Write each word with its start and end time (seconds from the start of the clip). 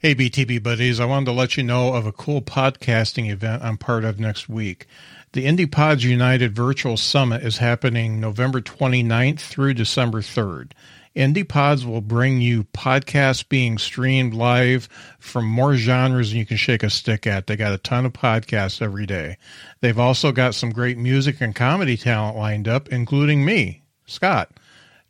Hey, 0.00 0.14
BTB 0.14 0.62
buddies, 0.62 1.00
I 1.00 1.06
wanted 1.06 1.26
to 1.26 1.32
let 1.32 1.56
you 1.56 1.64
know 1.64 1.92
of 1.92 2.06
a 2.06 2.12
cool 2.12 2.40
podcasting 2.40 3.28
event 3.32 3.64
I'm 3.64 3.76
part 3.76 4.04
of 4.04 4.20
next 4.20 4.48
week. 4.48 4.86
The 5.32 5.44
Indie 5.44 5.68
Pods 5.68 6.04
United 6.04 6.54
Virtual 6.54 6.96
Summit 6.96 7.42
is 7.42 7.58
happening 7.58 8.20
November 8.20 8.60
29th 8.60 9.40
through 9.40 9.74
December 9.74 10.20
3rd. 10.20 10.70
Indie 11.16 11.48
Pods 11.48 11.84
will 11.84 12.00
bring 12.00 12.40
you 12.40 12.62
podcasts 12.62 13.48
being 13.48 13.76
streamed 13.76 14.34
live 14.34 14.88
from 15.18 15.46
more 15.46 15.74
genres 15.74 16.30
than 16.30 16.38
you 16.38 16.46
can 16.46 16.58
shake 16.58 16.84
a 16.84 16.90
stick 16.90 17.26
at. 17.26 17.48
They 17.48 17.56
got 17.56 17.72
a 17.72 17.78
ton 17.78 18.06
of 18.06 18.12
podcasts 18.12 18.80
every 18.80 19.04
day. 19.04 19.36
They've 19.80 19.98
also 19.98 20.30
got 20.30 20.54
some 20.54 20.70
great 20.70 20.96
music 20.96 21.40
and 21.40 21.56
comedy 21.56 21.96
talent 21.96 22.36
lined 22.36 22.68
up, 22.68 22.88
including 22.90 23.44
me, 23.44 23.82
Scott. 24.06 24.52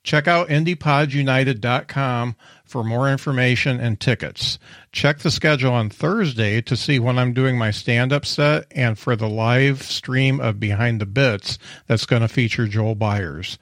Check 0.03 0.27
out 0.27 0.49
IndiePodsUnited.com 0.49 2.37
for 2.69 2.85
more 2.85 3.11
information 3.11 3.81
and 3.81 3.99
tickets. 3.99 4.59
Check 4.93 5.21
the 5.21 5.31
schedule 5.31 5.73
on 5.73 5.91
Thursday 5.91 6.61
to 6.61 6.77
see 6.77 6.99
when 6.99 7.19
I'm 7.19 7.33
doing 7.33 7.57
my 7.57 7.71
stand 7.71 8.13
up 8.13 8.27
set 8.27 8.67
and 8.71 8.99
for 8.99 9.17
the 9.17 9.29
live 9.29 9.83
stream 9.83 10.39
of 10.41 10.61
Behind 10.61 11.01
the 11.01 11.07
Bits 11.07 11.59
that's 11.87 12.07
going 12.07 12.23
to 12.23 12.29
feature 12.29 12.67
Joel 12.69 12.95
Byers. 12.95 13.59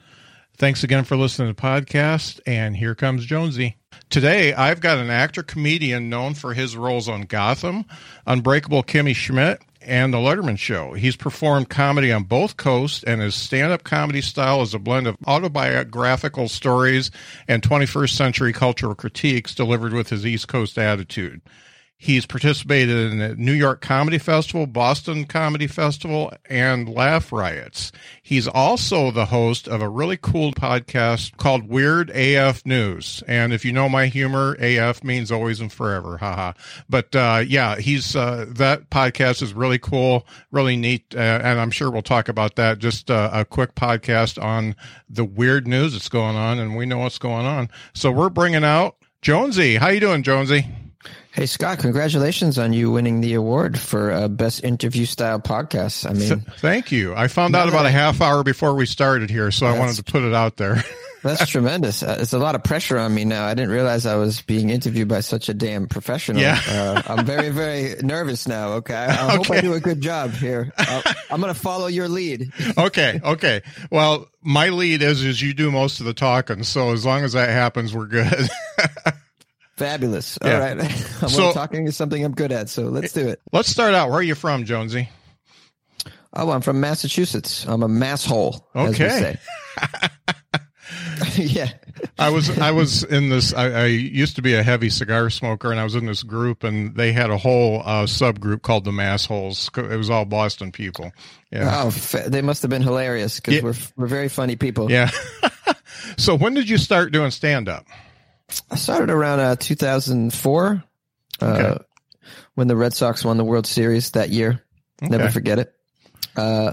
Thanks 0.59 0.83
again 0.83 1.05
for 1.05 1.17
listening 1.17 1.49
to 1.49 1.55
the 1.55 1.61
podcast, 1.61 2.41
and 2.47 2.77
here 2.77 2.95
comes 2.95 3.27
Jonesy. 3.27 3.77
Today, 4.09 4.55
I've 4.55 4.81
got 4.81 4.99
an 4.99 5.11
actor 5.11 5.43
comedian 5.43 6.09
known 6.09 6.33
for 6.33 6.55
his 6.55 6.77
roles 6.77 7.09
on 7.09 7.23
Gotham, 7.23 7.85
Unbreakable 8.27 8.83
Kimmy 8.83 9.15
Schmidt, 9.15 9.61
and 9.87 10.13
The 10.13 10.19
Letterman 10.19 10.59
Show. 10.59 10.95
He's 10.95 11.17
performed 11.17 11.71
comedy 11.71 12.13
on 12.13 12.25
both 12.25 12.57
coasts, 12.57 13.03
and 13.05 13.21
his 13.21 13.35
stand 13.35 13.73
up 13.73 13.85
comedy 13.85 14.21
style 14.21 14.61
is 14.63 14.75
a 14.75 14.79
blend 14.79 15.07
of 15.07 15.17
autobiographical 15.27 16.49
stories 16.49 17.11
and 17.49 17.63
21st 17.63 18.11
century 18.11 18.53
cultural 18.53 18.95
critiques 18.95 19.55
delivered 19.55 19.93
with 19.93 20.11
his 20.11 20.27
East 20.27 20.49
Coast 20.49 20.77
attitude. 20.77 21.41
He's 21.99 22.27
participated 22.27 23.11
in 23.11 23.19
the 23.19 23.35
New 23.37 23.55
York 23.55 23.81
Comedy 23.81 24.19
Festival, 24.19 24.67
Boston 24.67 25.25
Comedy 25.25 25.67
Festival, 25.67 26.31
and 26.45 26.89
Laugh 26.89 27.33
Riots. 27.33 27.91
He's 28.23 28.47
also 28.47 29.11
the 29.11 29.25
host 29.25 29.67
of 29.67 29.81
a 29.81 29.89
really 29.89 30.19
cool 30.19 30.53
podcast 30.53 31.39
called 31.39 31.69
Weird 31.69 32.11
AF 32.11 32.67
News. 32.67 33.23
And 33.27 33.55
if 33.55 33.65
you 33.65 33.73
know 33.73 33.89
my 33.89 34.09
humor, 34.09 34.57
AF 34.61 35.03
means 35.05 35.33
always 35.33 35.59
and 35.59 35.73
forever. 35.73 36.19
Haha. 36.19 36.53
But 36.87 37.17
uh, 37.17 37.45
yeah, 37.47 37.77
he's 37.77 38.15
uh, 38.15 38.45
that 38.51 38.91
podcast 38.91 39.41
is 39.43 39.55
really 39.55 39.79
cool, 39.79 40.27
really 40.51 40.77
neat, 40.77 41.15
uh, 41.15 41.41
and 41.43 41.59
I'm 41.59 41.71
sure 41.71 41.91
we'll 41.91 42.03
talk 42.03 42.29
about 42.29 42.57
that. 42.57 42.79
Just 42.79 43.11
uh, 43.11 43.31
a 43.33 43.47
quick 43.47 43.75
podcast 43.75 44.43
on 44.43 44.77
the 45.09 45.25
weird 45.25 45.67
news 45.67 45.95
that's 45.95 46.11
going 46.11 46.37
on, 46.37 46.59
and 46.59 46.77
we 46.77 46.85
know 46.85 46.99
what's 46.99 47.19
going 47.19 47.47
on. 47.47 47.71
So 47.95 48.13
we're 48.13 48.29
bringing 48.29 48.65
out 48.65 48.97
Jonesy. 49.23 49.77
How 49.77 49.89
you 49.89 50.01
doing, 50.01 50.23
Jonesy? 50.23 50.67
Hey 51.33 51.47
Scott, 51.47 51.81
congratulations 51.81 52.59
on 52.59 52.73
you 52.73 52.91
winning 52.91 53.21
the 53.21 53.35
award 53.35 53.79
for 53.79 54.11
uh, 54.11 54.29
best 54.29 54.65
interview 54.65 55.05
style 55.05 55.39
podcast. 55.39 56.09
I 56.09 56.15
mean, 56.15 56.29
Th- 56.29 56.59
thank 56.61 56.91
you. 56.91 57.15
I 57.15 57.29
found 57.29 57.55
out 57.55 57.69
about 57.69 57.85
a 57.85 57.91
half 57.91 58.23
hour 58.23 58.43
before 58.43 58.75
we 58.75 58.87
started 58.87 59.29
here, 59.29 59.51
so 59.51 59.67
I 59.67 59.79
wanted 59.79 59.97
to 59.97 60.05
put 60.05 60.23
it 60.23 60.33
out 60.33 60.57
there. 60.57 60.83
that's 61.27 61.47
tremendous. 61.49 62.03
Uh, 62.03 62.19
it's 62.21 62.33
a 62.33 62.39
lot 62.39 62.55
of 62.55 62.65
pressure 62.65 62.99
on 62.99 63.15
me 63.15 63.25
now. 63.25 63.47
I 63.47 63.55
didn't 63.55 63.71
realize 63.71 64.07
I 64.07 64.17
was 64.17 64.43
being 64.43 64.71
interviewed 64.71 65.09
by 65.09 65.21
such 65.21 65.49
a 65.49 65.55
damn 65.55 65.89
professional. 65.89 66.41
Yeah. 66.41 66.61
uh, 66.69 67.03
I'm 67.07 67.27
very, 67.27 67.51
very 67.51 67.97
nervous 68.03 68.47
now. 68.49 68.75
Okay. 68.75 68.95
I 68.95 69.27
okay. 69.27 69.37
hope 69.37 69.51
I 69.51 69.61
do 69.61 69.75
a 69.75 69.81
good 69.81 70.01
job 70.01 70.31
here. 70.31 70.73
i 70.79 71.15
I'm 71.31 71.41
going 71.41 71.53
to 71.53 71.59
follow 71.59 71.87
your 71.87 72.09
lead. 72.09 72.53
okay. 72.79 73.21
Okay. 73.23 73.63
Well, 73.91 74.29
my 74.43 74.71
lead 74.71 75.03
is, 75.03 75.23
is 75.23 75.43
you 75.43 75.55
do 75.55 75.71
most 75.71 76.01
of 76.01 76.07
the 76.07 76.15
talking. 76.15 76.63
So 76.63 76.93
as 76.93 77.05
long 77.05 77.25
as 77.25 77.33
that 77.33 77.49
happens, 77.51 77.95
we're 77.95 78.07
good. 78.07 78.49
Fabulous. 79.77 80.39
All 80.39 80.49
yeah. 80.49 80.59
right. 80.59 80.81
I'm 81.23 81.29
so, 81.29 81.53
talking 81.53 81.87
is 81.87 81.97
something 81.97 82.25
I'm 82.25 82.33
good 82.33 82.53
at, 82.53 82.69
so 82.69 82.85
let's 82.85 83.13
do 83.13 83.29
it. 83.29 83.41
Let's 83.53 83.69
start 83.69 83.95
out. 83.95 84.09
Where 84.09 84.19
are 84.19 84.23
you 84.23 84.35
from, 84.35 84.65
Jonesy? 84.65 85.09
Oh, 86.33 86.51
I'm 86.51 86.61
from 86.61 86.81
Massachusetts. 86.81 87.67
I'm 87.67 87.83
a 87.83 87.89
masshole. 87.89 88.61
Okay. 88.75 89.37
yeah. 91.37 91.71
I 92.19 92.31
was 92.31 92.59
I 92.59 92.71
was 92.73 93.05
in 93.05 93.31
this. 93.31 93.55
I, 93.55 93.71
I, 93.71 93.85
used 93.87 94.37
to 94.37 94.43
be 94.43 94.55
a 94.55 94.63
heavy 94.63 94.91
cigar 94.91 95.31
smoker, 95.31 95.71
and 95.71 95.81
I 95.81 95.85
was 95.85 95.95
in 95.95 96.07
this 96.07 96.23
group, 96.23 96.63
and 96.63 96.95
they 96.95 97.13
had 97.13 97.31
a 97.31 97.39
whole 97.39 97.81
uh, 97.81 98.05
subgroup 98.05 98.63
called 98.63 98.85
the 98.85 98.91
Massholes. 98.91 99.71
It 99.91 99.97
was 99.97 100.11
all 100.11 100.25
Boston 100.25 100.73
people. 100.73 101.13
Yeah. 101.51 101.85
Oh, 101.85 101.91
they 101.91 102.43
must 102.43 102.63
have 102.63 102.71
been 102.71 102.83
hilarious 102.83 103.41
because 103.41 103.55
yeah. 103.55 103.63
we're 103.63 103.75
we're 103.97 104.07
very 104.07 104.29
funny 104.29 104.57
people. 104.57 104.91
Yeah. 104.91 105.11
so 106.19 106.37
when 106.37 106.55
did 106.55 106.69
you 106.69 106.79
start 106.79 107.13
doing 107.13 107.31
stand 107.31 107.69
up? 107.69 107.87
I 108.71 108.77
started 108.77 109.11
around 109.11 109.41
uh, 109.41 109.57
2004 109.57 110.85
uh, 111.41 111.45
okay. 111.45 111.85
when 112.55 112.69
the 112.69 112.77
Red 112.77 112.95
Sox 112.95 113.25
won 113.25 113.37
the 113.37 113.45
World 113.45 113.67
Series 113.67 114.13
that 114.13 114.31
year. 114.31 114.63
Okay. 115.03 115.11
Never 115.11 115.31
forget 115.31 115.59
it. 115.59 115.75
Uh, 116.37 116.73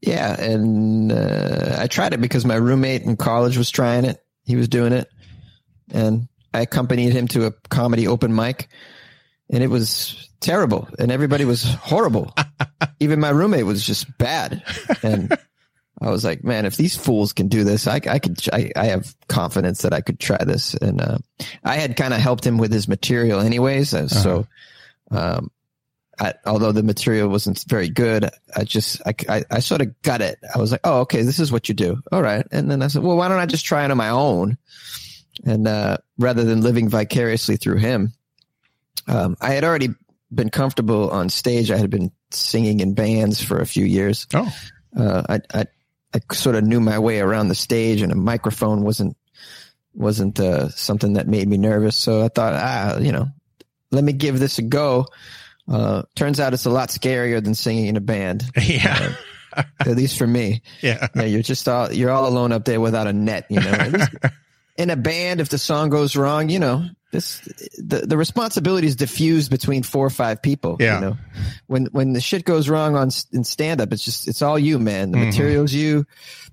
yeah, 0.00 0.40
and 0.40 1.12
uh, 1.12 1.76
I 1.78 1.86
tried 1.86 2.12
it 2.12 2.20
because 2.20 2.44
my 2.44 2.56
roommate 2.56 3.02
in 3.02 3.16
college 3.16 3.56
was 3.56 3.70
trying 3.70 4.04
it. 4.04 4.22
He 4.44 4.56
was 4.56 4.68
doing 4.68 4.92
it, 4.92 5.08
and 5.92 6.28
I 6.52 6.62
accompanied 6.62 7.12
him 7.12 7.28
to 7.28 7.46
a 7.46 7.52
comedy 7.52 8.08
open 8.08 8.34
mic, 8.34 8.68
and 9.48 9.62
it 9.62 9.68
was 9.68 10.28
terrible, 10.40 10.88
and 10.98 11.12
everybody 11.12 11.44
was 11.44 11.62
horrible. 11.62 12.34
Even 13.00 13.20
my 13.20 13.30
roommate 13.30 13.64
was 13.64 13.86
just 13.86 14.18
bad, 14.18 14.64
and 15.04 15.36
I 16.02 16.10
was 16.10 16.24
like, 16.24 16.42
man, 16.42 16.66
if 16.66 16.76
these 16.76 16.96
fools 16.96 17.32
can 17.32 17.46
do 17.46 17.62
this, 17.62 17.86
I, 17.86 18.00
I 18.08 18.18
could, 18.18 18.38
I, 18.52 18.72
I 18.74 18.86
have 18.86 19.14
confidence 19.28 19.82
that 19.82 19.92
I 19.92 20.00
could 20.00 20.18
try 20.18 20.42
this. 20.44 20.74
And, 20.74 21.00
uh, 21.00 21.18
I 21.62 21.76
had 21.76 21.96
kind 21.96 22.12
of 22.12 22.20
helped 22.20 22.44
him 22.44 22.58
with 22.58 22.72
his 22.72 22.88
material 22.88 23.40
anyways. 23.40 23.94
Uh, 23.94 23.98
uh-huh. 23.98 24.08
So, 24.08 24.46
um, 25.12 25.50
I, 26.18 26.34
although 26.44 26.72
the 26.72 26.82
material 26.82 27.28
wasn't 27.28 27.64
very 27.68 27.88
good, 27.88 28.28
I 28.54 28.64
just, 28.64 29.00
I, 29.06 29.14
I, 29.28 29.44
I, 29.50 29.58
sort 29.60 29.80
of 29.80 30.00
got 30.02 30.20
it. 30.20 30.38
I 30.54 30.58
was 30.58 30.72
like, 30.72 30.80
oh, 30.84 31.00
okay, 31.00 31.22
this 31.22 31.38
is 31.38 31.52
what 31.52 31.68
you 31.68 31.74
do. 31.74 32.02
All 32.10 32.22
right. 32.22 32.46
And 32.50 32.70
then 32.70 32.82
I 32.82 32.88
said, 32.88 33.02
well, 33.02 33.16
why 33.16 33.28
don't 33.28 33.38
I 33.38 33.46
just 33.46 33.64
try 33.64 33.84
it 33.84 33.90
on 33.90 33.96
my 33.96 34.10
own? 34.10 34.58
And, 35.44 35.68
uh, 35.68 35.98
rather 36.18 36.42
than 36.44 36.62
living 36.62 36.88
vicariously 36.88 37.56
through 37.56 37.78
him, 37.78 38.12
um, 39.06 39.36
I 39.40 39.52
had 39.52 39.64
already 39.64 39.90
been 40.34 40.50
comfortable 40.50 41.10
on 41.10 41.28
stage. 41.28 41.70
I 41.70 41.78
had 41.78 41.90
been 41.90 42.10
singing 42.30 42.80
in 42.80 42.94
bands 42.94 43.42
for 43.42 43.60
a 43.60 43.66
few 43.66 43.84
years. 43.84 44.26
Oh. 44.34 44.52
Uh, 44.96 45.22
I, 45.28 45.40
I, 45.54 45.66
I 46.14 46.20
sort 46.34 46.56
of 46.56 46.64
knew 46.64 46.80
my 46.80 46.98
way 46.98 47.20
around 47.20 47.48
the 47.48 47.54
stage, 47.54 48.02
and 48.02 48.12
a 48.12 48.16
microphone 48.16 48.82
wasn't 48.82 49.16
wasn't 49.94 50.40
uh, 50.40 50.68
something 50.70 51.14
that 51.14 51.28
made 51.28 51.48
me 51.48 51.58
nervous. 51.58 51.96
So 51.96 52.22
I 52.24 52.28
thought, 52.28 52.54
ah, 52.54 52.98
you 52.98 53.12
know, 53.12 53.28
let 53.90 54.04
me 54.04 54.12
give 54.12 54.38
this 54.38 54.58
a 54.58 54.62
go. 54.62 55.06
Uh, 55.70 56.02
turns 56.16 56.40
out 56.40 56.54
it's 56.54 56.64
a 56.64 56.70
lot 56.70 56.88
scarier 56.88 57.42
than 57.42 57.54
singing 57.54 57.86
in 57.86 57.96
a 57.96 58.00
band. 58.00 58.44
Yeah. 58.60 59.14
Uh, 59.54 59.64
at 59.80 59.96
least 59.96 60.16
for 60.16 60.26
me. 60.26 60.62
Yeah. 60.80 61.08
Yeah. 61.14 61.24
You're 61.24 61.42
just 61.42 61.68
all, 61.68 61.92
you're 61.92 62.10
all 62.10 62.26
alone 62.26 62.52
up 62.52 62.64
there 62.64 62.80
without 62.80 63.06
a 63.06 63.12
net, 63.12 63.46
you 63.50 63.60
know, 63.60 63.92
in 64.78 64.88
a 64.88 64.96
band, 64.96 65.40
if 65.40 65.50
the 65.50 65.58
song 65.58 65.90
goes 65.90 66.16
wrong, 66.16 66.48
you 66.48 66.58
know, 66.58 66.86
this 67.12 67.40
the, 67.78 68.00
the 68.06 68.16
responsibility 68.16 68.86
is 68.86 68.96
diffused 68.96 69.50
between 69.50 69.82
four 69.82 70.04
or 70.04 70.10
five 70.10 70.42
people. 70.42 70.76
Yeah. 70.80 70.94
You 70.94 71.00
know, 71.00 71.16
when 71.66 71.86
when 71.86 72.14
the 72.14 72.20
shit 72.20 72.44
goes 72.44 72.68
wrong 72.68 72.96
on 72.96 73.10
in 73.32 73.44
stand 73.44 73.80
up, 73.80 73.92
it's 73.92 74.04
just 74.04 74.26
it's 74.26 74.42
all 74.42 74.58
you, 74.58 74.78
man. 74.78 75.12
The 75.12 75.18
mm-hmm. 75.18 75.26
material's 75.26 75.72
you, 75.72 76.06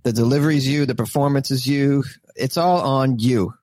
the 0.03 0.13
deliveries 0.13 0.67
you, 0.67 0.85
the 0.85 0.95
performance 0.95 1.49
is 1.49 1.65
you. 1.65 2.03
It's 2.35 2.57
all 2.57 2.81
on 2.81 3.19
you. 3.19 3.53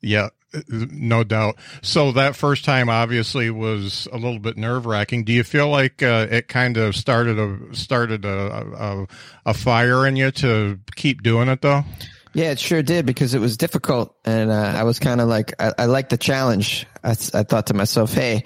Yeah, 0.00 0.28
no 0.68 1.24
doubt. 1.24 1.56
So 1.82 2.12
that 2.12 2.36
first 2.36 2.64
time 2.64 2.88
obviously 2.88 3.50
was 3.50 4.06
a 4.12 4.16
little 4.16 4.38
bit 4.38 4.56
nerve 4.56 4.86
wracking. 4.86 5.24
Do 5.24 5.32
you 5.32 5.42
feel 5.42 5.68
like 5.68 6.02
uh, 6.04 6.28
it 6.30 6.46
kind 6.46 6.76
of 6.76 6.94
started 6.94 7.38
a 7.38 7.74
started 7.74 8.24
a, 8.24 8.28
a, 8.30 9.06
a 9.46 9.54
fire 9.54 10.06
in 10.06 10.14
you 10.14 10.30
to 10.30 10.78
keep 10.94 11.22
doing 11.22 11.48
it 11.48 11.62
though? 11.62 11.84
Yeah, 12.38 12.52
it 12.52 12.60
sure 12.60 12.82
did 12.84 13.04
because 13.04 13.34
it 13.34 13.40
was 13.40 13.56
difficult, 13.56 14.14
and 14.24 14.52
uh, 14.52 14.54
I 14.76 14.84
was 14.84 15.00
kind 15.00 15.20
of 15.20 15.26
like, 15.26 15.60
I, 15.60 15.72
I 15.76 15.84
liked 15.86 16.10
the 16.10 16.16
challenge. 16.16 16.86
I, 17.02 17.10
I 17.10 17.42
thought 17.42 17.66
to 17.66 17.74
myself, 17.74 18.12
hey, 18.12 18.44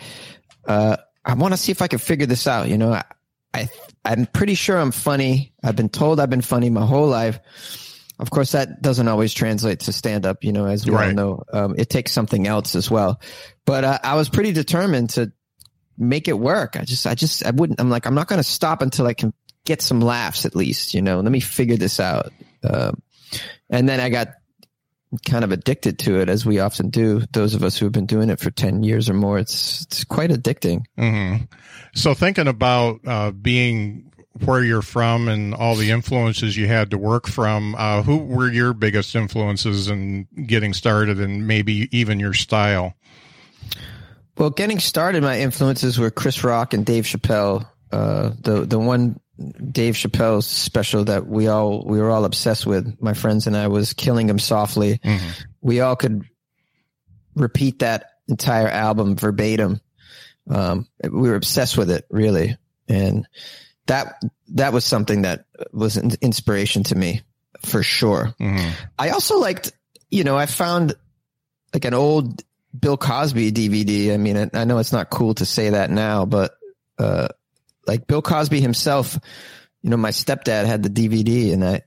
uh, 0.67 0.97
I 1.23 1.35
want 1.35 1.53
to 1.53 1.59
see 1.59 1.73
if 1.73 1.83
I 1.83 1.89
can 1.89 1.99
figure 1.99 2.25
this 2.25 2.47
out. 2.47 2.71
You 2.71 2.79
know, 2.79 2.91
I, 2.95 3.05
I 3.53 3.69
I'm 4.03 4.25
pretty 4.25 4.55
sure 4.55 4.79
I'm 4.79 4.93
funny. 4.93 5.53
I've 5.63 5.77
been 5.77 5.91
told 5.91 6.21
I've 6.21 6.31
been 6.31 6.41
funny 6.41 6.71
my 6.71 6.87
whole 6.87 7.07
life. 7.07 7.39
Of 8.19 8.31
course, 8.31 8.53
that 8.53 8.81
doesn't 8.81 9.09
always 9.09 9.35
translate 9.35 9.81
to 9.81 9.93
stand 9.93 10.25
up. 10.25 10.43
You 10.43 10.53
know, 10.53 10.65
as 10.65 10.87
we 10.87 10.93
Right. 10.95 11.09
all 11.09 11.15
know, 11.15 11.43
um, 11.53 11.75
it 11.77 11.91
takes 11.91 12.13
something 12.13 12.47
else 12.47 12.75
as 12.75 12.91
well. 12.91 13.21
But 13.67 13.85
uh, 13.85 13.99
I 14.03 14.15
was 14.15 14.31
pretty 14.31 14.53
determined 14.53 15.11
to 15.11 15.33
make 15.99 16.29
it 16.29 16.39
work. 16.39 16.77
I 16.79 16.85
just, 16.87 17.07
I 17.07 17.15
just, 17.15 17.45
I 17.45 17.51
wouldn't. 17.51 17.79
I'm 17.79 17.91
like, 17.91 18.07
I'm 18.07 18.15
not 18.15 18.27
going 18.29 18.39
to 18.41 18.43
stop 18.49 18.81
until 18.81 19.07
I 19.07 19.13
can 19.13 19.35
get 19.67 19.83
some 19.83 20.01
laughs 20.01 20.47
at 20.47 20.57
least. 20.57 20.95
You 20.95 21.03
know, 21.03 21.21
let 21.21 21.31
me 21.31 21.41
figure 21.41 21.77
this 21.77 22.01
out. 22.01 22.33
Um, 22.65 23.03
and 23.71 23.89
then 23.89 24.01
I 24.01 24.09
got 24.09 24.29
kind 25.29 25.45
of 25.45 25.53
addicted 25.53 25.99
to 26.01 26.21
it, 26.21 26.29
as 26.29 26.47
we 26.47 26.59
often 26.59 26.89
do. 26.89 27.23
Those 27.33 27.55
of 27.55 27.63
us 27.63 27.77
who 27.77 27.87
have 27.87 27.93
been 27.93 28.07
doing 28.07 28.31
it 28.31 28.41
for 28.41 28.51
ten 28.51 28.83
years 28.83 29.11
or 29.11 29.15
more, 29.15 29.39
it's 29.39 29.83
it's 29.83 30.05
quite 30.05 30.31
addicting. 30.31 30.85
hmm 30.97 31.37
So 31.95 32.15
thinking 32.15 32.49
about 32.49 33.01
uh, 33.07 33.31
being 33.31 34.13
where 34.45 34.65
you're 34.65 34.83
from 34.83 35.29
and 35.29 35.55
all 35.55 35.75
the 35.75 35.91
influences 35.91 36.57
you 36.57 36.67
had 36.67 36.91
to 36.91 36.99
work 36.99 37.29
from, 37.29 37.75
uh, 37.77 38.03
who 38.03 38.17
were 38.17 38.51
your 38.51 38.73
biggest 38.73 39.15
influences 39.15 39.89
in 39.89 40.27
getting 40.47 40.73
started 40.73 41.21
and 41.21 41.47
maybe 41.47 41.89
even 41.97 42.19
your 42.19 42.33
style? 42.33 42.95
Well, 44.39 44.49
getting 44.51 44.79
started, 44.79 45.23
my 45.23 45.39
influences 45.39 45.99
were 45.99 46.11
Chris 46.11 46.43
Rock 46.43 46.73
and 46.73 46.87
Dave 46.87 47.05
Chappelle. 47.05 47.69
Uh, 47.93 48.31
the 48.41 48.65
the 48.65 48.79
one 48.79 49.21
Dave 49.73 49.95
Chappelle's 49.95 50.47
special 50.47 51.05
that 51.05 51.27
we 51.27 51.49
all 51.49 51.85
we 51.85 52.01
were 52.01 52.11
all 52.11 52.25
obsessed 52.25 52.67
with, 52.67 53.01
my 53.01 53.15
friends 53.15 53.47
and 53.47 53.57
I, 53.57 53.69
was 53.69 53.93
"Killing 53.93 54.29
Him 54.29 54.39
Softly." 54.39 55.01
We 55.61 55.81
all 55.81 55.97
could 55.97 56.25
repeat 57.35 57.81
that 57.81 58.11
entire 58.29 58.69
album 58.69 59.17
verbatim. 59.17 59.81
Um, 60.51 60.89
we 61.03 61.29
were 61.29 61.37
obsessed 61.37 61.77
with 61.79 61.91
it, 61.91 62.07
really, 62.11 62.57
and 62.89 63.27
that 63.87 64.21
that 64.49 64.73
was 64.73 64.85
something 64.85 65.23
that 65.23 65.47
was 65.73 65.97
an 65.97 66.13
inspiration 66.21 66.83
to 66.85 66.95
me 66.95 67.23
for 67.65 67.83
sure. 67.83 68.35
hmm 68.39 68.71
I 68.99 69.11
also 69.11 69.39
liked, 69.39 69.73
you 70.11 70.25
know, 70.25 70.37
I 70.37 70.47
found 70.47 70.95
like 71.73 71.85
an 71.85 71.95
old 71.95 72.43
Bill 72.79 72.97
Cosby 72.97 73.53
DVD. 73.53 74.15
I 74.15 74.17
mean, 74.17 74.37
I, 74.37 74.51
I 74.53 74.65
know 74.65 74.79
it's 74.79 74.93
not 74.93 75.11
cool 75.11 75.35
to 75.35 75.47
say 75.47 75.71
that 75.71 75.91
now, 75.91 76.25
but 76.25 76.55
uh, 76.99 77.29
like 77.87 78.07
Bill 78.07 78.23
Cosby 78.23 78.61
himself, 78.61 79.19
you 79.83 79.91
know, 79.91 79.97
my 79.97 80.11
stepdad 80.11 80.67
had 80.67 80.83
the 80.83 80.91
DVD, 80.91 81.53
and 81.53 81.65
I, 81.65 81.83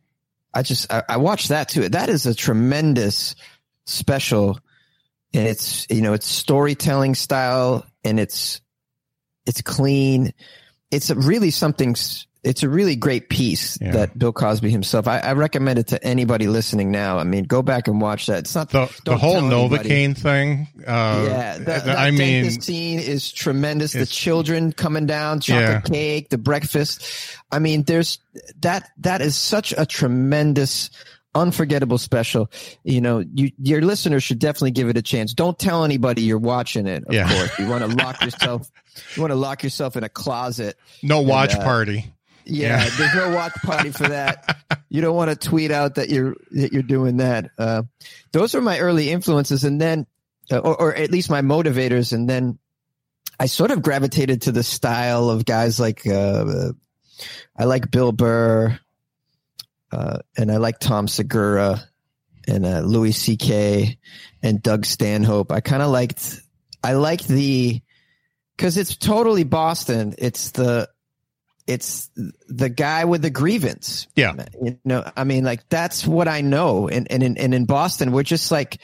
I 0.53 0.61
just 0.61 0.91
I, 0.91 1.03
I 1.09 1.17
watched 1.17 1.49
that 1.49 1.69
too. 1.69 1.89
That 1.89 2.09
is 2.09 2.25
a 2.25 2.35
tremendous 2.35 3.35
special, 3.85 4.59
and 5.33 5.47
it's 5.47 5.87
you 5.89 6.01
know 6.01 6.13
it's 6.13 6.27
storytelling 6.27 7.15
style, 7.15 7.85
and 8.03 8.19
it's 8.19 8.61
it's 9.45 9.61
clean. 9.61 10.33
It's 10.91 11.09
really 11.09 11.51
something. 11.51 11.95
It's 12.45 12.63
a 12.63 12.69
really 12.69 12.95
great 12.95 13.27
piece 13.29 13.77
Yeah. 13.81 13.91
that 13.91 14.17
Bill 14.17 14.31
Cosby 14.31 14.69
himself. 14.69 15.07
I, 15.07 15.19
I 15.19 15.33
recommend 15.33 15.79
it 15.79 15.87
to 15.87 16.03
anybody 16.03 16.47
listening 16.47 16.91
now. 16.91 17.17
I 17.17 17.23
mean, 17.23 17.45
go 17.45 17.61
back 17.61 17.87
and 17.87 17.99
watch 17.99 18.27
that. 18.27 18.39
It's 18.39 18.53
not 18.55 18.69
The 18.69 18.87
the 19.03 19.17
whole. 19.17 19.41
Novocaine 19.41 20.15
thing. 20.15 20.67
Uh, 20.85 21.25
Yeah, 21.27 21.57
that, 21.57 21.85
that 21.85 21.97
I 21.97 22.11
mean, 22.11 22.61
scene 22.61 22.99
is 22.99 23.31
tremendous. 23.31 23.93
The 23.93 24.05
children 24.05 24.71
coming 24.71 25.05
down, 25.07 25.39
chocolate 25.39 25.63
Yeah. 25.69 25.79
cake, 25.81 26.29
the 26.29 26.37
breakfast. 26.37 27.03
I 27.51 27.59
mean, 27.59 27.83
there's 27.83 28.19
that. 28.61 28.89
That 28.99 29.21
is 29.21 29.35
such 29.35 29.73
a 29.77 29.85
tremendous, 29.85 30.89
unforgettable 31.33 31.97
special. 31.97 32.49
You 32.83 33.01
know, 33.01 33.23
you 33.33 33.51
your 33.61 33.81
listeners 33.81 34.23
should 34.23 34.39
definitely 34.39 34.71
give 34.71 34.87
it 34.89 34.97
a 34.97 35.01
chance. 35.01 35.33
Don't 35.33 35.57
tell 35.57 35.83
anybody 35.83 36.21
you're 36.21 36.37
watching 36.37 36.87
it. 36.87 37.03
Of 37.05 37.13
Yeah. 37.13 37.27
course, 37.33 37.59
you 37.59 37.67
want 37.67 37.81
to 37.89 37.95
lock 38.03 38.23
yourself. 38.23 38.69
You 39.15 39.21
want 39.21 39.31
to 39.31 39.35
lock 39.35 39.63
yourself 39.63 39.95
in 39.97 40.03
a 40.03 40.09
closet. 40.09 40.77
no 41.03 41.21
watch 41.21 41.53
uh, 41.55 41.63
party. 41.63 42.11
Yeah, 42.45 42.83
Yeah. 42.83 42.89
there's 42.97 43.15
no 43.15 43.35
watch 43.35 43.53
party 43.63 43.91
for 43.91 44.07
that. 44.09 44.57
You 44.89 45.01
don't 45.01 45.15
want 45.15 45.29
to 45.29 45.49
tweet 45.49 45.71
out 45.71 45.95
that 45.95 46.09
you're 46.09 46.35
that 46.51 46.71
you're 46.71 46.81
doing 46.83 47.17
that. 47.17 47.51
Uh, 47.57 47.83
those 48.31 48.53
were 48.53 48.61
my 48.61 48.79
early 48.79 49.09
influences, 49.11 49.65
and 49.65 49.81
then, 49.81 50.05
uh, 50.49 50.59
or, 50.59 50.79
or 50.83 50.95
at 50.95 51.11
least 51.11 51.29
my 51.29 51.41
motivators, 51.41 52.13
and 52.13 52.29
then 52.29 52.59
I 53.37 53.47
sort 53.47 53.71
of 53.71 53.81
gravitated 53.81 54.43
to 54.43 54.53
the 54.53 54.63
style 54.63 55.29
of 55.29 55.43
guys 55.43 55.79
like 55.81 56.07
uh, 56.07 56.71
I 57.57 57.65
like 57.65 57.91
Bill 57.91 58.13
Burr, 58.13 58.79
uh, 59.91 60.19
and 60.37 60.49
I 60.51 60.57
like 60.57 60.79
Tom 60.79 61.09
Segura, 61.09 61.83
and 62.47 62.65
uh, 62.65 62.79
Louis 62.79 63.11
C.K. 63.11 63.97
and 64.43 64.63
Doug 64.63 64.85
Stanhope. 64.85 65.51
I 65.51 65.59
kind 65.59 65.83
of 65.83 65.89
liked 65.91 66.39
I 66.83 66.93
liked 66.93 67.27
the 67.27 67.81
because 68.55 68.77
it's 68.77 68.95
totally 68.95 69.43
Boston. 69.43 70.15
It's 70.17 70.51
the 70.51 70.87
it's 71.67 72.09
the 72.47 72.69
guy 72.69 73.05
with 73.05 73.21
the 73.21 73.29
grievance. 73.29 74.07
Yeah. 74.15 74.45
You 74.61 74.79
know, 74.85 75.09
I 75.17 75.23
mean, 75.23 75.43
like 75.43 75.67
that's 75.69 76.05
what 76.05 76.27
I 76.27 76.41
know. 76.41 76.87
And 76.87 77.09
and 77.11 77.23
in, 77.23 77.37
and 77.37 77.53
in 77.53 77.65
Boston, 77.65 78.11
we're 78.11 78.23
just 78.23 78.51
like 78.51 78.77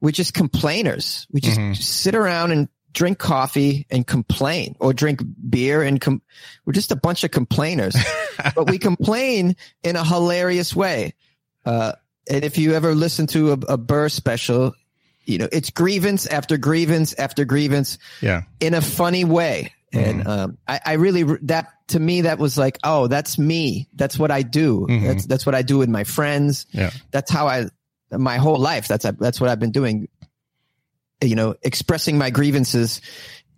we're 0.00 0.12
just 0.12 0.32
complainers. 0.34 1.26
We 1.30 1.40
just 1.40 1.58
Mhm. 1.58 1.76
sit 1.76 2.14
around 2.14 2.52
and 2.52 2.68
drink 2.92 3.18
coffee 3.18 3.86
and 3.90 4.06
complain, 4.06 4.74
or 4.80 4.92
drink 4.92 5.22
beer 5.48 5.82
and 5.82 6.00
com- 6.00 6.22
we're 6.64 6.72
just 6.72 6.90
a 6.90 6.96
bunch 6.96 7.22
of 7.24 7.30
complainers. 7.30 7.94
but 8.54 8.68
we 8.70 8.78
complain 8.78 9.54
in 9.82 9.96
a 9.96 10.04
hilarious 10.04 10.74
way. 10.74 11.14
Uh, 11.64 11.92
and 12.30 12.44
if 12.44 12.58
you 12.58 12.74
ever 12.74 12.94
listen 12.94 13.26
to 13.28 13.50
a, 13.52 13.58
a 13.74 13.76
Burr 13.76 14.08
special, 14.08 14.72
you 15.24 15.38
know 15.38 15.48
it's 15.52 15.70
grievance 15.70 16.26
after 16.26 16.56
grievance 16.56 17.12
after 17.14 17.44
grievance 17.44 17.98
Yeah. 18.22 18.42
in 18.60 18.74
a 18.74 18.80
funny 18.80 19.24
way. 19.24 19.72
And 19.92 20.26
um, 20.26 20.58
I, 20.68 20.80
I 20.86 20.92
really 20.94 21.24
that 21.42 21.66
to 21.90 22.00
me 22.00 22.22
that 22.22 22.38
was 22.38 22.56
like, 22.58 22.78
oh, 22.82 23.06
that's 23.06 23.38
me. 23.38 23.88
That's 23.94 24.18
what 24.18 24.30
I 24.30 24.42
do. 24.42 24.86
Mhm. 24.88 25.06
That's 25.06 25.26
that's 25.26 25.46
what 25.46 25.54
I 25.54 25.62
do 25.62 25.78
with 25.78 25.88
my 25.88 26.04
friends. 26.04 26.66
Yeah. 26.72 26.90
That's 27.10 27.30
how 27.30 27.46
I 27.46 27.66
my 28.10 28.38
whole 28.38 28.58
life. 28.58 28.88
That's 28.88 29.04
that's 29.18 29.40
what 29.40 29.48
I've 29.50 29.60
been 29.60 29.70
doing. 29.72 30.08
You 31.22 31.34
know, 31.36 31.54
expressing 31.62 32.16
my 32.18 32.30
grievances 32.30 33.00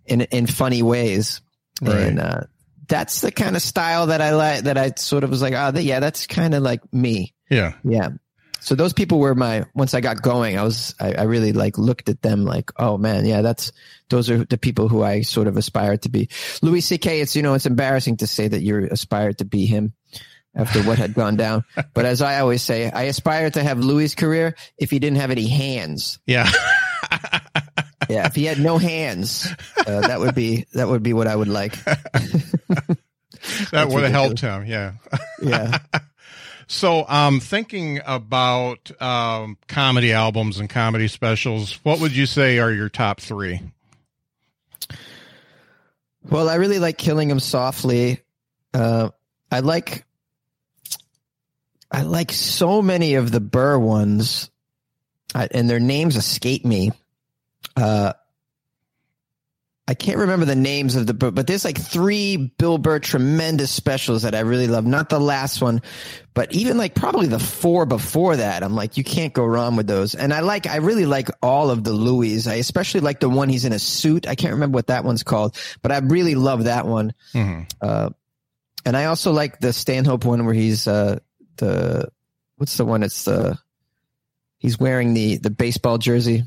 in 0.05 0.21
in 0.21 0.47
funny 0.47 0.81
ways, 0.83 1.39
Right. 1.81 1.95
and 1.97 2.19
uh, 2.19 2.41
that's 2.89 3.21
the 3.21 3.31
kind 3.31 3.55
of 3.55 3.61
style 3.61 4.07
that 4.07 4.19
I 4.21 4.31
like. 4.35 4.63
That 4.65 4.77
I 4.77 4.91
sort 4.97 5.23
of 5.23 5.29
was 5.29 5.41
like, 5.41 5.53
oh, 5.53 5.79
yeah, 5.79 5.99
that's 6.01 6.27
kind 6.27 6.53
of 6.53 6.61
like 6.61 6.81
me. 6.93 7.33
Yeah. 7.49 7.73
Yeah. 7.85 8.09
So 8.63 8.75
those 8.75 8.93
people 8.93 9.19
were 9.19 9.35
my 9.35 9.65
once 9.73 9.93
I 9.93 10.01
got 10.01 10.21
going, 10.21 10.57
I 10.57 10.63
was 10.63 10.95
I, 10.99 11.13
I 11.13 11.23
really 11.23 11.51
like 11.51 11.77
looked 11.77 12.07
at 12.07 12.21
them 12.21 12.45
like, 12.45 12.71
oh 12.77 12.97
man, 12.97 13.25
yeah, 13.25 13.41
that's 13.41 13.71
those 14.09 14.29
are 14.29 14.45
the 14.45 14.57
people 14.57 14.87
who 14.87 15.03
I 15.03 15.21
sort 15.21 15.47
of 15.47 15.57
aspired 15.57 16.03
to 16.03 16.09
be. 16.09 16.29
Louis 16.61 16.81
C.K. 16.81 17.21
It's 17.21 17.35
you 17.35 17.41
know 17.41 17.55
it's 17.55 17.65
embarrassing 17.65 18.17
to 18.17 18.27
say 18.27 18.47
that 18.47 18.61
you're 18.61 18.85
aspired 18.85 19.39
to 19.39 19.45
be 19.45 19.65
him 19.65 19.93
after 20.55 20.81
what 20.83 20.97
had 20.97 21.13
gone 21.13 21.35
down, 21.35 21.65
but 21.93 22.05
as 22.05 22.21
I 22.21 22.39
always 22.39 22.61
say, 22.61 22.89
I 22.89 23.03
aspire 23.03 23.49
to 23.49 23.63
have 23.63 23.79
Louis' 23.79 24.15
career 24.15 24.55
if 24.77 24.91
he 24.91 24.99
didn't 24.99 25.17
have 25.17 25.31
any 25.31 25.47
hands. 25.47 26.19
Yeah. 26.25 26.49
Yeah, 28.09 28.27
if 28.27 28.35
he 28.35 28.43
had 28.43 28.59
no 28.59 28.77
hands, 28.77 29.47
uh, 29.77 30.01
that 30.01 30.19
would 30.19 30.35
be 30.35 30.65
that 30.73 30.89
would 30.89 31.03
be 31.03 31.13
what 31.13 31.25
I 31.25 31.35
would 31.35 31.47
like. 31.47 31.81
that 31.85 32.97
would 33.89 34.03
have 34.03 34.11
helped 34.11 34.41
him. 34.41 34.65
Yeah. 34.65 34.93
Yeah. 35.41 35.79
So, 36.67 37.07
um, 37.07 37.39
thinking 37.39 37.99
about 38.05 38.91
um, 39.01 39.57
comedy 39.67 40.13
albums 40.13 40.59
and 40.59 40.69
comedy 40.69 41.07
specials, 41.07 41.79
what 41.83 41.99
would 41.99 42.15
you 42.15 42.25
say 42.25 42.59
are 42.59 42.71
your 42.71 42.89
top 42.89 43.19
three? 43.19 43.61
Well, 46.29 46.49
I 46.49 46.55
really 46.55 46.79
like 46.79 46.97
killing 46.97 47.29
him 47.29 47.39
softly. 47.39 48.21
Uh, 48.73 49.09
I 49.51 49.59
like, 49.59 50.05
I 51.91 52.03
like 52.03 52.31
so 52.31 52.81
many 52.81 53.15
of 53.15 53.31
the 53.31 53.41
Burr 53.41 53.77
ones, 53.77 54.49
I, 55.35 55.47
and 55.51 55.69
their 55.69 55.79
names 55.79 56.15
escape 56.15 56.65
me. 56.65 56.91
Uh, 57.75 58.13
I 59.85 59.95
can't 59.95 60.17
remember 60.19 60.45
the 60.45 60.55
names 60.55 60.95
of 60.95 61.07
the, 61.07 61.13
but 61.13 61.35
but 61.35 61.45
there's 61.45 61.65
like 61.65 61.77
three 61.77 62.37
Bill 62.57 62.77
Burr 62.77 62.99
tremendous 62.99 63.69
specials 63.69 64.21
that 64.21 64.33
I 64.33 64.39
really 64.39 64.67
love. 64.67 64.85
Not 64.85 65.09
the 65.09 65.19
last 65.19 65.61
one, 65.61 65.81
but 66.33 66.53
even 66.53 66.77
like 66.77 66.95
probably 66.95 67.27
the 67.27 67.37
four 67.39 67.85
before 67.85 68.37
that. 68.37 68.63
I'm 68.63 68.75
like, 68.75 68.95
you 68.95 69.03
can't 69.03 69.33
go 69.33 69.45
wrong 69.45 69.75
with 69.75 69.87
those. 69.87 70.15
And 70.15 70.33
I 70.33 70.39
like, 70.39 70.67
I 70.67 70.77
really 70.77 71.05
like 71.05 71.29
all 71.41 71.69
of 71.69 71.83
the 71.83 71.91
Louis. 71.91 72.47
I 72.47 72.55
especially 72.55 73.01
like 73.01 73.19
the 73.19 73.27
one 73.27 73.49
he's 73.49 73.65
in 73.65 73.73
a 73.73 73.79
suit. 73.79 74.25
I 74.25 74.35
can't 74.35 74.53
remember 74.53 74.75
what 74.75 74.87
that 74.87 75.03
one's 75.03 75.23
called, 75.23 75.57
but 75.81 75.91
I 75.91 75.97
really 75.97 76.35
love 76.35 76.63
that 76.63 76.87
one. 76.87 77.13
Mhm. 77.33 77.69
Uh, 77.81 78.11
and 78.85 78.95
I 78.95 79.05
also 79.05 79.33
like 79.33 79.59
the 79.59 79.73
Stanhope 79.73 80.23
one 80.23 80.45
where 80.45 80.53
he's 80.55 80.87
uh, 80.87 81.19
the 81.57 82.09
what's 82.55 82.77
the 82.77 82.85
one? 82.85 83.03
It's 83.03 83.25
the 83.25 83.57
he's 84.59 84.79
wearing 84.79 85.13
the 85.13 85.37
the 85.37 85.49
baseball 85.49 85.97
jersey. 85.97 86.43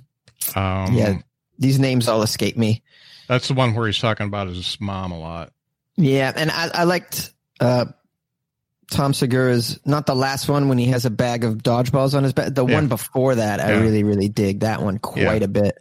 Um, 0.55 0.95
Yeah, 0.95 1.19
these 1.59 1.79
names 1.79 2.09
all 2.09 2.23
escape 2.23 2.57
me. 2.57 2.83
That's 3.29 3.49
the 3.49 3.55
one 3.55 3.75
where 3.75 3.87
he's 3.87 3.99
talking 3.99 4.27
about 4.27 4.49
his 4.49 4.81
mom 4.81 5.13
a 5.13 5.19
lot. 5.19 5.53
Yeah, 5.97 6.33
and 6.35 6.51
I, 6.51 6.71
I 6.75 6.85
liked 6.85 7.33
uh, 7.61 7.87
Tom 8.91 9.15
Segura's 9.15 9.81
not 9.85 10.07
the 10.07 10.15
last 10.15 10.49
one 10.49 10.69
when 10.69 10.79
he 10.79 10.87
has 10.87 11.05
a 11.07 11.11
bag 11.11 11.45
of 11.45 11.57
dodgeballs 11.59 12.15
on 12.15 12.23
his 12.23 12.33
back. 12.33 12.55
The 12.55 12.67
Yeah. 12.67 12.75
one 12.75 12.89
before 12.89 13.35
that, 13.37 13.61
I 13.61 13.73
really, 13.81 14.05
really 14.05 14.29
dig 14.29 14.61
that 14.61 14.83
one 14.83 14.99
quite 14.99 15.43
a 15.43 15.49
bit. 15.49 15.79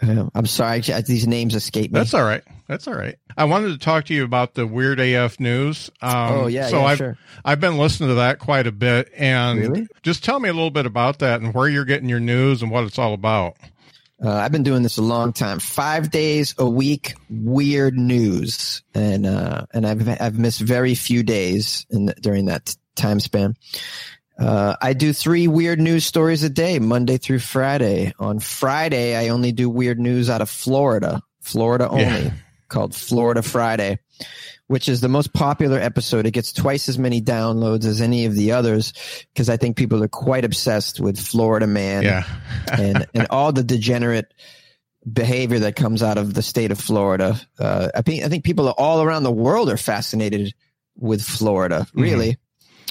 I'm 0.00 0.46
sorry, 0.46 0.80
these 0.80 1.26
names 1.26 1.54
escape 1.56 1.90
me. 1.90 1.98
That's 1.98 2.14
all 2.14 2.22
right. 2.22 2.42
That's 2.68 2.86
all 2.86 2.94
right. 2.94 3.16
I 3.36 3.44
wanted 3.46 3.68
to 3.72 3.78
talk 3.78 4.04
to 4.06 4.14
you 4.14 4.22
about 4.24 4.54
the 4.54 4.64
Weird 4.66 5.00
AF 5.00 5.40
news. 5.40 5.90
Um, 6.02 6.32
oh 6.32 6.46
yeah, 6.48 6.68
so 6.68 6.78
yeah, 6.80 6.84
I've 6.84 6.98
sure. 6.98 7.18
I've 7.44 7.60
been 7.60 7.78
listening 7.78 8.10
to 8.10 8.14
that 8.16 8.38
quite 8.38 8.66
a 8.66 8.72
bit, 8.72 9.10
and 9.16 9.58
Really? 9.58 9.86
just 10.02 10.22
tell 10.22 10.38
me 10.38 10.48
a 10.48 10.52
little 10.52 10.70
bit 10.70 10.86
about 10.86 11.20
that 11.20 11.40
and 11.40 11.52
where 11.54 11.68
you're 11.68 11.84
getting 11.86 12.08
your 12.08 12.20
news 12.20 12.62
and 12.62 12.70
what 12.70 12.84
it's 12.84 12.98
all 12.98 13.14
about. 13.14 13.56
Uh, 14.22 14.32
I've 14.34 14.50
been 14.52 14.64
doing 14.64 14.82
this 14.82 14.98
a 14.98 15.02
long 15.02 15.32
time. 15.32 15.60
Five 15.60 16.10
days 16.10 16.54
a 16.58 16.68
week, 16.68 17.14
weird 17.30 17.96
news, 17.96 18.82
and 18.94 19.26
uh, 19.26 19.66
and 19.72 19.86
I've 19.86 20.08
I've 20.20 20.38
missed 20.38 20.60
very 20.60 20.94
few 20.96 21.22
days 21.22 21.86
in 21.90 22.06
the, 22.06 22.14
during 22.14 22.46
that 22.46 22.74
time 22.96 23.20
span. 23.20 23.54
Uh, 24.38 24.74
I 24.80 24.92
do 24.92 25.12
three 25.12 25.46
weird 25.48 25.80
news 25.80 26.04
stories 26.04 26.42
a 26.42 26.48
day, 26.48 26.78
Monday 26.78 27.18
through 27.18 27.40
Friday. 27.40 28.12
On 28.18 28.38
Friday, 28.40 29.14
I 29.16 29.28
only 29.28 29.52
do 29.52 29.68
weird 29.70 29.98
news 29.98 30.30
out 30.30 30.40
of 30.40 30.50
Florida, 30.50 31.20
Florida 31.40 31.88
only, 31.88 32.02
Yeah. 32.04 32.30
called 32.68 32.94
Florida 32.94 33.42
Friday, 33.42 33.98
which 34.68 34.88
is 34.88 35.00
the 35.00 35.08
most 35.08 35.32
popular 35.32 35.78
episode. 35.78 36.24
It 36.26 36.30
gets 36.30 36.52
twice 36.52 36.88
as 36.88 36.98
many 36.98 37.20
downloads 37.20 37.84
as 37.84 38.00
any 38.00 38.24
of 38.26 38.34
the 38.34 38.52
others 38.52 38.92
because 39.34 39.48
I 39.50 39.56
think 39.56 39.76
people 39.76 40.02
are 40.04 40.08
quite 40.08 40.44
obsessed 40.44 41.00
with 41.00 41.18
Florida 41.18 41.66
man 41.66 42.04
yeah, 42.04 42.24
and 42.72 43.06
and 43.14 43.26
all 43.30 43.52
the 43.52 43.64
degenerate 43.64 44.32
behavior 45.10 45.60
that 45.60 45.76
comes 45.76 46.02
out 46.02 46.18
of 46.18 46.34
the 46.34 46.42
state 46.42 46.70
of 46.70 46.78
Florida. 46.78 47.40
Uh, 47.58 47.88
I 47.94 48.02
think 48.02 48.24
I 48.24 48.28
think 48.28 48.44
people 48.44 48.68
all 48.68 49.02
around 49.02 49.22
the 49.24 49.32
world 49.32 49.70
are 49.70 49.76
fascinated 49.76 50.54
with 50.96 51.22
Florida, 51.22 51.86
Mm-hmm. 51.88 52.00
really. 52.00 52.36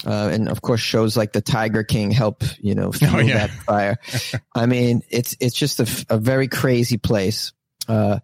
Uh, 0.06 0.30
and 0.32 0.48
of 0.48 0.62
course, 0.62 0.80
shows 0.80 1.16
like 1.16 1.32
the 1.32 1.40
Tiger 1.40 1.82
King 1.82 2.12
help 2.12 2.44
you 2.60 2.74
know 2.76 2.92
fuel 2.92 3.16
Oh, 3.16 3.18
yeah. 3.18 3.46
that 3.46 3.50
fire. 3.50 3.98
I 4.54 4.66
mean, 4.66 5.02
it's 5.10 5.36
it's 5.40 5.56
just 5.56 5.80
a 6.08 6.18
very 6.18 6.46
crazy 6.48 6.98
place. 6.98 7.52
Uh, 7.88 8.20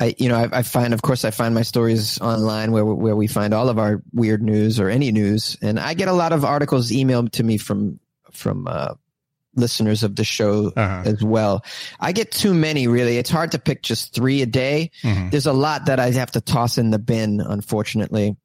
I 0.00 0.14
you 0.18 0.28
know 0.28 0.36
I, 0.36 0.58
I 0.58 0.62
find 0.62 0.92
of 0.92 1.02
course 1.02 1.24
I 1.24 1.30
find 1.30 1.54
my 1.54 1.62
stories 1.62 2.20
online 2.20 2.72
where 2.72 2.84
where 2.84 3.14
we 3.16 3.26
find 3.28 3.54
all 3.54 3.68
of 3.68 3.78
our 3.78 4.02
weird 4.12 4.42
news 4.42 4.80
or 4.80 4.88
any 4.88 5.12
news, 5.12 5.56
and 5.62 5.78
I 5.78 5.94
get 5.94 6.08
a 6.08 6.12
lot 6.12 6.32
of 6.32 6.44
articles 6.44 6.90
emailed 6.90 7.32
to 7.32 7.44
me 7.44 7.58
from 7.58 8.00
from 8.32 8.66
uh, 8.66 8.94
listeners 9.54 10.02
of 10.02 10.16
the 10.16 10.24
show 10.24 10.72
Uh-huh. 10.76 11.02
as 11.06 11.22
well. 11.22 11.64
I 12.00 12.10
get 12.10 12.32
too 12.32 12.54
many 12.54 12.88
really. 12.88 13.18
It's 13.18 13.30
hard 13.30 13.52
to 13.52 13.58
pick 13.60 13.82
just 13.82 14.12
three 14.12 14.42
a 14.42 14.46
day. 14.46 14.90
Mhm. 15.04 15.30
There's 15.30 15.46
a 15.46 15.52
lot 15.52 15.86
that 15.86 16.00
I 16.00 16.10
have 16.10 16.32
to 16.32 16.40
toss 16.40 16.76
in 16.76 16.90
the 16.90 16.98
bin, 16.98 17.40
unfortunately. 17.40 18.36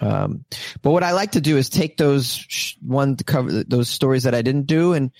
Um, 0.00 0.44
but 0.82 0.90
what 0.90 1.02
I 1.04 1.12
like 1.12 1.32
to 1.32 1.40
do 1.40 1.56
is 1.56 1.70
take 1.70 1.96
those 1.96 2.26
sh- 2.48 2.74
one 2.82 3.16
cover 3.16 3.62
those 3.64 3.88
stories 3.88 4.24
that 4.24 4.34
I 4.34 4.42
didn't 4.42 4.66
do 4.66 4.92
and 4.92 5.10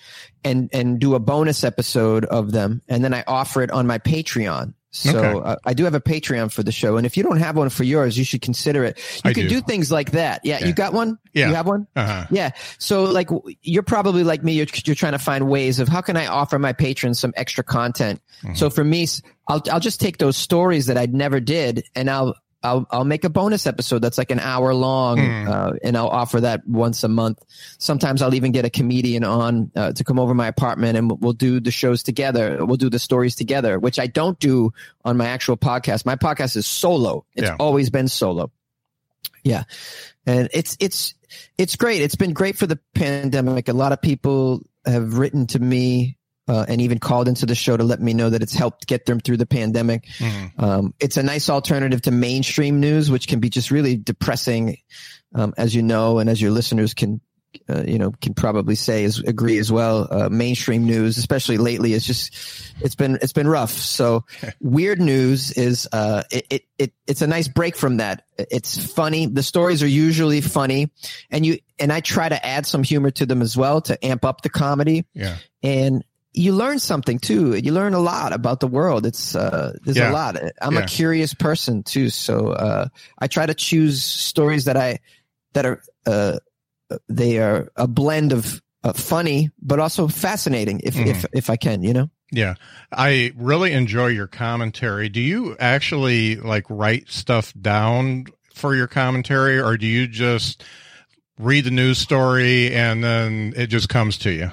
and 0.45 0.69
and 0.73 0.99
do 0.99 1.15
a 1.15 1.19
bonus 1.21 1.63
episode 1.65 2.25
of 2.27 2.51
them, 2.53 2.83
and 2.89 3.03
then 3.05 3.15
I 3.15 3.23
offer 3.27 3.63
it 3.63 3.71
on 3.71 3.87
my 3.87 3.99
Patreon. 3.99 4.75
So 4.97 5.19
Okay. 5.19 5.49
uh, 5.51 5.57
I 5.65 5.75
do 5.75 5.85
have 5.85 5.95
a 5.95 6.01
Patreon 6.01 6.51
for 6.53 6.63
the 6.63 6.73
show, 6.73 6.97
and 6.97 7.05
if 7.07 7.17
you 7.17 7.23
don't 7.23 7.39
have 7.39 7.57
one 7.57 7.69
for 7.69 7.85
yours, 7.85 8.17
you 8.17 8.25
should 8.25 8.41
consider 8.43 8.85
it. 8.85 8.99
You 9.25 9.31
I 9.31 9.35
can 9.35 9.43
do. 9.45 9.57
do. 9.57 9.61
things 9.61 9.93
like 9.93 10.13
that. 10.13 10.41
Yeah, 10.45 10.59
Yeah. 10.61 10.67
you 10.69 10.73
got 10.73 10.93
one. 10.93 11.19
Yeah. 11.35 11.49
you 11.49 11.55
have 11.55 11.67
one. 11.67 11.87
uh-huh. 11.95 12.27
Yeah. 12.31 12.51
So 12.79 13.05
like 13.05 13.29
you're 13.63 13.83
probably 13.83 14.25
like 14.25 14.43
me. 14.43 14.53
You're, 14.55 14.67
you're 14.85 14.97
trying 14.97 15.13
to 15.13 15.19
find 15.19 15.49
ways 15.49 15.81
of 15.81 15.89
how 15.89 16.01
can 16.01 16.17
I 16.17 16.27
offer 16.27 16.59
my 16.59 16.73
patrons 16.73 17.19
some 17.21 17.33
extra 17.37 17.63
content. 17.63 18.21
So 18.55 18.71
for 18.71 18.85
me, 18.85 19.07
I'll 19.49 19.63
I'll 19.71 19.81
just 19.81 20.01
take 20.01 20.19
those 20.19 20.37
stories 20.37 20.87
that 20.87 20.97
I 20.99 21.07
never 21.07 21.41
did, 21.41 21.85
and 21.95 22.09
I'll 22.11 22.35
I'll 22.67 22.87
I'll 22.91 23.05
make 23.05 23.25
a 23.25 23.31
bonus 23.31 23.67
episode 23.67 24.01
that's 24.01 24.19
like 24.19 24.31
an 24.31 24.41
hour 24.41 24.75
long, 24.75 25.19
Mm. 25.19 25.49
uh, 25.49 25.73
and 25.85 25.97
I'll 25.97 26.09
offer 26.09 26.41
that 26.41 26.67
once 26.67 27.05
a 27.05 27.09
month. 27.09 27.39
Sometimes 27.79 28.23
I'll 28.23 28.35
even 28.35 28.53
get 28.53 28.65
a 28.65 28.71
comedian 28.71 29.25
on 29.25 29.71
uh, 29.77 29.93
to 29.93 30.05
come 30.05 30.19
over 30.19 30.35
my 30.35 30.49
apartment, 30.49 30.99
and 30.99 31.11
we'll- 31.21 31.33
do 31.37 31.61
the 31.61 31.71
shows 31.71 32.03
together. 32.03 32.65
We'll 32.65 32.77
do 32.79 32.91
the 32.91 32.99
stories 32.99 33.37
together, 33.37 33.79
which 33.79 33.99
I 33.99 34.07
don't 34.07 34.39
do 34.41 34.73
on 35.05 35.17
my 35.17 35.27
actual 35.27 35.57
podcast. 35.57 36.05
My 36.07 36.17
podcast 36.17 36.57
is 36.57 36.67
solo. 36.67 37.25
It's 37.35 37.47
Yeah. 37.49 37.57
always 37.61 37.91
been 37.91 38.09
solo. 38.09 38.51
Yeah, 39.45 39.65
and 40.27 40.49
it's 40.53 40.77
it's 40.81 41.15
it's 41.59 41.77
great. 41.77 42.03
It's 42.03 42.17
been 42.17 42.33
great 42.33 42.57
for 42.59 42.67
the 42.67 42.79
pandemic. 42.95 43.69
A 43.69 43.73
lot 43.73 43.93
of 43.93 44.01
people 44.03 44.63
have 44.85 45.19
written 45.19 45.47
to 45.49 45.59
me 45.59 46.17
uh, 46.49 46.65
and 46.69 46.81
even 46.81 46.99
called 46.99 47.29
into 47.29 47.47
the 47.47 47.55
show 47.55 47.77
to 47.77 47.85
let 47.85 48.01
me 48.01 48.15
know 48.15 48.31
that 48.31 48.43
it's 48.43 48.55
helped 48.55 48.87
get 48.87 49.07
them 49.07 49.21
through 49.21 49.37
the 49.37 49.47
pandemic. 49.47 50.07
Mhm. 50.19 50.51
Um, 50.63 50.95
it's 51.01 51.17
a 51.17 51.23
nice 51.23 51.51
alternative 51.51 52.03
to 52.03 52.11
mainstream 52.11 52.81
news, 52.81 53.11
which 53.11 53.27
can 53.29 53.41
be 53.41 53.51
just 53.51 53.71
really 53.71 53.97
depressing, 53.97 54.79
um, 55.35 55.55
as 55.57 55.75
you 55.75 55.83
know, 55.83 56.19
and 56.19 56.31
as 56.31 56.41
your 56.41 56.51
listeners 56.53 56.95
can, 56.95 57.21
uh, 57.71 57.83
you 57.87 57.99
know, 57.99 58.13
can 58.21 58.35
probably 58.35 58.75
say 58.75 59.05
is 59.05 59.19
agree 59.21 59.59
as 59.59 59.73
well. 59.73 60.07
Uh, 60.11 60.29
mainstream 60.29 60.85
news, 60.85 61.17
especially 61.17 61.57
lately, 61.57 61.95
is 61.95 62.05
just 62.07 62.35
it's 62.83 62.95
been 62.95 63.19
it's 63.23 63.33
been 63.33 63.49
rough. 63.49 63.73
So 63.73 64.25
weird 64.61 65.01
news 65.01 65.53
is 65.53 65.89
uh, 65.91 66.23
it, 66.31 66.47
it 66.51 66.63
it 66.79 66.93
it's 67.07 67.23
a 67.23 67.27
nice 67.27 67.49
break 67.49 67.75
from 67.75 67.97
that. 67.97 68.25
It's 68.39 68.93
funny. 68.93 69.25
The 69.27 69.43
stories 69.43 69.83
are 69.83 69.89
usually 69.89 70.43
funny, 70.43 70.91
and 71.31 71.47
you 71.47 71.59
and 71.79 71.93
I 71.93 72.01
try 72.01 72.29
to 72.29 72.47
add 72.47 72.67
some 72.67 72.83
humor 72.83 73.11
to 73.13 73.25
them 73.27 73.41
as 73.41 73.57
well 73.57 73.81
to 73.83 74.05
amp 74.05 74.25
up 74.27 74.43
the 74.43 74.51
comedy 74.51 75.07
Yeah, 75.15 75.37
and 75.63 76.05
you 76.37 76.53
learn 76.53 76.79
something 76.79 77.19
too. 77.19 77.57
You 77.57 77.73
learn 77.73 77.95
a 77.95 77.99
lot 77.99 78.33
about 78.33 78.61
the 78.61 78.67
world. 78.69 79.07
It's 79.07 79.35
uh, 79.35 79.73
there's 79.83 79.97
Yeah. 79.97 80.11
a 80.11 80.13
lot. 80.13 80.37
I'm 80.61 80.75
Yeah. 80.75 80.81
a 80.85 80.87
curious 80.87 81.35
person 81.35 81.83
too, 81.83 82.11
so 82.11 82.51
uh, 82.51 82.89
I 83.19 83.27
try 83.27 83.47
to 83.47 83.55
choose 83.55 84.05
stories 84.05 84.67
that 84.67 84.77
I 84.77 85.01
that 85.55 85.65
are 85.67 85.81
uh, 86.07 86.39
they 87.09 87.39
are 87.39 87.73
a 87.75 87.87
blend 87.89 88.33
of 88.33 88.63
uh, 88.85 88.93
funny 88.93 89.51
but 89.61 89.81
also 89.81 90.07
fascinating 90.07 90.81
if 90.85 90.95
Mm-hmm. 90.95 91.09
if 91.09 91.25
if 91.33 91.51
I 91.51 91.57
can, 91.57 91.83
you 91.83 91.93
know. 91.95 92.11
yeah. 92.31 92.55
I 92.93 93.33
really 93.37 93.73
enjoy 93.73 94.09
your 94.09 94.29
commentary. 94.29 95.09
Do 95.09 95.21
you 95.21 95.57
actually 95.59 96.37
like 96.37 96.65
write 96.69 97.09
stuff 97.11 97.53
down 97.61 98.27
for 98.55 98.77
your 98.77 98.87
commentary, 98.87 99.59
or 99.59 99.77
do 99.77 99.87
you 99.87 100.07
just 100.07 100.63
read 101.39 101.65
the 101.65 101.71
news 101.71 101.99
story 101.99 102.73
and 102.75 103.03
then 103.03 103.55
it 103.57 103.67
just 103.69 103.89
comes 103.89 104.19
to 104.19 104.31
you? 104.31 104.51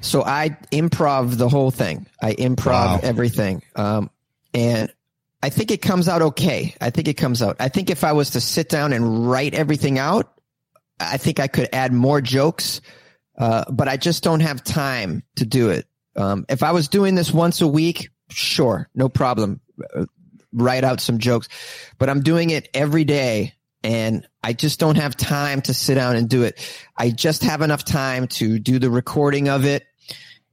So 0.00 0.22
I 0.22 0.50
improv 0.72 1.36
the 1.38 1.48
whole 1.48 1.70
thing. 1.70 2.06
I 2.22 2.34
improv 2.34 2.66
Wow. 2.66 3.00
everything. 3.02 3.62
Um, 3.76 4.10
and 4.54 4.92
I 5.42 5.50
think 5.50 5.70
it 5.70 5.82
comes 5.82 6.08
out 6.08 6.22
okay. 6.22 6.74
I 6.80 6.90
think 6.90 7.08
it 7.08 7.14
comes 7.14 7.42
out. 7.42 7.56
I 7.60 7.68
think 7.68 7.90
if 7.90 8.04
I 8.04 8.12
was 8.12 8.30
to 8.30 8.40
sit 8.40 8.68
down 8.68 8.92
and 8.92 9.28
write 9.30 9.54
everything 9.54 9.98
out, 9.98 10.32
I 11.00 11.16
think 11.16 11.38
I 11.40 11.46
could 11.46 11.68
add 11.72 11.92
more 11.92 12.20
jokes. 12.20 12.80
Uh, 13.36 13.64
but 13.70 13.86
I 13.86 13.96
just 13.96 14.24
don't 14.24 14.40
have 14.40 14.64
time 14.64 15.22
to 15.36 15.46
do 15.46 15.70
it. 15.70 15.86
Um, 16.16 16.44
if 16.48 16.64
I 16.64 16.72
was 16.72 16.88
doing 16.88 17.14
this 17.14 17.32
once 17.32 17.60
a 17.60 17.68
week, 17.68 18.10
sure, 18.30 18.88
no 18.96 19.08
problem. 19.08 19.60
Uh, 19.94 20.06
write 20.52 20.82
out 20.82 21.00
some 21.00 21.18
jokes, 21.18 21.48
but 21.98 22.08
I'm 22.08 22.22
doing 22.22 22.50
it 22.50 22.68
every 22.74 23.04
day 23.04 23.54
and 23.84 24.26
I 24.48 24.54
just 24.54 24.80
don't 24.80 24.96
have 24.96 25.14
time 25.14 25.60
to 25.62 25.74
sit 25.74 25.96
down 25.96 26.16
and 26.16 26.26
do 26.26 26.42
it. 26.44 26.58
I 26.96 27.10
just 27.10 27.44
have 27.44 27.60
enough 27.60 27.84
time 27.84 28.28
to 28.28 28.58
do 28.58 28.78
the 28.78 28.88
recording 28.88 29.50
of 29.50 29.66
it, 29.66 29.84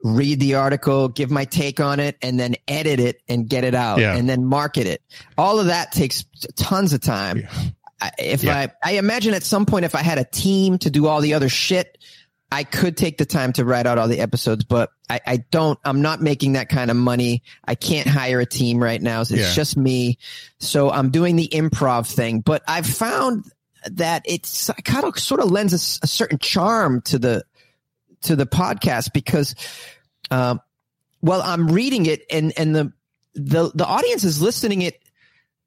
read 0.04 0.42
the 0.42 0.56
article, 0.56 1.08
give 1.08 1.32
my 1.32 1.46
take 1.46 1.80
on 1.80 2.02
it, 2.02 2.18
and 2.22 2.38
then 2.38 2.56
edit 2.68 3.00
it 3.00 3.22
and 3.30 3.48
get 3.48 3.64
it 3.64 3.74
out 3.74 4.00
Yeah. 4.00 4.14
and 4.18 4.28
then 4.28 4.44
market 4.46 4.86
it. 4.86 5.02
All 5.38 5.62
of 5.62 5.68
that 5.68 5.94
takes 5.94 6.26
tons 6.58 6.92
of 6.92 7.00
time. 7.00 7.38
Yeah. 7.38 7.54
I- 8.02 8.12
If 8.20 8.44
Yeah. 8.44 8.68
I, 8.84 8.92
I 8.92 8.92
imagine 8.98 9.34
at 9.34 9.44
some 9.44 9.66
point, 9.66 9.86
if 9.86 9.96
I 9.96 10.02
had 10.04 10.18
a 10.18 10.26
team 10.26 10.78
to 10.80 10.90
do 10.90 11.08
all 11.08 11.22
the 11.22 11.34
other 11.34 11.48
shit, 11.48 11.98
I 12.52 12.66
could 12.66 12.98
take 12.98 13.18
the 13.18 13.26
time 13.26 13.54
to 13.54 13.64
write 13.64 13.88
out 13.88 13.98
all 13.98 14.10
the 14.10 14.20
episodes, 14.20 14.66
but 14.66 14.90
I, 15.10 15.22
I 15.26 15.38
don't, 15.38 15.80
I'm 15.86 16.02
not 16.02 16.22
making 16.22 16.54
that 16.54 16.68
kind 16.68 16.92
of 16.92 16.98
money. 16.98 17.44
I 17.66 17.76
can't 17.76 18.08
hire 18.08 18.42
a 18.42 18.46
team 18.46 18.84
right 18.84 19.02
now. 19.02 19.22
It's 19.22 19.32
Yeah. 19.32 19.54
just 19.54 19.78
me. 19.78 20.18
So 20.60 20.92
I'm 20.92 21.12
doing 21.12 21.38
the 21.38 21.48
improv 21.48 22.08
thing, 22.14 22.42
but 22.42 22.62
I've 22.68 22.86
found 22.86 23.46
that 23.92 24.24
it's 24.26 24.70
kind 24.84 25.06
of 25.06 25.18
sort 25.20 25.42
of 25.42 25.52
lends 25.52 25.74
a 25.74 26.08
certain 26.08 26.38
charm 26.40 27.02
to 27.02 27.20
the, 27.20 27.44
to 28.24 28.36
the 28.36 28.46
podcast 28.46 29.14
because, 29.14 29.56
um, 30.32 30.60
well, 31.22 31.42
I'm 31.42 31.68
reading 31.68 32.06
it 32.06 32.24
and, 32.32 32.54
and 32.58 32.76
the, 32.76 32.94
the, 33.36 33.72
the 33.74 33.86
audience 33.86 34.24
is 34.24 34.42
listening 34.42 34.82
it, 34.82 35.00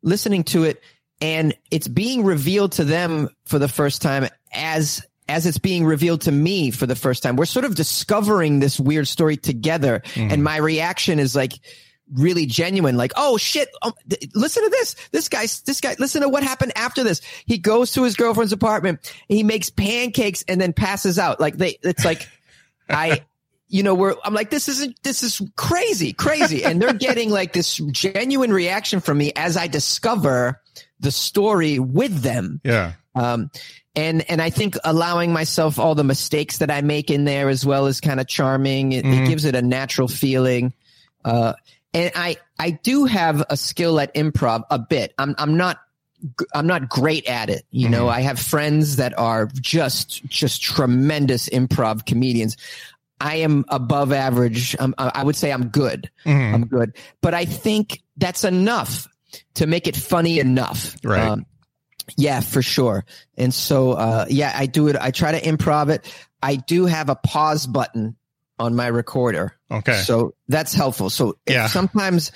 listening 0.02 0.44
to 0.44 0.64
it 0.64 0.82
and 1.20 1.54
it's 1.70 1.88
being 1.88 2.24
revealed 2.24 2.72
to 2.72 2.84
them 2.84 3.28
for 3.44 3.58
the 3.58 3.68
first 3.68 4.02
time 4.02 4.28
as 4.52 5.04
as 5.30 5.44
it's 5.44 5.58
being 5.58 5.84
revealed 5.84 6.22
to 6.22 6.32
me 6.32 6.70
for 6.70 6.86
the 6.86 6.96
first 6.96 7.22
time. 7.22 7.36
We're 7.36 7.44
sort 7.44 7.66
of 7.66 7.74
discovering 7.74 8.60
this 8.60 8.80
weird 8.80 9.06
story 9.06 9.36
together 9.36 10.02
and 10.30 10.42
my 10.42 10.56
reaction 10.56 11.18
is 11.18 11.36
like 11.36 11.52
really 12.14 12.46
genuine 12.46 12.96
like 12.96 13.12
oh 13.16 13.36
shit 13.36 13.68
um, 13.82 13.92
th- 14.08 14.30
listen 14.34 14.62
to 14.62 14.70
this 14.70 14.96
this 15.12 15.28
guy 15.28 15.42
this 15.42 15.80
guy 15.80 15.94
listen 15.98 16.22
to 16.22 16.28
what 16.28 16.42
happened 16.42 16.72
after 16.76 17.04
this 17.04 17.20
he 17.46 17.58
goes 17.58 17.92
to 17.92 18.02
his 18.02 18.16
girlfriend's 18.16 18.52
apartment 18.52 19.14
he 19.28 19.42
makes 19.42 19.70
pancakes 19.70 20.44
and 20.48 20.60
then 20.60 20.72
passes 20.72 21.18
out 21.18 21.40
like 21.40 21.56
they 21.56 21.78
it's 21.82 22.04
like 22.04 22.28
i 22.88 23.22
you 23.68 23.82
know 23.82 23.94
we're 23.94 24.14
i'm 24.24 24.34
like 24.34 24.50
this 24.50 24.68
isn't 24.68 25.00
this 25.02 25.22
is 25.22 25.42
crazy 25.56 26.12
crazy 26.12 26.64
and 26.64 26.80
they're 26.80 26.92
getting 26.98 27.30
like 27.30 27.52
this 27.52 27.76
genuine 27.90 28.52
reaction 28.52 29.00
from 29.00 29.18
me 29.18 29.32
as 29.36 29.56
i 29.56 29.66
discover 29.66 30.60
the 31.00 31.10
story 31.10 31.78
with 31.78 32.22
them 32.22 32.60
Yeah. 32.64 32.92
um, 33.14 33.50
and 33.98 34.30
and 34.30 34.40
I 34.40 34.50
think 34.50 34.76
allowing 34.84 35.32
myself 35.32 35.78
all 35.78 35.96
the 35.96 36.04
mistakes 36.04 36.58
that 36.58 36.70
I 36.70 36.82
make 36.82 37.10
in 37.10 37.24
there 37.24 37.48
as 37.48 37.66
well 37.66 37.86
is 37.86 38.00
kind 38.00 38.20
of 38.20 38.28
charming. 38.28 38.92
It, 38.92 39.04
mm-hmm. 39.04 39.24
it, 39.24 39.28
gives 39.28 39.44
it 39.44 39.56
a 39.56 39.62
natural 39.62 40.06
feeling. 40.06 40.72
Uh, 41.24 41.54
and 41.94 42.12
I 42.14 42.36
I 42.58 42.70
do 42.70 43.04
have 43.04 43.44
a 43.48 43.56
skill 43.56 44.00
at 44.00 44.14
improv 44.14 44.64
a 44.70 44.78
bit. 44.78 45.14
I'm 45.18 45.34
I'm 45.38 45.56
not 45.56 45.78
I'm 46.54 46.66
not 46.66 46.88
great 46.88 47.26
at 47.26 47.50
it. 47.50 47.64
You 47.70 47.84
mm-hmm. 47.84 47.92
know, 47.92 48.08
I 48.08 48.20
have 48.20 48.38
friends 48.38 48.96
that 48.96 49.16
are 49.18 49.48
just 49.60 50.24
just 50.26 50.62
tremendous 50.62 51.48
improv 51.48 52.06
comedians. 52.06 52.56
I 53.20 53.36
am 53.36 53.64
above 53.68 54.12
average. 54.12 54.76
I'm, 54.78 54.94
I 54.96 55.24
would 55.24 55.34
say 55.34 55.50
I'm 55.50 55.68
good. 55.68 56.08
Mm-hmm. 56.24 56.54
I'm 56.54 56.66
good, 56.66 56.96
but 57.20 57.34
I 57.34 57.46
think 57.46 58.00
that's 58.16 58.44
enough 58.44 59.08
to 59.54 59.66
make 59.66 59.88
it 59.88 59.96
funny 59.96 60.38
enough. 60.38 60.96
Right. 61.02 61.26
Um, 61.26 61.44
yeah, 62.16 62.40
for 62.40 62.62
sure. 62.62 63.04
And 63.36 63.52
so, 63.52 63.92
uh, 63.92 64.26
yeah, 64.28 64.52
I 64.54 64.66
do 64.66 64.88
it. 64.88 64.96
I 64.96 65.10
try 65.10 65.32
to 65.32 65.40
improv 65.40 65.90
it. 65.90 66.10
I 66.42 66.56
do 66.56 66.86
have 66.86 67.08
a 67.10 67.16
pause 67.16 67.66
button 67.66 68.16
on 68.58 68.74
my 68.74 68.86
recorder. 68.86 69.56
Okay. 69.70 70.00
So 70.00 70.34
that's 70.48 70.74
helpful. 70.74 71.10
So 71.10 71.38
yeah. 71.48 71.66
sometimes, 71.66 72.32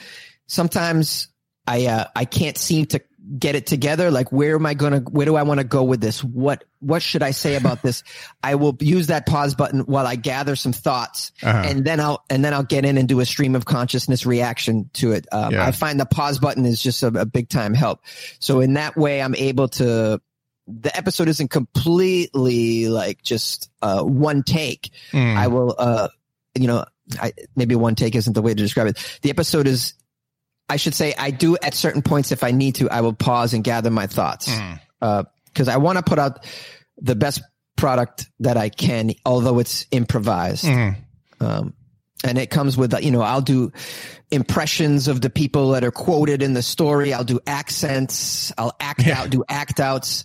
sometimes 0.47 1.29
I, 1.67 1.87
uh, 1.87 2.05
I 2.15 2.25
can't 2.25 2.59
seem 2.59 2.87
to 2.87 3.01
get 3.39 3.55
it 3.55 3.67
together 3.67 4.11
like 4.11 4.33
where 4.33 4.57
am 4.57 4.67
i 4.67 4.75
going 4.75 4.93
to 4.93 5.11
where 5.11 5.25
do 5.25 5.37
i 5.37 5.45
want 5.45 5.59
to 5.59 5.65
go 5.65 5.85
with 5.85 6.01
this 6.01 6.25
what 6.25 6.65
what 6.81 7.01
should 7.03 7.23
i 7.23 7.31
say 7.31 7.55
about 7.55 7.81
this 7.81 8.03
i 8.43 8.57
will 8.57 8.77
use 8.81 9.07
that 9.07 9.27
pause 9.27 9.55
button 9.55 9.81
while 9.81 10.07
i 10.07 10.17
gather 10.17 10.57
some 10.57 10.73
thoughts 10.73 11.31
uh-huh. 11.43 11.63
and 11.65 11.85
then 11.85 12.01
i'll 12.01 12.25
and 12.29 12.45
then 12.45 12.53
i'll 12.53 12.65
get 12.65 12.85
in 12.85 12.99
and 12.99 13.09
do 13.09 13.21
a 13.21 13.25
stream 13.25 13.55
of 13.55 13.65
consciousness 13.65 14.27
reaction 14.27 14.91
to 14.93 15.13
it 15.13 15.27
um, 15.31 15.53
yeah. 15.53 15.65
i 15.65 15.71
find 15.71 16.01
the 16.01 16.07
pause 16.07 16.41
button 16.41 16.67
is 16.67 16.83
just 16.83 17.03
a, 17.05 17.09
a 17.09 17.25
big 17.25 17.49
time 17.49 17.75
help 17.75 18.01
so 18.41 18.61
in 18.61 18.75
that 18.75 18.97
way 18.97 19.23
i'm 19.23 19.37
able 19.37 19.69
to 19.69 20.21
the 20.67 20.97
episode 20.97 21.29
isn't 21.29 21.49
completely 21.49 22.89
like 22.89 23.23
just 23.23 23.71
uh, 23.83 24.03
one 24.03 24.43
take 24.43 24.91
mm. 25.11 25.37
i 25.37 25.49
will 25.49 25.75
uh 25.79 26.09
you 26.55 26.67
know 26.67 26.85
I, 27.21 27.33
maybe 27.57 27.75
one 27.75 27.95
take 27.95 28.15
isn't 28.15 28.33
the 28.33 28.43
way 28.43 28.55
to 28.55 28.63
describe 28.63 28.87
it 28.87 29.19
the 29.23 29.31
episode 29.31 29.67
is 29.67 29.95
I 30.69 30.77
should 30.77 30.95
say 30.95 31.15
I 31.19 31.31
do 31.33 31.59
at 31.63 31.75
certain 31.75 32.01
points 32.01 32.33
if 32.33 32.43
I 32.43 32.51
need 32.51 32.77
to, 32.77 32.89
I 32.89 33.03
will 33.03 33.13
pause 33.13 33.53
and 33.53 33.63
gather 33.63 33.91
my 33.91 34.07
thoughts 34.07 34.47
because 34.47 34.79
mm. 35.03 35.69
uh, 35.69 35.71
I 35.71 35.77
want 35.77 35.99
to 35.99 36.03
put 36.03 36.19
out 36.19 36.47
the 36.97 37.15
best 37.15 37.43
product 37.77 38.31
that 38.41 38.57
I 38.57 38.71
can, 38.71 39.13
although 39.27 39.59
it's 39.59 39.87
improvised. 39.91 40.65
Mm. 40.65 40.97
Um, 41.41 41.75
and 42.25 42.39
it 42.39 42.51
comes 42.51 42.77
with 42.77 42.95
you 43.03 43.11
know 43.11 43.23
I'll 43.23 43.41
do 43.41 43.73
impressions 44.31 45.09
of 45.09 45.21
the 45.21 45.31
people 45.31 45.71
that 45.71 45.85
are 45.85 45.91
quoted 45.91 46.43
in 46.43 46.55
the 46.55 46.63
story. 46.63 47.13
I'll 47.13 47.25
do 47.25 47.41
accents. 47.47 48.53
I'll 48.57 48.75
act 48.81 49.07
yeah. 49.07 49.21
out, 49.21 49.31
do 49.31 49.45
act 49.49 49.81
outs. 49.81 50.25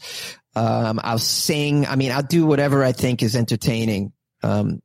Um, 0.55 0.99
I'll 1.03 1.19
sing. 1.19 1.85
I 1.85 1.95
mean, 1.95 2.11
I'll 2.11 2.23
do 2.23 2.45
whatever 2.45 2.83
I 2.83 2.91
think 2.91 3.21
is 3.21 3.35
entertaining. 3.35 4.13
Um, 4.43 4.81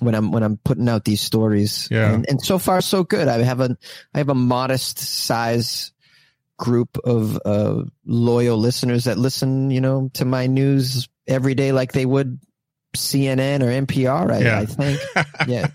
when 0.00 0.14
I'm 0.14 0.32
when 0.32 0.42
I'm 0.42 0.56
putting 0.56 0.88
out 0.88 1.04
these 1.04 1.20
stories. 1.20 1.88
Yeah. 1.90 2.12
And, 2.12 2.26
and 2.28 2.42
so 2.42 2.58
far 2.58 2.80
so 2.80 3.04
good. 3.04 3.28
I 3.28 3.42
have 3.42 3.60
a 3.60 3.76
I 4.14 4.18
have 4.18 4.30
a 4.30 4.34
modest 4.34 4.98
size 4.98 5.92
group 6.58 6.98
of 7.04 7.38
uh, 7.44 7.82
loyal 8.04 8.58
listeners 8.58 9.04
that 9.04 9.18
listen, 9.18 9.70
you 9.70 9.80
know, 9.80 10.10
to 10.14 10.24
my 10.24 10.46
news 10.46 11.08
every 11.26 11.54
day 11.54 11.72
like 11.72 11.92
they 11.92 12.06
would 12.06 12.40
CNN 12.96 13.62
or 13.62 13.86
NPR. 13.86 14.30
I, 14.30 14.38
yeah. 14.40 14.58
I 14.58 14.66
think. 14.66 15.00
Yeah. 15.48 15.68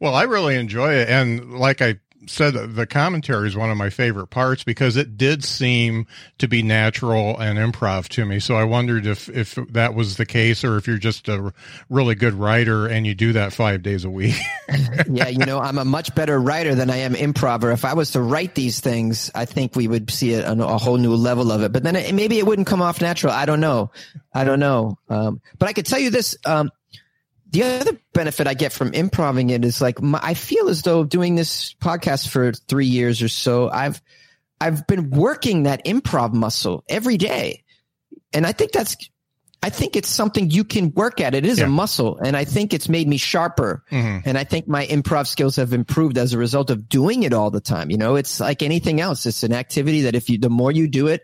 Well, 0.00 0.14
I 0.14 0.24
really 0.24 0.56
enjoy 0.56 0.94
it, 0.94 1.08
and 1.08 1.58
like 1.58 1.82
I 1.82 2.00
said 2.28 2.54
the 2.74 2.86
commentary 2.86 3.48
is 3.48 3.56
one 3.56 3.70
of 3.70 3.76
my 3.76 3.90
favorite 3.90 4.28
parts 4.28 4.64
because 4.64 4.96
it 4.96 5.16
did 5.16 5.44
seem 5.44 6.06
to 6.38 6.48
be 6.48 6.62
natural 6.62 7.38
and 7.38 7.58
improv 7.58 8.08
to 8.08 8.24
me. 8.24 8.40
So 8.40 8.56
I 8.56 8.64
wondered 8.64 9.06
if 9.06 9.28
if 9.28 9.54
that 9.70 9.94
was 9.94 10.16
the 10.16 10.26
case 10.26 10.64
or 10.64 10.76
if 10.76 10.86
you're 10.86 10.98
just 10.98 11.28
a 11.28 11.52
really 11.88 12.14
good 12.14 12.34
writer 12.34 12.86
and 12.86 13.06
you 13.06 13.14
do 13.14 13.32
that 13.34 13.52
five 13.52 13.82
days 13.82 14.04
a 14.04 14.10
week. 14.10 14.36
yeah, 15.10 15.28
you 15.28 15.44
know, 15.44 15.58
I'm 15.58 15.78
a 15.78 15.84
much 15.84 16.14
better 16.14 16.38
writer 16.38 16.74
than 16.74 16.90
I 16.90 16.98
am 16.98 17.14
improver. 17.14 17.70
If 17.70 17.84
I 17.84 17.94
was 17.94 18.12
to 18.12 18.20
write 18.20 18.54
these 18.54 18.80
things, 18.80 19.30
I 19.34 19.44
think 19.44 19.76
we 19.76 19.88
would 19.88 20.10
see 20.10 20.34
a, 20.34 20.52
a 20.52 20.78
whole 20.78 20.96
new 20.96 21.14
level 21.14 21.52
of 21.52 21.62
it. 21.62 21.72
But 21.72 21.82
then 21.82 21.96
it, 21.96 22.14
maybe 22.14 22.38
it 22.38 22.46
wouldn't 22.46 22.66
come 22.66 22.82
off 22.82 23.00
natural. 23.00 23.32
I 23.32 23.46
don't 23.46 23.60
know. 23.60 23.90
I 24.34 24.44
don't 24.44 24.60
know. 24.60 24.98
Um, 25.08 25.40
but 25.58 25.68
I 25.68 25.72
could 25.72 25.86
tell 25.86 25.98
you 25.98 26.10
this. 26.10 26.36
Um, 26.44 26.70
the 27.50 27.62
other 27.62 27.98
benefit 28.12 28.46
I 28.46 28.54
get 28.54 28.72
from 28.72 28.92
improving 28.92 29.50
it 29.50 29.64
is 29.64 29.80
like 29.80 30.00
my, 30.02 30.20
I 30.22 30.34
feel 30.34 30.68
as 30.68 30.82
though 30.82 31.04
doing 31.04 31.34
this 31.34 31.74
podcast 31.74 32.28
for 32.28 32.52
three 32.52 32.86
years 32.86 33.22
or 33.22 33.28
so, 33.28 33.70
I've 33.70 34.02
I've 34.60 34.86
been 34.86 35.10
working 35.10 35.64
that 35.64 35.84
improv 35.84 36.32
muscle 36.32 36.84
every 36.88 37.16
day, 37.16 37.64
and 38.32 38.46
I 38.46 38.52
think 38.52 38.72
that's 38.72 38.96
I 39.62 39.70
think 39.70 39.96
it's 39.96 40.08
something 40.08 40.50
you 40.50 40.64
can 40.64 40.92
work 40.92 41.20
at. 41.20 41.34
It 41.34 41.46
is 41.46 41.58
yeah. 41.58 41.64
a 41.64 41.68
muscle, 41.68 42.18
and 42.18 42.36
I 42.36 42.44
think 42.44 42.74
it's 42.74 42.88
made 42.88 43.08
me 43.08 43.16
sharper. 43.16 43.84
Mm-hmm. 43.90 44.28
And 44.28 44.38
I 44.38 44.44
think 44.44 44.68
my 44.68 44.86
improv 44.86 45.26
skills 45.26 45.56
have 45.56 45.72
improved 45.72 46.18
as 46.18 46.32
a 46.32 46.38
result 46.38 46.70
of 46.70 46.88
doing 46.88 47.22
it 47.22 47.32
all 47.32 47.50
the 47.50 47.60
time. 47.60 47.90
You 47.90 47.96
know, 47.96 48.16
it's 48.16 48.38
like 48.38 48.62
anything 48.62 49.00
else. 49.00 49.24
It's 49.26 49.42
an 49.42 49.52
activity 49.52 50.02
that 50.02 50.14
if 50.14 50.28
you 50.30 50.38
the 50.38 50.50
more 50.50 50.70
you 50.70 50.88
do 50.88 51.06
it, 51.08 51.22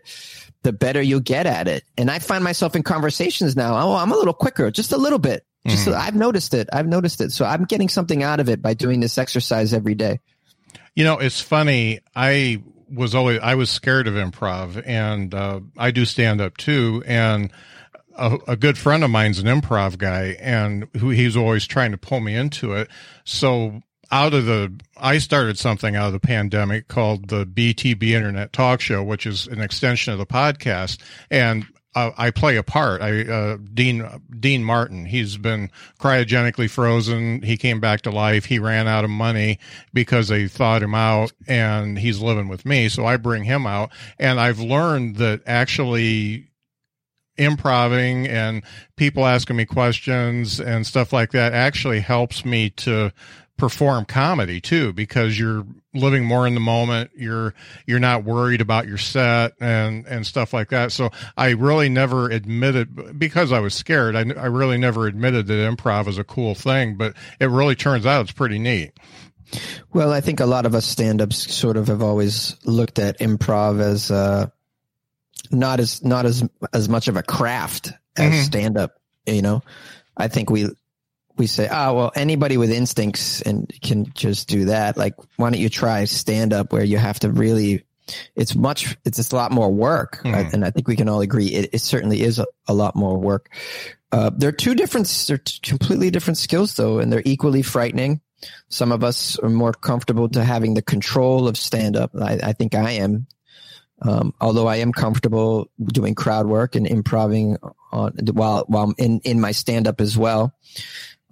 the 0.63 0.73
better 0.73 1.01
you'll 1.01 1.19
get 1.19 1.45
at 1.45 1.67
it. 1.67 1.83
And 1.97 2.09
I 2.09 2.19
find 2.19 2.43
myself 2.43 2.75
in 2.75 2.83
conversations 2.83 3.55
now. 3.55 3.77
Oh, 3.77 3.95
I'm 3.95 4.11
a 4.11 4.15
little 4.15 4.33
quicker, 4.33 4.71
just 4.71 4.91
a 4.91 4.97
little 4.97 5.19
bit. 5.19 5.45
Just 5.67 5.87
mm-hmm. 5.87 5.97
I've 5.97 6.15
noticed 6.15 6.53
it. 6.53 6.67
I've 6.73 6.87
noticed 6.87 7.21
it. 7.21 7.31
So 7.31 7.45
I'm 7.45 7.63
getting 7.63 7.87
something 7.87 8.21
out 8.21 8.39
of 8.39 8.49
it 8.49 8.61
by 8.61 8.73
doing 8.73 8.99
this 8.99 9.17
exercise 9.17 9.73
every 9.73 9.95
day. 9.95 10.19
You 10.95 11.03
know, 11.03 11.19
it's 11.19 11.39
funny. 11.39 12.01
I 12.15 12.61
was 12.93 13.15
always 13.15 13.39
I 13.41 13.55
was 13.55 13.69
scared 13.69 14.07
of 14.07 14.15
improv, 14.15 14.81
and 14.85 15.33
uh, 15.33 15.61
I 15.77 15.91
do 15.91 16.05
stand 16.05 16.41
up 16.41 16.57
too. 16.57 17.03
And 17.05 17.51
a, 18.15 18.37
a, 18.49 18.55
good 18.55 18.77
friend 18.77 19.03
of 19.03 19.09
mine's 19.09 19.39
an 19.39 19.45
improv 19.45 19.97
guy, 19.97 20.37
and 20.39 20.87
who 20.97 21.09
he's 21.09 21.37
always 21.37 21.65
trying 21.65 21.91
to 21.91 21.97
pull 21.97 22.19
me 22.19 22.35
into 22.35 22.73
it. 22.73 22.89
So 23.23 23.81
out 24.11 24.33
of 24.33 24.45
the 24.45 24.79
I 24.97 25.17
started 25.17 25.57
something 25.57 25.95
out 25.95 26.07
of 26.07 26.13
the 26.13 26.19
pandemic 26.19 26.87
called 26.87 27.29
the 27.29 27.45
BTB 27.45 28.03
Internet 28.11 28.53
Talk 28.53 28.81
Show, 28.81 29.01
which 29.03 29.25
is 29.25 29.47
an 29.47 29.61
extension 29.61 30.13
of 30.13 30.19
the 30.19 30.25
podcast. 30.25 30.99
And 31.31 31.65
I 31.95 32.31
play 32.31 32.57
a 32.57 32.63
part. 32.63 33.01
I 33.01 33.21
uh, 33.21 33.57
Dean 33.73 34.07
Dean 34.39 34.63
Martin. 34.63 35.05
He's 35.05 35.37
been 35.37 35.69
cryogenically 35.99 36.69
frozen. 36.69 37.41
He 37.41 37.57
came 37.57 37.79
back 37.79 38.01
to 38.01 38.11
life. 38.11 38.45
He 38.45 38.59
ran 38.59 38.87
out 38.87 39.03
of 39.03 39.09
money 39.09 39.59
because 39.93 40.27
they 40.27 40.47
thawed 40.47 40.81
him 40.81 40.95
out, 40.95 41.33
and 41.47 41.99
he's 41.99 42.19
living 42.19 42.47
with 42.47 42.65
me. 42.65 42.89
So 42.89 43.05
I 43.05 43.17
bring 43.17 43.43
him 43.43 43.67
out, 43.67 43.91
and 44.17 44.39
I've 44.39 44.59
learned 44.59 45.17
that 45.17 45.41
actually 45.45 46.49
improving 47.37 48.27
and 48.27 48.63
people 48.95 49.25
asking 49.25 49.55
me 49.55 49.65
questions 49.65 50.59
and 50.59 50.85
stuff 50.85 51.11
like 51.11 51.31
that 51.31 51.53
actually 51.53 51.99
helps 51.99 52.45
me 52.45 52.69
to 52.69 53.11
perform 53.57 54.05
comedy 54.05 54.59
too 54.59 54.91
because 54.93 55.37
you're 55.39 55.65
living 55.93 56.25
more 56.25 56.47
in 56.47 56.53
the 56.53 56.59
moment. 56.59 57.11
You're 57.15 57.53
you're 57.85 57.99
not 57.99 58.23
worried 58.23 58.61
about 58.61 58.87
your 58.87 58.97
set 58.97 59.53
and 59.59 60.05
and 60.07 60.25
stuff 60.25 60.53
like 60.53 60.69
that. 60.69 60.91
So 60.91 61.11
i 61.37 61.49
really 61.51 61.89
never 61.89 62.29
admitted 62.29 63.17
because 63.17 63.51
i 63.51 63.59
was 63.59 63.73
scared 63.73 64.15
i, 64.15 64.21
I 64.21 64.47
really 64.47 64.77
never 64.77 65.07
admitted 65.07 65.47
that 65.47 65.53
improv 65.53 66.07
is 66.07 66.17
a 66.17 66.23
cool 66.23 66.55
thing 66.55 66.95
but 66.95 67.13
it 67.39 67.45
really 67.45 67.75
turns 67.75 68.05
out 68.05 68.21
it's 68.21 68.31
pretty 68.31 68.59
neat. 68.59 68.91
Well 69.93 70.11
i 70.11 70.21
think 70.21 70.39
a 70.39 70.45
lot 70.45 70.65
of 70.65 70.75
us 70.75 70.85
stand-ups 70.85 71.53
sort 71.53 71.77
of 71.77 71.87
have 71.87 72.01
always 72.01 72.57
looked 72.65 72.99
at 72.99 73.19
improv 73.19 73.79
as 73.79 74.09
uh 74.11 74.47
not 75.51 75.79
as 75.79 76.03
not 76.03 76.25
as 76.25 76.47
as 76.73 76.89
much 76.89 77.07
of 77.07 77.17
a 77.17 77.23
craft 77.23 77.91
as 78.17 78.31
mm-hmm. 78.31 78.41
stand-up 78.41 78.99
you 79.25 79.41
know 79.41 79.61
i 80.17 80.27
think 80.27 80.49
we 80.49 80.69
we 81.37 81.47
say, 81.47 81.67
oh, 81.71 81.93
well, 81.93 82.11
anybody 82.15 82.57
with 82.57 82.71
instincts 82.71 83.41
and 83.41 83.71
can 83.81 84.11
just 84.13 84.47
do 84.47 84.65
that. 84.65 84.97
Like, 84.97 85.15
why 85.37 85.49
don't 85.49 85.59
you 85.59 85.69
try 85.69 86.05
stand 86.05 86.53
up 86.53 86.71
where 86.71 86.83
you 86.83 86.97
have 86.97 87.19
to 87.21 87.31
really, 87.31 87.85
it's 88.35 88.55
much, 88.55 88.97
it's 89.03 89.17
just 89.17 89.33
a 89.33 89.35
lot 89.35 89.51
more 89.51 89.71
work. 89.71 90.21
Mm. 90.23 90.33
Right? 90.33 90.53
And 90.53 90.63
I 90.63 90.71
think 90.71 90.87
we 90.87 90.95
can 90.95 91.09
all 91.09 91.21
agree 91.21 91.47
it, 91.47 91.69
it 91.73 91.79
certainly 91.79 92.21
is 92.21 92.39
a, 92.39 92.45
a, 92.67 92.73
lot 92.73 92.95
more 92.95 93.17
work. 93.17 93.49
Uh, 94.11 94.29
they're 94.35 94.51
two 94.51 94.75
different, 94.75 95.07
they're 95.27 95.41
completely 95.63 96.11
different 96.11 96.37
skills 96.37 96.75
though, 96.75 96.99
and 96.99 97.11
they're 97.11 97.23
equally 97.25 97.63
frightening. 97.63 98.21
Some 98.69 98.91
of 98.91 99.03
us 99.03 99.39
are 99.39 99.49
more 99.49 99.73
comfortable 99.73 100.29
to 100.29 100.43
having 100.43 100.73
the 100.73 100.81
control 100.81 101.47
of 101.47 101.57
stand 101.57 101.95
up. 101.95 102.11
I, 102.15 102.39
I 102.43 102.53
think 102.53 102.75
I 102.75 102.91
am. 102.91 103.25
Um, 104.05 104.33
although 104.41 104.67
I 104.67 104.77
am 104.77 104.91
comfortable 104.91 105.69
doing 105.81 106.13
crowd 106.13 106.45
work 106.45 106.75
and 106.75 106.85
improvising 106.85 107.57
on 107.91 108.13
while 108.33 108.65
while 108.67 108.93
in 108.97 109.21
in 109.21 109.39
my 109.39 109.51
stand 109.51 109.87
up 109.87 110.01
as 110.01 110.17
well. 110.17 110.53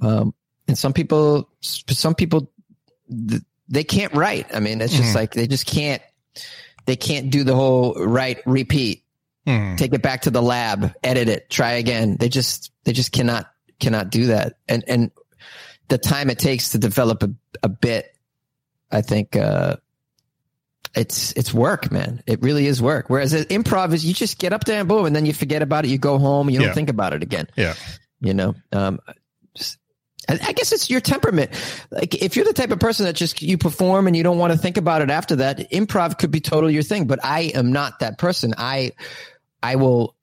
Um, 0.01 0.33
and 0.67 0.77
some 0.77 0.93
people, 0.93 1.49
some 1.61 2.15
people, 2.15 2.49
they 3.67 3.83
can't 3.83 4.13
write. 4.13 4.55
I 4.55 4.61
mean, 4.61 4.79
it's 4.79 4.93
just 4.93 5.11
mm. 5.11 5.15
like 5.15 5.33
they 5.33 5.47
just 5.47 5.65
can't. 5.65 6.01
They 6.85 6.95
can't 6.95 7.29
do 7.29 7.43
the 7.43 7.55
whole 7.55 7.93
write, 7.93 8.41
repeat, 8.45 9.03
mm. 9.45 9.77
take 9.77 9.93
it 9.93 10.01
back 10.01 10.21
to 10.23 10.31
the 10.31 10.41
lab, 10.41 10.93
edit 11.03 11.29
it, 11.29 11.49
try 11.49 11.73
again. 11.73 12.17
They 12.17 12.27
just, 12.27 12.71
they 12.85 12.91
just 12.91 13.11
cannot, 13.11 13.51
cannot 13.79 14.09
do 14.09 14.27
that. 14.27 14.57
And 14.67 14.83
and 14.87 15.11
the 15.89 15.99
time 15.99 16.29
it 16.29 16.39
takes 16.39 16.69
to 16.69 16.79
develop 16.79 17.21
a, 17.21 17.29
a 17.61 17.69
bit, 17.69 18.15
I 18.89 19.01
think, 19.01 19.35
uh, 19.35 19.77
it's 20.95 21.31
it's 21.33 21.53
work, 21.53 21.91
man. 21.91 22.21
It 22.27 22.41
really 22.41 22.67
is 22.67 22.81
work. 22.81 23.09
Whereas 23.09 23.33
improv 23.33 23.93
is 23.93 24.05
you 24.05 24.13
just 24.13 24.37
get 24.39 24.53
up 24.53 24.65
there 24.65 24.79
and 24.79 24.89
boom, 24.89 25.05
and 25.05 25.15
then 25.15 25.25
you 25.25 25.33
forget 25.33 25.61
about 25.61 25.85
it. 25.85 25.89
You 25.89 25.97
go 25.97 26.17
home, 26.17 26.49
you 26.49 26.59
don't 26.59 26.67
Yeah. 26.69 26.73
think 26.73 26.89
about 26.89 27.13
it 27.13 27.23
again. 27.23 27.47
Yeah. 27.55 27.73
You 28.19 28.33
know, 28.33 28.55
um, 28.71 28.99
just- 29.55 29.77
I 30.29 30.39
I 30.47 30.51
guess 30.53 30.71
it's 30.71 30.89
your 30.89 31.01
temperament. 31.01 31.51
Like 31.91 32.15
if 32.15 32.35
you're 32.35 32.45
the 32.45 32.53
type 32.53 32.71
of 32.71 32.79
person 32.79 33.05
that 33.05 33.15
just 33.15 33.41
you 33.41 33.57
perform 33.57 34.07
and 34.07 34.15
you 34.15 34.23
don't 34.23 34.37
want 34.37 34.53
to 34.53 34.59
think 34.59 34.77
about 34.77 35.01
it 35.01 35.09
after 35.09 35.37
that, 35.37 35.71
improv 35.71 36.17
could 36.19 36.29
be 36.31 36.39
totally 36.41 36.73
your 36.73 36.83
thing. 36.83 37.05
But 37.07 37.19
I 37.23 37.51
am 37.55 37.71
not 37.71 37.99
that 37.99 38.17
person. 38.17 38.53
I 38.57 38.91
I 39.63 39.75
will. 39.77 40.15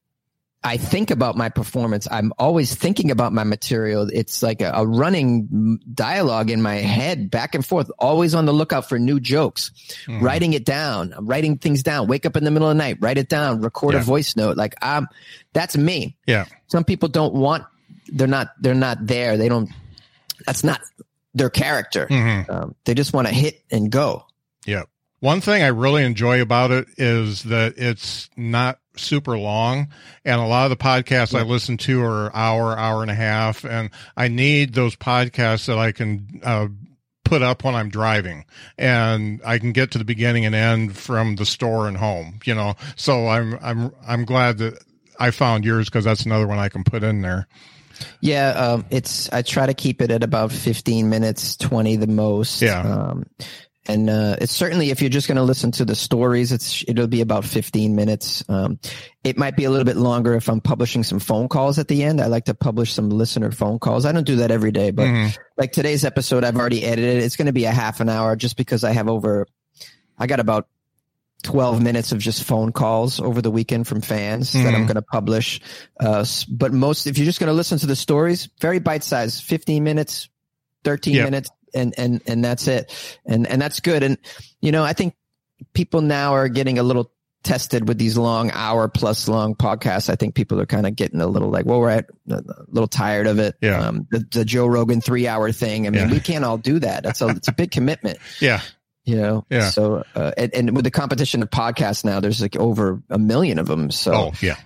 I 0.64 0.76
think 0.76 1.10
about 1.12 1.36
my 1.36 1.48
performance. 1.48 2.08
I'm 2.10 2.32
always 2.36 2.74
thinking 2.74 3.12
about 3.12 3.32
my 3.32 3.44
material. 3.44 4.08
It's 4.12 4.42
like 4.42 4.60
a, 4.60 4.72
a 4.74 4.84
running 4.86 5.78
dialogue 5.94 6.50
in 6.50 6.60
my 6.62 6.74
head, 6.76 7.30
back 7.30 7.54
and 7.54 7.64
forth, 7.64 7.90
always 7.98 8.34
on 8.34 8.44
the 8.44 8.52
lookout 8.52 8.88
for 8.88 8.98
new 8.98 9.20
jokes, 9.20 9.70
Mhm. 10.08 10.20
writing 10.20 10.52
it 10.54 10.64
down, 10.64 11.14
I'm 11.16 11.26
writing 11.26 11.58
things 11.58 11.82
down, 11.84 12.08
wake 12.08 12.26
up 12.26 12.36
in 12.36 12.42
the 12.44 12.50
middle 12.50 12.68
of 12.68 12.76
the 12.76 12.82
night, 12.82 12.98
write 13.00 13.18
it 13.18 13.28
down, 13.28 13.60
record 13.60 13.94
Yeah. 13.94 14.00
a 14.00 14.02
voice 14.02 14.34
note. 14.34 14.56
Like, 14.56 14.74
um, 14.84 15.06
that's 15.52 15.76
me 15.76 16.16
Yeah. 16.26 16.46
some 16.66 16.82
people 16.84 17.08
don't 17.08 17.34
want 17.34 17.64
they're 18.10 18.26
not 18.26 18.48
they're 18.60 18.74
not 18.74 19.06
there 19.06 19.36
they 19.36 19.48
don't 19.50 19.68
that's 20.46 20.64
not 20.64 20.80
their 21.34 21.50
character 21.50 22.06
Mhm. 22.10 22.48
um, 22.50 22.74
they 22.84 22.94
just 22.94 23.12
want 23.12 23.28
to 23.28 23.34
hit 23.34 23.62
and 23.70 23.90
go 23.92 24.24
Yeah. 24.66 24.82
One 25.20 25.40
thing 25.40 25.62
I 25.62 25.68
really 25.68 26.04
enjoy 26.04 26.40
about 26.40 26.70
it 26.70 26.86
is 26.96 27.42
that 27.44 27.74
it's 27.76 28.30
not 28.36 28.78
super 28.98 29.38
long. 29.38 29.88
And 30.24 30.40
a 30.40 30.46
lot 30.46 30.70
of 30.70 30.76
the 30.78 30.82
podcasts 30.82 31.38
I 31.38 31.42
listen 31.42 31.76
to 31.78 32.02
are 32.02 32.34
hour, 32.34 32.76
hour 32.76 33.02
and 33.02 33.11
a 33.11 33.14
half. 33.14 33.64
And 33.64 33.90
I 34.16 34.28
need 34.28 34.74
those 34.74 34.96
podcasts 34.96 35.66
that 35.66 35.78
I 35.78 35.92
can, 35.92 36.40
uh, 36.44 36.68
put 37.24 37.42
up 37.42 37.62
when 37.62 37.74
I'm 37.74 37.90
driving 37.90 38.46
and 38.78 39.42
I 39.44 39.58
can 39.58 39.72
get 39.72 39.90
to 39.90 39.98
the 39.98 40.04
beginning 40.04 40.46
and 40.46 40.54
end 40.54 40.96
from 40.96 41.37
the 41.37 41.44
store 41.44 41.87
and 41.87 41.94
home, 41.96 42.40
you 42.46 42.54
know? 42.54 42.74
So 42.96 43.28
I'm, 43.28 43.58
I'm, 43.61 43.92
I'm 44.06 44.24
glad 44.24 44.56
that 44.58 44.82
I 45.20 45.30
found 45.30 45.64
yours 45.64 45.87
because 45.90 46.04
that's 46.04 46.24
another 46.24 46.46
one 46.46 46.58
I 46.58 46.70
can 46.70 46.84
put 46.84 47.02
in 47.02 47.20
there. 47.20 47.46
yeah 48.22 48.50
um, 48.50 48.87
it's 48.90 49.28
i 49.32 49.42
try 49.42 49.66
to 49.66 49.74
keep 49.74 50.00
it 50.00 50.11
at 50.12 50.22
about 50.22 50.52
15 50.52 51.11
minutes 51.11 51.56
20 51.56 51.96
the 51.96 52.06
most 52.06 52.62
Yeah. 52.62 52.80
um, 52.80 53.26
and 53.88 54.11
uh, 54.11 54.37
it's 54.40 54.53
certainly 54.53 54.90
if 54.90 55.01
you're 55.01 55.09
just 55.11 55.27
going 55.29 55.37
to 55.37 55.42
listen 55.42 55.70
to 55.72 55.85
the 55.85 55.94
stories 55.94 56.53
it's 56.53 56.85
it'll 56.87 57.07
be 57.07 57.20
about 57.20 57.44
15 57.44 57.96
minutes 57.96 58.44
um, 58.48 58.79
it 59.24 59.38
might 59.38 59.57
be 59.57 59.64
a 59.64 59.70
little 59.70 59.85
bit 59.85 59.96
longer 59.96 60.35
if 60.35 60.48
i'm 60.48 60.61
publishing 60.61 61.03
some 61.03 61.18
phone 61.18 61.48
calls 61.48 61.79
at 61.79 61.88
the 61.88 62.03
end 62.05 62.20
i 62.20 62.27
like 62.27 62.44
to 62.44 62.55
publish 62.55 62.92
some 62.92 63.09
listener 63.11 63.51
phone 63.51 63.79
calls 63.79 64.05
i 64.05 64.12
don't 64.12 64.27
do 64.27 64.37
that 64.37 64.51
every 64.51 64.70
day 64.72 64.90
but 64.90 65.07
Mhm. 65.07 65.37
like 65.57 65.72
today's 65.72 66.05
episode 66.05 66.44
i've 66.44 66.57
already 66.57 66.85
edited 66.85 67.22
it's 67.22 67.37
going 67.37 67.46
to 67.46 67.53
be 67.53 67.64
a 67.64 67.72
half 67.72 68.01
an 68.01 68.09
hour 68.09 68.37
just 68.37 68.57
because 68.57 68.85
i 68.85 68.92
have 68.92 69.09
over 69.09 69.46
i 70.18 70.27
got 70.27 70.40
about 70.40 70.68
12 71.44 71.81
minutes 71.81 72.11
of 72.12 72.18
just 72.18 72.42
phone 72.42 72.72
calls 72.72 73.20
over 73.20 73.40
the 73.40 73.51
weekend 73.51 73.87
from 73.87 74.01
fans 74.01 74.53
that 74.53 74.74
i'm 74.74 74.83
Mhm. 74.83 74.87
going 74.88 74.94
to 74.96 75.03
publish 75.03 75.61
uh, 76.01 76.24
but 76.51 76.72
most 76.72 77.07
if 77.07 77.16
you're 77.16 77.24
just 77.27 77.38
going 77.40 77.46
to 77.48 77.55
listen 77.55 77.79
to 77.79 77.87
the 77.87 77.94
stories 77.96 78.48
very 78.61 78.81
bite 78.81 79.05
sized 79.05 79.44
15 79.44 79.85
minutes 79.85 80.29
13 80.85 81.14
Yep. 81.14 81.24
minutes 81.24 81.51
and 81.74 81.94
and 81.98 82.22
and 82.26 82.44
that's 82.44 82.66
it 82.68 82.92
and 83.26 83.46
and 83.46 83.61
that's 83.61 83.81
good 83.81 84.02
and 84.02 84.18
you 84.61 84.72
know 84.72 84.85
i 84.85 84.92
think 84.92 85.14
people 85.74 86.00
now 86.00 86.33
are 86.35 86.48
getting 86.48 86.78
a 86.78 86.83
little 86.83 87.11
tested 87.44 87.87
with 87.87 87.98
these 87.98 88.16
long 88.18 88.50
hour 88.52 88.88
plus 88.88 89.28
long 89.28 89.54
podcasts 89.54 90.11
i 90.11 90.16
think 90.16 90.35
people 90.35 90.61
are 90.61 90.66
kind 90.66 90.87
of 90.87 90.96
getting 90.96 91.20
a 91.20 91.26
little 91.26 91.50
like 91.50 91.64
well 91.66 91.78
we're 91.81 91.88
at 91.88 92.07
a 92.31 92.42
little 92.68 92.88
tired 92.88 93.26
of 93.26 93.38
it 93.38 93.57
Yeah. 93.61 93.78
um, 93.81 94.07
the, 94.11 94.26
the 94.31 94.44
joe 94.44 94.66
rogan 94.66 95.00
three 95.00 95.26
hour 95.28 95.52
thing 95.52 95.87
i 95.87 95.90
mean 95.90 96.09
Yeah. 96.09 96.12
we 96.12 96.20
can't 96.20 96.44
all 96.44 96.59
do 96.59 96.78
that 96.81 97.04
that's 97.04 97.22
a 97.22 97.28
it's 97.28 97.48
a 97.48 97.52
big 97.52 97.70
commitment 97.70 98.18
Yeah. 98.40 98.61
you 99.04 99.16
know 99.16 99.46
Yeah. 99.50 99.70
so 99.70 100.04
uh, 100.16 100.33
and, 100.37 100.52
and 100.54 100.74
with 100.76 100.85
the 100.85 100.90
competition 100.90 101.42
of 101.42 101.50
podcasts 101.50 102.04
now 102.04 102.18
there's 102.20 102.42
like 102.42 102.57
over 102.57 103.00
a 103.09 103.18
million 103.18 103.59
of 103.61 103.66
them 103.68 103.90
so 103.92 104.12
Oh, 104.14 104.33
yeah. 104.42 104.57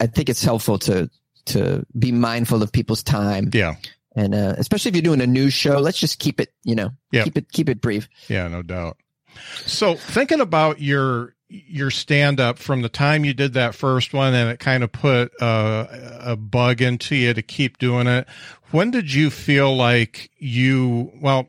i 0.00 0.06
think 0.06 0.28
it's 0.28 0.42
helpful 0.42 0.78
to 0.80 1.08
to 1.46 1.86
be 1.98 2.10
mindful 2.12 2.62
of 2.64 2.72
people's 2.72 3.02
time 3.04 3.48
Yeah. 3.54 3.76
And 4.16 4.34
uh, 4.34 4.54
especially 4.58 4.90
if 4.90 4.94
you're 4.94 5.02
doing 5.02 5.20
a 5.20 5.26
news 5.26 5.52
show 5.54 5.78
let's 5.78 5.98
just 5.98 6.18
keep 6.18 6.40
it 6.40 6.52
you 6.64 6.74
know 6.74 6.90
keep 7.24 7.36
it 7.36 7.50
keep 7.52 7.68
it 7.68 7.80
brief 7.80 8.08
Yeah, 8.28 8.48
no 8.48 8.62
doubt. 8.62 8.96
So 9.66 9.94
thinking 9.94 10.40
about 10.40 10.80
your 10.80 11.34
your 11.48 11.90
stand 11.90 12.40
up 12.40 12.58
from 12.58 12.82
the 12.82 12.88
time 12.88 13.24
you 13.24 13.32
did 13.32 13.54
that 13.54 13.74
first 13.74 14.12
one 14.12 14.34
and 14.34 14.50
it 14.50 14.58
kind 14.60 14.84
of 14.84 14.92
put 14.92 15.32
uh, 15.40 15.86
a 16.20 16.36
bug 16.36 16.82
into 16.82 17.16
you 17.16 17.32
to 17.32 17.40
keep 17.40 17.78
doing 17.78 18.06
it. 18.06 18.26
When 18.70 18.90
did 18.90 19.12
you 19.12 19.30
feel 19.30 19.74
like 19.74 20.30
you 20.36 21.12
well 21.20 21.46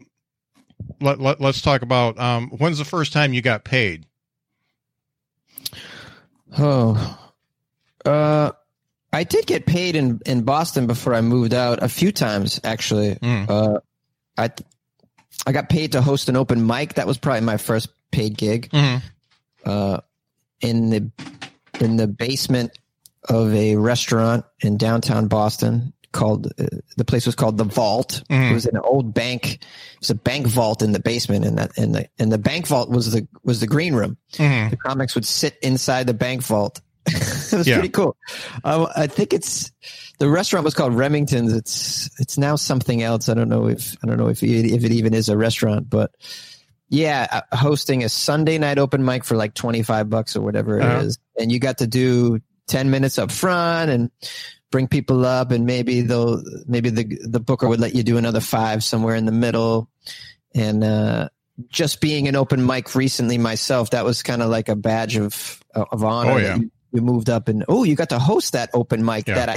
let, 1.02 1.20
let 1.20 1.42
us 1.42 1.62
talk 1.62 1.82
about 1.82 2.18
um 2.20 2.50
when's 2.52 2.78
the 2.78 2.86
first 2.86 3.12
time 3.12 3.34
you 3.34 3.42
got 3.42 3.64
paid? 3.64 4.06
Oh, 6.58 7.32
uh, 8.06 8.52
I 9.12 9.24
did 9.24 9.48
get 9.48 9.66
paid 9.66 9.96
in 9.96 10.20
in 10.26 10.44
Boston 10.44 10.86
before 10.88 11.14
I 11.16 11.22
moved 11.22 11.54
out 11.54 11.82
a 11.82 11.90
few 11.90 12.12
times 12.12 12.60
actually. 12.64 13.16
Mm. 13.16 13.50
Uh, 13.50 13.80
I 14.38 14.52
I 15.48 15.52
got 15.52 15.70
paid 15.70 15.94
to 15.94 16.02
host 16.02 16.30
an 16.30 16.36
open 16.36 16.66
mic. 16.68 16.94
That 16.96 17.08
was 17.08 17.18
probably 17.18 17.42
my 17.42 17.58
first 17.58 17.90
paid 18.12 18.38
gig. 18.38 18.70
Mhm. 18.72 19.02
Uh, 19.66 20.00
in 20.62 20.90
the 20.90 21.12
in 21.80 21.96
the 21.98 22.08
basement 22.08 22.78
of 23.28 23.54
a 23.54 23.76
restaurant 23.76 24.46
in 24.62 24.78
downtown 24.78 25.28
Boston 25.28 25.94
called 26.12 26.48
uh, 26.60 26.66
the 26.98 27.06
place 27.06 27.26
was 27.26 27.36
called 27.36 27.58
the 27.58 27.64
Vault. 27.64 28.24
Mhm. 28.30 28.52
It 28.52 28.54
was 28.54 28.66
an 28.66 28.78
old 28.78 29.14
bank. 29.14 29.54
It 29.56 30.00
was 30.00 30.10
a 30.10 30.16
bank 30.16 30.48
vault 30.48 30.82
in 30.82 30.92
the 30.92 31.00
basement, 31.00 31.46
and 31.46 31.58
that 31.58 31.78
and 31.78 31.96
the 31.96 32.10
and 32.20 32.32
the 32.32 32.38
bank 32.38 32.68
vault 32.68 32.90
was 32.90 33.12
the 33.12 33.28
was 33.44 33.60
the 33.60 33.68
green 33.68 33.94
room 33.96 34.18
Mhm. 34.34 34.70
the 34.72 34.78
comics 34.78 35.16
would 35.16 35.26
sit 35.26 35.58
inside 35.62 36.08
the 36.08 36.14
bank 36.14 36.42
vault. 36.44 36.82
it 37.54 37.58
was 37.58 37.68
Yeah. 37.68 37.76
pretty 37.76 37.90
cool. 37.90 38.16
Um, 38.64 38.88
I 38.96 39.08
think 39.08 39.34
it's 39.34 39.72
the 40.20 40.30
restaurant 40.30 40.64
was 40.66 40.74
called 40.74 40.94
Remington's. 40.96 41.54
It's 41.54 42.10
it's 42.20 42.38
now 42.38 42.56
something 42.56 43.02
else. 43.02 43.30
I 43.30 43.34
don't 43.34 43.50
know 43.50 43.68
if 43.68 43.96
I 44.04 44.08
don't 44.08 44.18
know 44.18 44.28
if 44.28 44.42
it, 44.44 44.66
if 44.66 44.84
it 44.84 44.92
even 44.92 45.14
is 45.14 45.30
a 45.30 45.38
restaurant, 45.38 45.90
but 45.90 46.12
yeah, 46.90 47.44
uh, 47.52 47.56
hosting 47.56 48.04
a 48.04 48.10
Sunday 48.10 48.58
night 48.58 48.78
open 48.80 49.04
mic 49.06 49.24
for 49.24 49.36
like 49.36 49.54
twenty 49.54 49.84
five 49.84 50.10
bucks 50.10 50.36
or 50.36 50.42
whatever 50.42 50.80
it 50.80 50.86
is, 51.04 51.18
Uh-huh. 51.18 51.44
and 51.44 51.52
you 51.52 51.60
got 51.60 51.78
to 51.80 51.88
do 51.88 52.40
ten 52.68 52.90
minutes 52.90 53.18
up 53.20 53.32
front 53.32 53.92
and 53.92 54.12
bring 54.72 54.88
people 54.88 55.26
up, 55.26 55.52
and 55.52 55.66
maybe 55.66 56.02
they'll 56.02 56.42
maybe 56.68 56.90
the 56.90 57.18
the 57.28 57.40
booker 57.40 57.68
would 57.68 57.80
let 57.80 57.96
you 57.96 58.04
do 58.04 58.18
another 58.18 58.42
five 58.42 58.84
somewhere 58.84 59.16
in 59.16 59.26
the 59.26 59.32
middle, 59.32 59.90
and. 60.56 60.84
uh 60.84 61.30
just 61.68 62.00
being 62.00 62.30
an 62.30 62.38
open 62.38 62.66
mic 62.66 62.96
recently 62.96 63.38
myself, 63.38 63.90
that 63.90 64.06
was 64.06 64.24
kind 64.24 64.42
of 64.42 64.48
like 64.50 64.70
a 64.70 64.78
badge 64.78 65.18
of 65.18 65.62
of 65.76 66.06
honor. 66.06 66.32
Oh, 66.32 66.38
yeah. 66.38 66.58
You, 66.92 67.02
moved 67.02 67.30
up 67.30 67.48
and 67.48 67.64
oh, 67.68 67.84
you 67.84 67.96
got 67.96 68.10
to 68.10 68.20
host 68.20 68.54
that 68.54 68.70
open 68.74 69.04
mic. 69.04 69.28
Yeah. 69.28 69.36
That 69.36 69.50
I, 69.50 69.56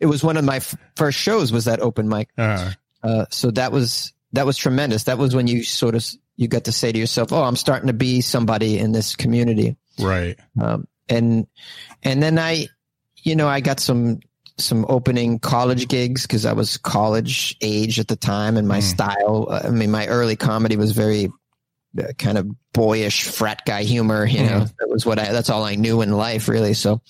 it 0.00 0.06
was 0.06 0.22
one 0.22 0.36
of 0.36 0.44
my 0.44 0.56
f- 0.56 0.76
first 0.96 1.18
shows. 1.18 1.52
Was 1.52 1.64
that 1.66 1.80
open 1.80 2.08
mic? 2.08 2.28
Uh, 2.38 2.70
Uh, 3.02 3.26
so 3.30 3.50
that 3.50 3.72
was 3.72 4.12
that 4.32 4.46
was 4.46 4.56
tremendous. 4.56 5.04
That 5.04 5.18
was 5.18 5.34
when 5.34 5.48
you 5.48 5.64
sort 5.64 5.94
of 5.96 6.06
you 6.36 6.46
got 6.48 6.64
to 6.64 6.72
say 6.72 6.92
to 6.92 6.98
yourself, 6.98 7.32
"Oh, 7.32 7.42
I'm 7.42 7.56
starting 7.56 7.88
to 7.88 7.92
be 7.92 8.20
somebody 8.20 8.78
in 8.78 8.92
this 8.92 9.16
community." 9.16 9.76
right. 9.98 10.38
Um, 10.60 10.86
and 11.08 11.46
and 12.04 12.22
then 12.22 12.38
I, 12.38 12.68
you 13.16 13.34
know, 13.36 13.48
I 13.48 13.60
got 13.60 13.80
some 13.80 14.20
some 14.58 14.86
opening 14.88 15.38
college 15.40 15.88
gigs 15.88 16.22
because 16.26 16.46
I 16.46 16.52
was 16.52 16.76
college 16.78 17.56
age 17.60 17.98
at 17.98 18.06
the 18.06 18.16
time, 18.16 18.56
and 18.56 18.68
my 18.68 18.78
Mm. 18.78 18.82
style. 18.82 19.46
uh, 19.50 19.62
I 19.64 19.70
mean, 19.70 19.90
my 19.90 20.06
early 20.06 20.36
comedy 20.36 20.76
was 20.76 20.92
very 20.92 21.28
kind 22.18 22.38
of 22.38 22.48
boyish 22.72 23.24
frat 23.24 23.62
guy 23.66 23.82
humor. 23.82 24.24
You 24.26 24.44
know, 24.44 24.60
that 24.78 24.88
was 24.88 25.04
what 25.06 25.18
I. 25.18 25.32
That's 25.32 25.50
all 25.50 25.64
I 25.64 25.74
knew 25.74 26.00
in 26.02 26.10
life, 26.12 26.48
really. 26.48 26.74
So, 26.74 27.02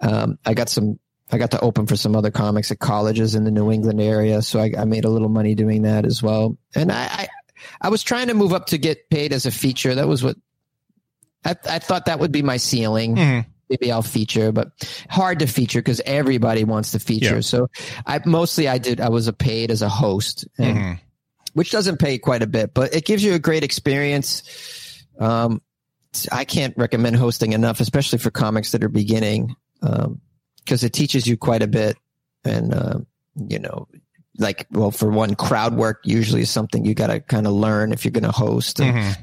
um, 0.00 0.38
I 0.44 0.54
got 0.54 0.68
some. 0.68 0.98
I 1.32 1.38
got 1.38 1.50
to 1.50 1.60
open 1.60 1.86
for 1.86 1.96
some 1.96 2.14
other 2.14 2.30
comics 2.30 2.70
at 2.70 2.78
colleges 2.78 3.34
in 3.34 3.42
the 3.42 3.50
New 3.50 3.72
England 3.72 4.00
area, 4.00 4.42
so 4.42 4.60
I, 4.60 4.72
I 4.78 4.84
made 4.84 5.04
a 5.04 5.10
little 5.10 5.28
money 5.28 5.56
doing 5.56 5.82
that 5.82 6.06
as 6.06 6.22
well. 6.22 6.56
And 6.74 6.92
I, 6.92 7.04
I, 7.04 7.28
I 7.80 7.88
was 7.88 8.04
trying 8.04 8.28
to 8.28 8.34
move 8.34 8.52
up 8.52 8.66
to 8.66 8.78
get 8.78 9.10
paid 9.10 9.32
as 9.32 9.44
a 9.44 9.50
feature. 9.50 9.96
That 9.96 10.06
was 10.06 10.22
what 10.22 10.36
I, 11.44 11.56
I 11.68 11.78
thought 11.80 12.06
that 12.06 12.20
would 12.20 12.30
be 12.32 12.42
my 12.42 12.56
ceiling 12.58 13.16
Mhm. 13.16 13.46
maybe 13.68 13.90
I'll 13.90 14.02
feature, 14.02 14.52
but 14.52 14.68
hard 15.10 15.40
to 15.40 15.48
feature 15.48 15.80
because 15.80 16.00
everybody 16.06 16.62
wants 16.62 16.92
to 16.92 17.00
feature. 17.00 17.34
Yeah. 17.36 17.40
So 17.40 17.70
I 18.06 18.20
mostly 18.24 18.68
I 18.68 18.78
did 18.78 19.00
I 19.00 19.08
was 19.08 19.26
a 19.26 19.32
paid 19.32 19.72
as 19.72 19.82
a 19.82 19.88
host, 19.88 20.46
and, 20.58 20.78
Mhm. 20.78 21.00
Which 21.56 21.70
doesn't 21.70 21.96
pay 21.96 22.18
quite 22.18 22.42
a 22.42 22.46
bit, 22.46 22.74
but 22.74 22.94
it 22.94 23.06
gives 23.06 23.24
you 23.24 23.32
a 23.32 23.38
great 23.38 23.64
experience. 23.64 24.42
Um, 25.18 25.62
I 26.30 26.44
can't 26.44 26.76
recommend 26.76 27.16
hosting 27.16 27.54
enough, 27.54 27.80
especially 27.80 28.18
for 28.18 28.30
comics 28.30 28.72
that 28.72 28.84
are 28.84 28.90
beginning, 28.90 29.56
because 29.80 30.84
it 30.84 30.92
teaches 30.92 31.26
you 31.26 31.38
quite 31.38 31.62
a 31.62 31.66
bit, 31.66 31.96
and 32.44 32.74
uh, 32.74 32.98
you 33.48 33.58
know. 33.58 33.88
Like, 34.38 34.66
well, 34.70 34.90
for 34.90 35.08
one, 35.08 35.34
crowd 35.34 35.74
work 35.76 36.00
usually 36.04 36.42
is 36.42 36.50
something 36.50 36.84
you 36.84 36.92
got 36.92 37.06
to 37.06 37.20
kind 37.20 37.46
of 37.46 37.54
learn 37.54 37.90
if 37.94 38.04
you're 38.04 38.12
going 38.12 38.24
to 38.24 38.30
host. 38.30 38.80
And, 38.80 38.94
Mhm. 38.98 39.16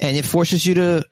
and 0.00 0.16
it 0.16 0.24
forces 0.24 0.66
you 0.66 0.74
to 0.74 1.04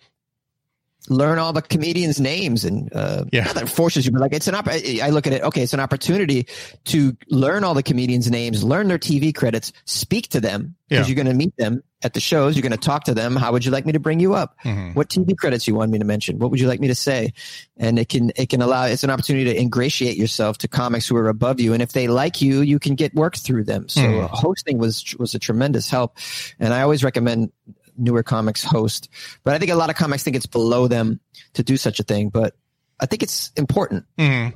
learn 1.08 1.38
all 1.38 1.52
the 1.52 1.62
comedians' 1.62 2.20
names 2.20 2.64
and 2.64 2.90
uh, 2.94 3.24
Yeah. 3.32 3.52
that 3.52 3.68
forces 3.68 4.06
you, 4.06 4.12
but 4.12 4.20
like 4.20 4.32
it's 4.32 4.48
an 4.48 4.54
opp- 4.54 4.68
I 4.68 5.10
look 5.10 5.26
at 5.26 5.32
it. 5.32 5.42
Okay, 5.42 5.62
it's 5.62 5.74
an 5.74 5.80
opportunity 5.80 6.46
to 6.86 7.16
learn 7.28 7.64
all 7.64 7.74
the 7.74 7.82
comedians' 7.82 8.30
names, 8.30 8.62
learn 8.64 8.88
their 8.88 8.98
TV 8.98 9.34
credits, 9.34 9.72
speak 9.84 10.28
to 10.28 10.40
them 10.40 10.74
because 10.88 11.08
Yeah. 11.08 11.14
you're 11.14 11.24
going 11.24 11.32
to 11.32 11.44
meet 11.44 11.56
them 11.56 11.82
at 12.02 12.12
the 12.14 12.20
shows. 12.20 12.54
You're 12.54 12.62
going 12.62 12.70
to 12.72 12.78
talk 12.78 13.04
to 13.04 13.14
them. 13.14 13.34
How 13.34 13.50
would 13.52 13.64
you 13.64 13.70
like 13.72 13.86
me 13.86 13.92
to 13.92 13.98
bring 13.98 14.20
you 14.20 14.34
up? 14.34 14.54
Mhm. 14.64 14.94
What 14.94 15.08
TV 15.08 15.34
credits 15.36 15.66
you 15.66 15.74
want 15.74 15.90
me 15.90 15.98
to 15.98 16.04
mention? 16.04 16.38
What 16.38 16.50
would 16.50 16.60
you 16.60 16.68
like 16.68 16.78
me 16.78 16.88
to 16.88 16.94
say? 16.94 17.32
And 17.76 17.98
it 17.98 18.08
can 18.08 18.30
it 18.36 18.48
can 18.50 18.62
allow 18.62 18.84
it's 18.84 19.02
an 19.02 19.10
opportunity 19.10 19.44
to 19.52 19.58
ingratiate 19.60 20.16
yourself 20.16 20.58
to 20.58 20.68
comics 20.68 21.08
who 21.08 21.16
are 21.16 21.28
above 21.28 21.58
you, 21.60 21.72
and 21.72 21.82
if 21.82 21.92
they 21.92 22.06
like 22.08 22.40
you, 22.42 22.60
you 22.60 22.78
can 22.78 22.94
get 22.94 23.14
work 23.14 23.36
through 23.36 23.64
them. 23.64 23.88
So 23.88 24.00
Hmm. 24.02 24.24
uh, 24.24 24.28
hosting 24.28 24.78
was 24.78 25.04
was 25.18 25.34
a 25.34 25.38
tremendous 25.38 25.90
help, 25.90 26.16
and 26.60 26.72
I 26.72 26.82
always 26.82 27.02
recommend 27.02 27.50
newer 27.98 28.22
comics 28.22 28.62
host. 28.62 29.08
But 29.44 29.54
I 29.54 29.58
think 29.58 29.70
a 29.70 29.76
lot 29.76 29.90
of 29.90 29.96
comics 29.96 30.22
think 30.22 30.36
it's 30.36 30.46
below 30.46 30.88
them 30.88 31.20
to 31.54 31.62
do 31.62 31.76
such 31.76 32.00
a 32.00 32.02
thing, 32.02 32.28
but 32.28 32.54
I 33.00 33.06
think 33.06 33.22
it's 33.22 33.52
important. 33.56 34.04
Mhm. 34.18 34.54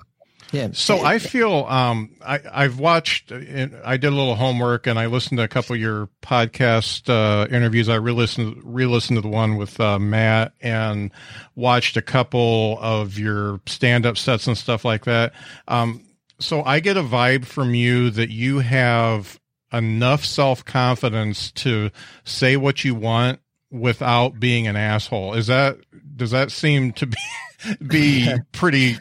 Yeah. 0.53 0.71
So 0.73 1.05
I 1.05 1.21
feel 1.21 1.65
um, 1.69 2.17
I, 2.27 2.41
I've 2.53 2.81
watched. 2.81 3.31
uh, 3.31 3.37
I 3.85 3.97
did 3.97 4.09
a 4.09 4.17
little 4.17 4.35
homework 4.35 4.89
and 4.89 4.99
I 4.99 5.07
listened 5.07 5.39
to 5.39 5.45
a 5.45 5.49
couple 5.49 5.75
of 5.77 5.81
your 5.81 6.09
podcast 6.23 7.09
uh, 7.09 7.47
interviews. 7.55 7.89
I 7.89 7.95
re-listened, 7.97 8.61
re-listened 8.65 9.17
to 9.17 9.21
the 9.21 9.29
one 9.29 9.57
with 9.57 9.79
uh, 9.79 10.01
Matt 10.01 10.53
and 10.61 11.13
watched 11.55 11.97
a 11.97 12.03
couple 12.03 12.79
of 12.81 13.17
your 13.17 13.61
stand-up 13.67 14.19
sets 14.19 14.49
and 14.49 14.59
stuff 14.59 14.85
like 14.85 15.05
that. 15.05 15.35
Um, 15.69 16.05
so 16.41 16.65
I 16.65 16.81
get 16.81 16.97
a 16.97 17.03
vibe 17.03 17.45
from 17.45 17.75
you 17.75 18.11
that 18.11 18.31
you 18.31 18.59
have 18.59 19.39
enough 19.73 20.25
self-confidence 20.25 21.53
to 21.53 21.91
say 22.25 22.57
what 22.57 22.85
you 22.85 22.95
want 22.95 23.41
without 23.71 24.41
being 24.41 24.67
an 24.67 24.77
asshole. 24.77 25.35
Is 25.35 25.47
that 25.47 25.79
does 26.17 26.33
that 26.33 26.51
seem 26.51 26.93
to 26.95 27.07
be 27.07 27.17
be 27.87 28.33
pretty 28.53 28.97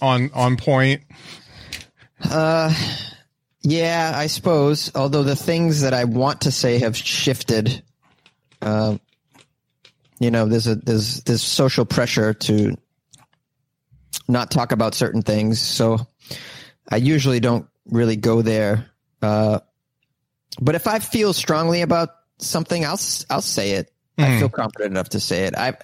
on 0.00 0.30
on 0.34 0.56
point? 0.56 1.02
Uh, 2.22 2.72
yeah, 3.62 4.12
I 4.14 4.26
suppose. 4.26 4.90
Although 4.94 5.22
the 5.22 5.36
things 5.36 5.82
that 5.82 5.94
I 5.94 6.04
want 6.04 6.42
to 6.42 6.52
say 6.52 6.78
have 6.78 6.96
shifted. 6.96 7.82
Um, 8.60 9.00
you 10.20 10.30
know, 10.30 10.46
there's 10.46 10.68
a 10.68 10.76
there's 10.76 11.22
there's 11.22 11.42
social 11.42 11.84
pressure 11.84 12.32
to 12.32 12.76
not 14.28 14.50
talk 14.50 14.70
about 14.70 14.94
certain 14.94 15.22
things, 15.22 15.60
so 15.60 15.98
I 16.88 16.96
usually 16.96 17.40
don't 17.40 17.66
really 17.86 18.16
go 18.16 18.40
there. 18.42 18.86
Uh, 19.20 19.60
but 20.60 20.74
if 20.74 20.86
I 20.86 20.98
feel 20.98 21.32
strongly 21.32 21.82
about 21.82 22.10
something, 22.38 22.84
I'll 22.84 23.00
I'll 23.30 23.40
say 23.42 23.72
it. 23.72 23.92
I 24.18 24.22
Mhm. 24.22 24.38
feel 24.40 24.48
confident 24.50 24.90
enough 24.92 25.10
to 25.10 25.20
say 25.20 25.44
it. 25.44 25.56
I've 25.56 25.76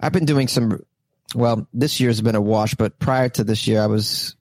I've 0.00 0.12
been 0.12 0.24
doing 0.24 0.48
some. 0.48 0.80
Well, 1.34 1.66
this 1.72 2.00
year's 2.00 2.20
been 2.20 2.34
a 2.36 2.40
wash, 2.40 2.74
but 2.74 2.98
prior 2.98 3.28
to 3.30 3.44
this 3.44 3.66
year, 3.66 3.80
I 3.82 3.86
was 3.86 4.36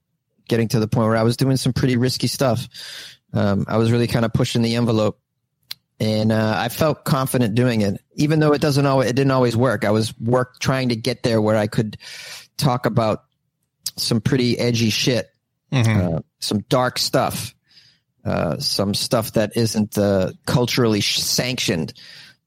getting 0.48 0.68
to 0.70 0.80
the 0.80 0.88
point 0.88 1.08
where 1.08 1.18
I 1.18 1.24
was 1.24 1.38
doing 1.38 1.58
some 1.58 1.74
pretty 1.74 1.98
risky 1.98 2.28
stuff. 2.28 2.68
Um, 3.34 3.66
I 3.68 3.78
was 3.78 3.92
really 3.92 4.08
kind 4.08 4.24
of 4.26 4.32
pushing 4.34 4.62
the 4.62 4.76
envelope, 4.76 5.20
and 6.00 6.32
uh, 6.32 6.54
I 6.58 6.70
felt 6.70 7.04
confident 7.04 7.56
doing 7.56 7.82
it, 7.82 8.00
even 8.16 8.40
though 8.40 8.54
it 8.54 8.62
doesn't 8.62 8.86
always 8.86 9.10
it 9.10 9.16
didn't 9.16 9.32
always 9.32 9.58
work. 9.58 9.84
I 9.84 9.92
was 9.92 10.18
work 10.20 10.60
trying 10.60 10.90
to 10.90 10.96
get 10.96 11.24
there 11.24 11.42
where 11.42 11.56
I 11.58 11.68
could 11.68 11.98
talk 12.58 12.86
about 12.86 13.24
some 13.98 14.22
pretty 14.22 14.58
edgy 14.60 14.90
shit, 14.92 15.30
Mhm. 15.72 16.18
uh, 16.18 16.20
some 16.40 16.60
dark 16.70 17.00
stuff, 17.00 17.55
uh, 18.26 18.58
some 18.60 18.94
stuff 18.94 19.34
that 19.34 19.56
isn't 19.56 19.98
uh, 19.98 20.32
culturally 20.46 21.00
sh- 21.02 21.20
sanctioned 21.20 21.94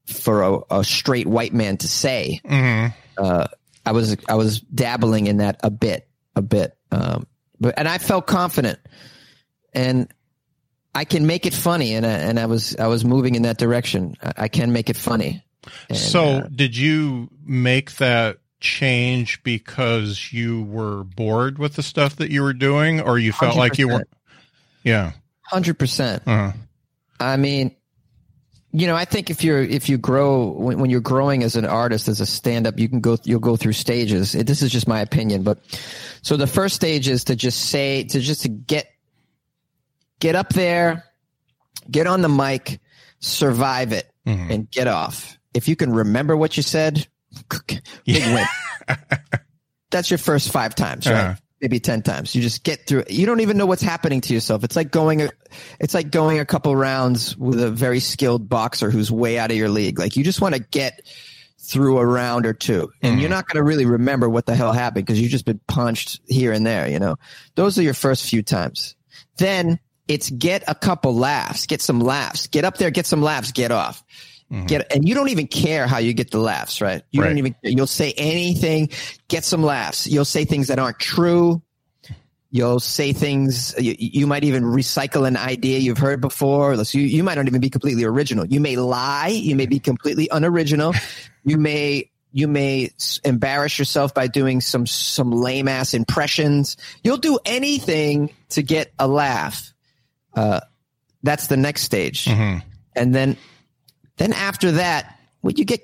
for 0.07 0.43
a, 0.43 0.59
a 0.79 0.85
straight 0.85 1.27
white 1.27 1.53
man 1.53 1.77
to 1.77 1.87
say 1.88 2.41
Mhm. 2.45 2.93
uh, 3.17 3.47
I 3.87 3.93
was 3.93 4.17
I 4.29 4.35
was 4.35 4.61
dabbling 4.61 5.27
in 5.29 5.38
that 5.38 5.61
a 5.62 5.71
bit, 5.71 6.09
a 6.37 6.43
bit, 6.43 6.77
um, 6.91 7.27
but 7.61 7.75
and 7.79 7.88
I 7.88 7.99
felt 7.99 8.27
confident, 8.27 8.79
and 9.73 10.12
I 10.95 11.05
can 11.05 11.27
make 11.27 11.47
it 11.47 11.55
funny, 11.55 11.95
and 11.95 12.05
I, 12.05 12.11
and 12.11 12.38
I 12.38 12.47
was 12.47 12.77
I 12.77 12.87
was 12.88 13.05
moving 13.05 13.35
in 13.35 13.43
that 13.43 13.57
direction. 13.59 14.17
I, 14.23 14.33
I 14.45 14.49
can 14.49 14.73
make 14.73 14.91
it 14.91 14.97
funny. 14.97 15.43
And, 15.88 15.99
So, 15.99 16.25
uh, 16.25 16.49
did 16.55 16.77
you 16.77 17.29
make 17.45 17.97
that 17.97 18.38
change 18.61 19.43
because 19.43 20.33
you 20.33 20.62
were 20.64 21.05
bored 21.05 21.59
with 21.59 21.75
the 21.75 21.83
stuff 21.83 22.17
that 22.17 22.31
you 22.31 22.43
were 22.43 22.55
doing, 22.55 23.01
or 23.01 23.19
you 23.19 23.33
felt 23.33 23.57
like 23.57 23.79
you 23.79 23.88
weren't? 23.88 24.09
Yeah. 24.83 25.12
Hundred 25.49 25.79
percent. 25.79 26.23
Uh, 26.27 26.53
I 27.21 27.37
mean, 27.37 27.75
you 28.73 28.87
know, 28.87 28.95
I 28.95 29.05
think 29.05 29.31
if 29.31 29.43
you're 29.43 29.63
if 29.63 29.89
you 29.89 29.99
grow 29.99 30.49
when, 30.49 30.79
when 30.79 30.91
you're 30.91 31.01
growing 31.01 31.43
as 31.43 31.57
an 31.57 31.65
artist 31.65 32.07
as 32.09 32.21
a 32.21 32.27
stand 32.27 32.67
up, 32.67 32.79
you 32.79 32.89
can 32.89 33.01
go 33.01 33.17
you'll 33.25 33.41
go 33.41 33.57
through 33.57 33.73
stages. 33.73 34.35
It- 34.35 34.47
This 34.47 34.63
is 34.63 34.71
just 34.71 34.87
my 34.87 35.01
opinion, 35.01 35.43
but 35.43 35.59
so 36.23 36.37
the 36.37 36.47
first 36.47 36.75
stage 36.77 37.09
is 37.09 37.25
to 37.25 37.37
just 37.37 37.59
say 37.71 38.05
to 38.05 38.21
just 38.21 38.43
to 38.43 38.49
get 38.49 38.87
get 40.21 40.35
up 40.37 40.51
there, 40.51 41.05
get 41.91 42.07
on 42.07 42.23
the 42.23 42.29
mic, 42.29 42.81
survive 43.21 43.93
it, 43.93 44.11
mhm. 44.27 44.51
and 44.53 44.71
get 44.71 44.87
off. 44.87 45.39
If 45.55 45.67
you 45.69 45.77
can 45.77 45.93
remember 45.93 46.37
what 46.37 46.57
you 46.57 46.63
said, 46.63 47.07
big 47.67 47.81
Yeah. 48.05 48.35
win. 48.89 48.97
That's 49.91 50.11
your 50.11 50.19
first 50.19 50.53
five 50.53 50.75
times, 50.75 51.07
right? 51.07 51.13
Yeah. 51.15 51.37
Maybe 51.61 51.81
ten 51.81 52.03
times. 52.03 52.35
You 52.37 52.42
just 52.42 52.62
get 52.62 52.87
through. 52.87 53.01
it. 53.01 53.11
You 53.11 53.27
don't 53.27 53.40
even 53.40 53.57
know 53.57 53.66
what's 53.66 53.83
happening 53.83 54.21
to 54.23 54.33
yourself. 54.35 54.62
It's 54.62 54.77
like 54.77 54.90
going. 54.92 55.23
A, 55.23 55.31
it's 55.81 55.92
like 55.94 56.11
going 56.11 56.38
a 56.38 56.44
couple 56.44 56.75
rounds 56.77 57.37
with 57.37 57.61
a 57.61 57.71
very 57.71 57.99
skilled 58.01 58.49
boxer 58.49 58.90
who's 58.90 59.11
way 59.11 59.38
out 59.38 59.51
of 59.51 59.57
your 59.57 59.68
league. 59.68 59.99
Like 59.99 60.16
you 60.16 60.23
just 60.23 60.40
want 60.40 60.55
to 60.55 60.61
get 60.61 61.03
through 61.59 61.99
a 61.99 62.07
round 62.07 62.47
or 62.47 62.53
two, 62.55 62.92
and 63.03 63.16
Mhm. 63.16 63.21
you're 63.21 63.29
not 63.31 63.49
going 63.49 63.57
to 63.57 63.64
really 63.64 63.87
remember 63.87 64.29
what 64.29 64.47
the 64.47 64.55
hell 64.55 64.73
happened 64.73 65.05
because 65.05 65.21
you've 65.21 65.33
just 65.33 65.44
been 65.44 65.61
punched 65.66 66.21
here 66.29 66.53
and 66.53 66.64
there. 66.64 66.88
You 66.88 66.99
know, 67.01 67.16
those 67.57 67.77
are 67.77 67.83
your 67.83 67.92
first 67.94 68.25
few 68.31 68.42
times. 68.42 68.94
Then 69.37 69.81
it's 70.07 70.31
get 70.31 70.62
a 70.68 70.75
couple 70.77 71.14
laughs, 71.14 71.66
get 71.66 71.83
some 71.83 72.01
laughs, 72.01 72.47
get 72.47 72.64
up 72.64 72.79
there, 72.79 72.90
get 72.90 73.05
some 73.07 73.21
laughs, 73.21 73.51
get 73.53 73.71
off. 73.73 74.03
Get 74.67 74.91
and 74.95 75.07
you 75.07 75.15
don't 75.15 75.29
even 75.29 75.47
care 75.47 75.87
how 75.87 75.99
you 75.99 76.15
get 76.15 76.31
the 76.31 76.39
laughs, 76.39 76.81
right? 76.81 77.03
You 77.11 77.21
Right. 77.21 77.29
don't 77.29 77.39
even 77.39 77.55
you'll 77.63 77.87
say 77.87 78.15
anything, 78.17 78.89
get 79.29 79.45
some 79.45 79.63
laughs. 79.63 80.07
You'll 80.07 80.25
say 80.25 80.47
things 80.47 80.69
that 80.69 80.79
aren't 80.79 80.99
true. 80.99 81.61
You'll 82.51 82.81
say 82.81 83.13
things 83.13 83.75
you, 83.79 83.95
you 83.99 84.27
might 84.27 84.45
even 84.45 84.63
recycle 84.65 85.29
an 85.29 85.37
idea 85.37 85.81
you've 85.81 85.99
heard 85.99 86.23
before. 86.23 86.83
So 86.83 86.97
you, 86.97 87.05
you 87.05 87.23
might 87.23 87.35
not 87.35 87.47
even 87.47 87.61
be 87.61 87.69
completely 87.69 88.05
original. 88.05 88.47
You 88.47 88.59
may 88.61 88.77
lie, 88.77 89.29
you 89.29 89.55
may 89.55 89.67
be 89.67 89.79
completely 89.79 90.29
unoriginal. 90.33 90.95
you 91.45 91.59
may 91.59 92.11
you 92.33 92.49
may 92.49 92.91
embarrass 93.25 93.79
yourself 93.79 94.15
by 94.15 94.29
doing 94.29 94.63
some 94.63 94.87
some 94.87 95.31
lame 95.31 95.69
ass 95.69 95.93
impressions. 95.93 96.79
You'll 97.05 97.19
do 97.19 97.39
anything 97.45 98.31
to 98.51 98.63
get 98.63 98.93
a 98.99 99.07
laugh. 99.07 99.75
Uh, 100.35 100.61
that's 101.23 101.49
the 101.49 101.57
next 101.59 101.83
stage 101.83 102.25
Mhm. 102.27 102.63
and 102.97 103.15
then 103.15 103.37
then 104.18 104.33
after 104.33 104.72
that 104.72 105.18
when 105.40 105.57
you 105.57 105.64
get 105.64 105.81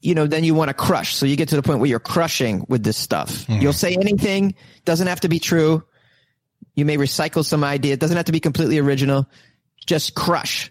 you 0.00 0.14
know 0.14 0.26
then 0.26 0.44
you 0.44 0.54
want 0.54 0.68
to 0.68 0.74
crush. 0.74 1.14
So 1.14 1.24
you 1.26 1.36
get 1.36 1.48
to 1.48 1.56
the 1.56 1.62
point 1.62 1.80
where 1.80 1.88
you're 1.88 1.98
crushing 1.98 2.66
with 2.68 2.84
this 2.84 2.96
stuff. 2.96 3.48
You'll 3.62 3.72
say 3.72 3.94
anything 3.94 4.54
doesn't 4.84 5.06
have 5.06 5.20
to 5.20 5.28
be 5.28 5.38
true. 5.38 5.82
You 6.74 6.84
may 6.84 6.98
recycle 6.98 7.44
some 7.44 7.64
idea. 7.64 7.94
It 7.94 8.00
doesn't 8.00 8.16
have 8.16 8.26
to 8.26 8.32
be 8.32 8.40
completely 8.40 8.78
original. 8.78 9.26
Just 9.86 10.14
crush. 10.14 10.70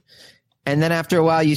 And 0.66 0.82
then 0.82 0.92
after 0.92 1.18
a 1.18 1.24
while 1.24 1.42
you 1.42 1.56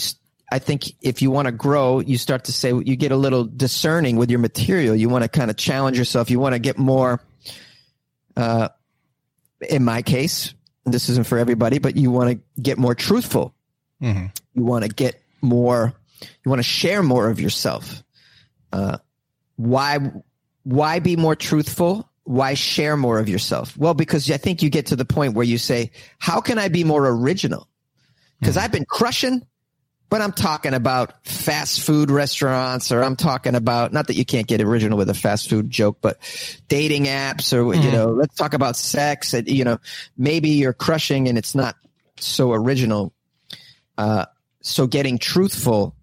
I 0.50 0.58
think 0.60 0.84
if 1.02 1.20
you 1.20 1.30
want 1.30 1.46
to 1.46 1.52
grow 1.52 2.00
you 2.00 2.16
start 2.16 2.44
to 2.44 2.52
say 2.52 2.68
you 2.72 2.96
get 2.96 3.12
a 3.12 3.16
little 3.16 3.44
discerning 3.44 4.16
with 4.16 4.30
your 4.30 4.38
material. 4.38 4.94
You 4.94 5.08
want 5.08 5.24
to 5.24 5.28
kind 5.28 5.50
of 5.50 5.56
challenge 5.56 5.98
yourself. 5.98 6.30
You 6.30 6.40
want 6.40 6.54
to 6.54 6.58
get 6.58 6.78
more 6.78 7.20
uh 8.36 8.68
in 9.68 9.84
my 9.84 10.02
case 10.02 10.54
this 10.84 11.08
isn't 11.08 11.26
for 11.26 11.38
everybody 11.38 11.78
but 11.78 11.96
you 11.96 12.10
want 12.10 12.30
to 12.30 12.62
get 12.62 12.78
more 12.78 12.94
truthful 12.94 13.55
Mhm. 14.02 14.30
you 14.54 14.64
want 14.64 14.84
to 14.84 14.90
get 14.90 15.20
more 15.40 15.94
you 16.44 16.48
want 16.50 16.60
to 16.60 16.64
share 16.64 17.02
more 17.02 17.28
of 17.28 17.40
yourself. 17.40 18.02
Uh, 18.72 18.98
why 19.56 19.98
why 20.64 20.98
be 20.98 21.16
more 21.16 21.36
truthful? 21.36 22.08
Why 22.24 22.54
share 22.54 22.96
more 22.96 23.18
of 23.18 23.28
yourself? 23.28 23.76
Well 23.76 23.94
because 23.94 24.30
i 24.30 24.36
think 24.36 24.62
you 24.62 24.70
get 24.70 24.86
to 24.86 24.96
the 24.96 25.04
point 25.04 25.34
where 25.34 25.44
you 25.46 25.58
say 25.58 25.90
how 26.18 26.40
can 26.40 26.58
i 26.58 26.68
be 26.68 26.84
more 26.84 27.06
original? 27.06 27.68
Because 28.40 28.56
i've 28.56 28.72
been 28.72 28.84
crushing 28.84 29.46
but 30.08 30.20
i'm 30.20 30.32
talking 30.32 30.74
about 30.74 31.26
fast 31.26 31.80
food 31.80 32.10
restaurants 32.10 32.92
or 32.92 33.02
i'm 33.02 33.16
talking 33.16 33.54
about 33.54 33.92
not 33.92 34.08
that 34.08 34.14
you 34.14 34.24
can't 34.24 34.46
get 34.46 34.60
original 34.60 34.98
with 34.98 35.08
a 35.08 35.14
fast 35.14 35.48
food 35.48 35.70
joke 35.70 35.98
but 36.00 36.18
dating 36.68 37.06
apps 37.06 37.52
or 37.52 37.74
you 37.74 37.90
know 37.90 38.06
let's 38.06 38.34
talk 38.34 38.54
about 38.54 38.76
sex 38.76 39.32
and, 39.34 39.48
you 39.48 39.64
know 39.64 39.78
maybe 40.16 40.50
you're 40.50 40.72
crushing 40.72 41.28
and 41.28 41.38
it's 41.38 41.54
not 41.54 41.76
so 42.18 42.52
original 42.52 43.12
uh, 43.98 44.26
so 44.62 44.86
getting 44.86 45.18
truthful 45.18 45.94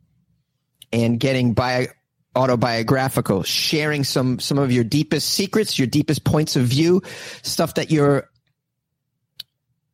and 0.91 1.19
getting 1.19 1.53
bio, 1.53 1.87
autobiographical, 2.35 3.43
sharing 3.43 4.03
some 4.03 4.39
some 4.39 4.57
of 4.57 4.71
your 4.71 4.83
deepest 4.83 5.29
secrets, 5.29 5.77
your 5.77 5.87
deepest 5.87 6.23
points 6.23 6.55
of 6.55 6.63
view, 6.63 7.01
stuff 7.41 7.75
that 7.75 7.91
you're 7.91 8.29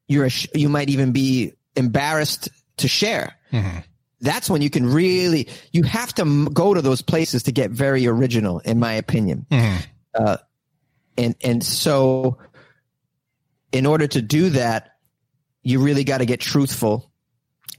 you're 0.08 0.30
you 0.56 0.70
might 0.70 0.90
even 0.90 1.12
be 1.12 1.54
embarrassed 1.76 2.50
to 2.78 2.88
share. 2.88 3.36
Mhm. 3.52 3.84
that's 4.22 4.50
when 4.50 4.62
you 4.62 4.70
can 4.70 4.86
really 4.86 5.48
you 5.72 5.82
have 5.84 6.14
to 6.14 6.24
m- 6.24 6.46
go 6.54 6.74
to 6.74 6.82
those 6.82 7.02
places 7.02 7.44
to 7.44 7.54
get 7.54 7.72
very 7.72 8.06
original 8.06 8.60
in 8.60 8.78
my 8.78 8.92
opinion 8.94 9.46
Mhm. 9.50 9.86
uh, 10.14 10.38
and 11.18 11.36
and 11.42 11.64
so 11.64 12.38
in 13.72 13.86
order 13.86 14.08
to 14.08 14.22
do 14.22 14.50
that 14.50 14.98
you 15.64 15.80
really 15.82 16.04
got 16.04 16.18
to 16.18 16.26
get 16.26 16.42
truthful 16.42 17.09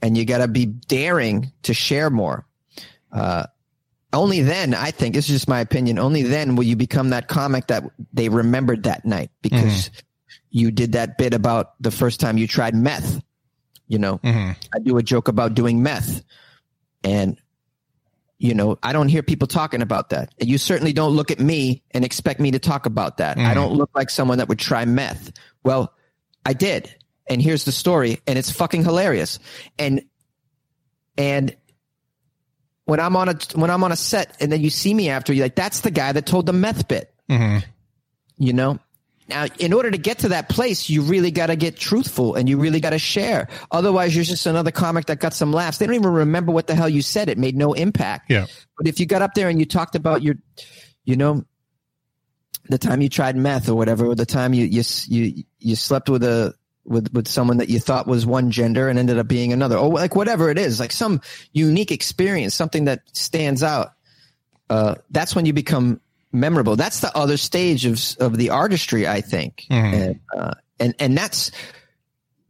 and 0.01 0.17
you 0.17 0.25
got 0.25 0.39
to 0.39 0.47
be 0.47 0.65
daring 0.65 1.51
to 1.63 1.73
share 1.73 2.09
more 2.09 2.45
uh, 3.11 3.45
only 4.13 4.41
then 4.41 4.73
i 4.73 4.91
think 4.91 5.13
this 5.15 5.25
is 5.29 5.35
just 5.35 5.47
my 5.47 5.59
opinion 5.59 5.97
only 5.99 6.21
then 6.23 6.55
will 6.55 6.63
you 6.65 6.75
become 6.75 7.09
that 7.09 7.27
comic 7.27 7.67
that 7.67 7.83
they 8.13 8.29
remembered 8.29 8.83
that 8.83 9.05
night 9.05 9.29
because 9.41 9.89
you 10.49 10.71
did 10.71 10.93
that 10.93 11.17
bit 11.17 11.33
about 11.33 11.73
the 11.81 11.91
first 11.91 12.19
time 12.19 12.37
you 12.37 12.47
tried 12.47 12.75
meth 12.75 13.21
you 13.87 13.97
know 13.99 14.17
Mhm. 14.19 14.55
I 14.73 14.79
do 14.79 14.97
a 14.97 15.03
joke 15.03 15.27
about 15.27 15.53
doing 15.53 15.83
meth. 15.83 16.23
And, 17.03 17.35
you 18.37 18.53
know, 18.53 18.77
I 18.83 18.93
don't 18.93 19.09
hear 19.09 19.21
people 19.23 19.47
talking 19.47 19.81
about 19.81 20.11
that. 20.11 20.33
And 20.39 20.47
you 20.47 20.57
certainly 20.57 20.93
don't 20.93 21.11
look 21.13 21.29
at 21.31 21.39
me 21.39 21.81
and 21.91 22.05
expect 22.05 22.39
me 22.39 22.51
to 22.51 22.59
talk 22.59 22.85
about 22.85 23.17
that. 23.17 23.37
I 23.37 23.41
Mhm. 23.51 23.53
don't 23.55 23.73
look 23.73 23.89
like 23.95 24.09
someone 24.09 24.37
that 24.37 24.47
would 24.47 24.59
try 24.59 24.85
meth. 24.85 25.31
Well, 25.63 25.91
I 26.45 26.53
did. 26.53 26.95
And 27.29 27.41
here's 27.41 27.63
the 27.65 27.71
story. 27.71 28.19
And 28.27 28.37
it's 28.37 28.51
fucking 28.51 28.83
hilarious. 28.83 29.39
And, 29.79 30.03
and, 31.17 31.55
when 32.85 32.99
I'm 32.99 33.15
on 33.15 33.29
a 33.29 33.37
when 33.53 33.69
I'm 33.69 33.83
on 33.85 33.91
a 33.93 33.95
set 33.95 34.35
and 34.41 34.51
then 34.51 34.59
you 34.59 34.69
see 34.69 34.93
me 34.93 35.07
after 35.09 35.31
you're 35.31 35.45
like 35.45 35.55
that's 35.55 35.79
the 35.81 35.91
guy 35.91 36.11
that 36.11 36.25
told 36.25 36.45
the 36.45 36.51
meth 36.51 36.89
bit 36.89 37.13
Mhm. 37.29 37.63
you 38.37 38.51
know 38.51 38.79
now 39.29 39.45
in 39.59 39.71
order 39.71 39.89
to 39.91 39.97
get 39.97 40.19
to 40.19 40.29
that 40.29 40.49
place 40.49 40.89
you 40.89 41.03
really 41.03 41.31
got 41.31 41.45
to 41.47 41.55
get 41.55 41.77
truthful 41.77 42.35
and 42.35 42.49
you 42.49 42.57
really 42.57 42.81
got 42.81 42.89
to 42.89 42.99
share 42.99 43.47
otherwise 43.71 44.13
you're 44.13 44.25
just 44.25 44.45
another 44.45 44.71
comic 44.71 45.05
that 45.05 45.19
got 45.19 45.33
some 45.33 45.53
laughs 45.53 45.77
they 45.77 45.85
don't 45.85 45.95
even 45.95 46.11
remember 46.11 46.51
what 46.51 46.67
the 46.67 46.75
hell 46.75 46.89
you 46.89 47.01
said 47.03 47.29
it 47.29 47.37
made 47.37 47.55
no 47.55 47.71
impact 47.73 48.29
Yeah. 48.29 48.47
but 48.77 48.87
if 48.87 48.99
you 48.99 49.05
got 49.05 49.21
up 49.21 49.35
there 49.35 49.47
and 49.47 49.57
you 49.59 49.65
talked 49.65 49.95
about 49.95 50.21
your 50.21 50.35
you 51.05 51.15
know 51.15 51.45
the 52.67 52.79
time 52.79 52.99
you 52.99 53.07
tried 53.09 53.37
meth 53.37 53.69
or 53.69 53.75
whatever 53.75 54.05
or 54.05 54.15
the 54.15 54.25
time 54.25 54.53
you 54.53 54.65
you 54.65 54.83
you, 55.07 55.43
you 55.59 55.75
slept 55.77 56.09
with 56.09 56.23
a 56.23 56.53
with 56.85 57.13
with 57.13 57.27
someone 57.27 57.57
that 57.57 57.69
you 57.69 57.79
thought 57.79 58.07
was 58.07 58.25
one 58.25 58.51
gender 58.51 58.89
and 58.89 58.97
ended 58.97 59.17
up 59.17 59.27
being 59.27 59.53
another 59.53 59.77
or 59.77 59.89
like 59.89 60.15
whatever 60.15 60.49
it 60.49 60.57
is 60.57 60.79
like 60.79 60.91
some 60.91 61.21
unique 61.53 61.91
experience 61.91 62.55
something 62.55 62.85
that 62.85 63.01
stands 63.13 63.61
out 63.61 63.93
uh 64.69 64.95
that's 65.11 65.35
when 65.35 65.45
you 65.45 65.53
become 65.53 66.01
memorable. 66.33 66.75
That's 66.77 67.01
the 67.01 67.15
other 67.15 67.37
stage 67.37 67.85
of 67.85 67.99
of 68.19 68.37
the 68.37 68.49
artistry 68.51 69.07
i 69.07 69.21
think. 69.21 69.65
Mhm. 69.69 69.93
and 69.93 70.19
uh 70.35 70.53
and 70.79 70.95
and 70.97 71.17
that's 71.17 71.51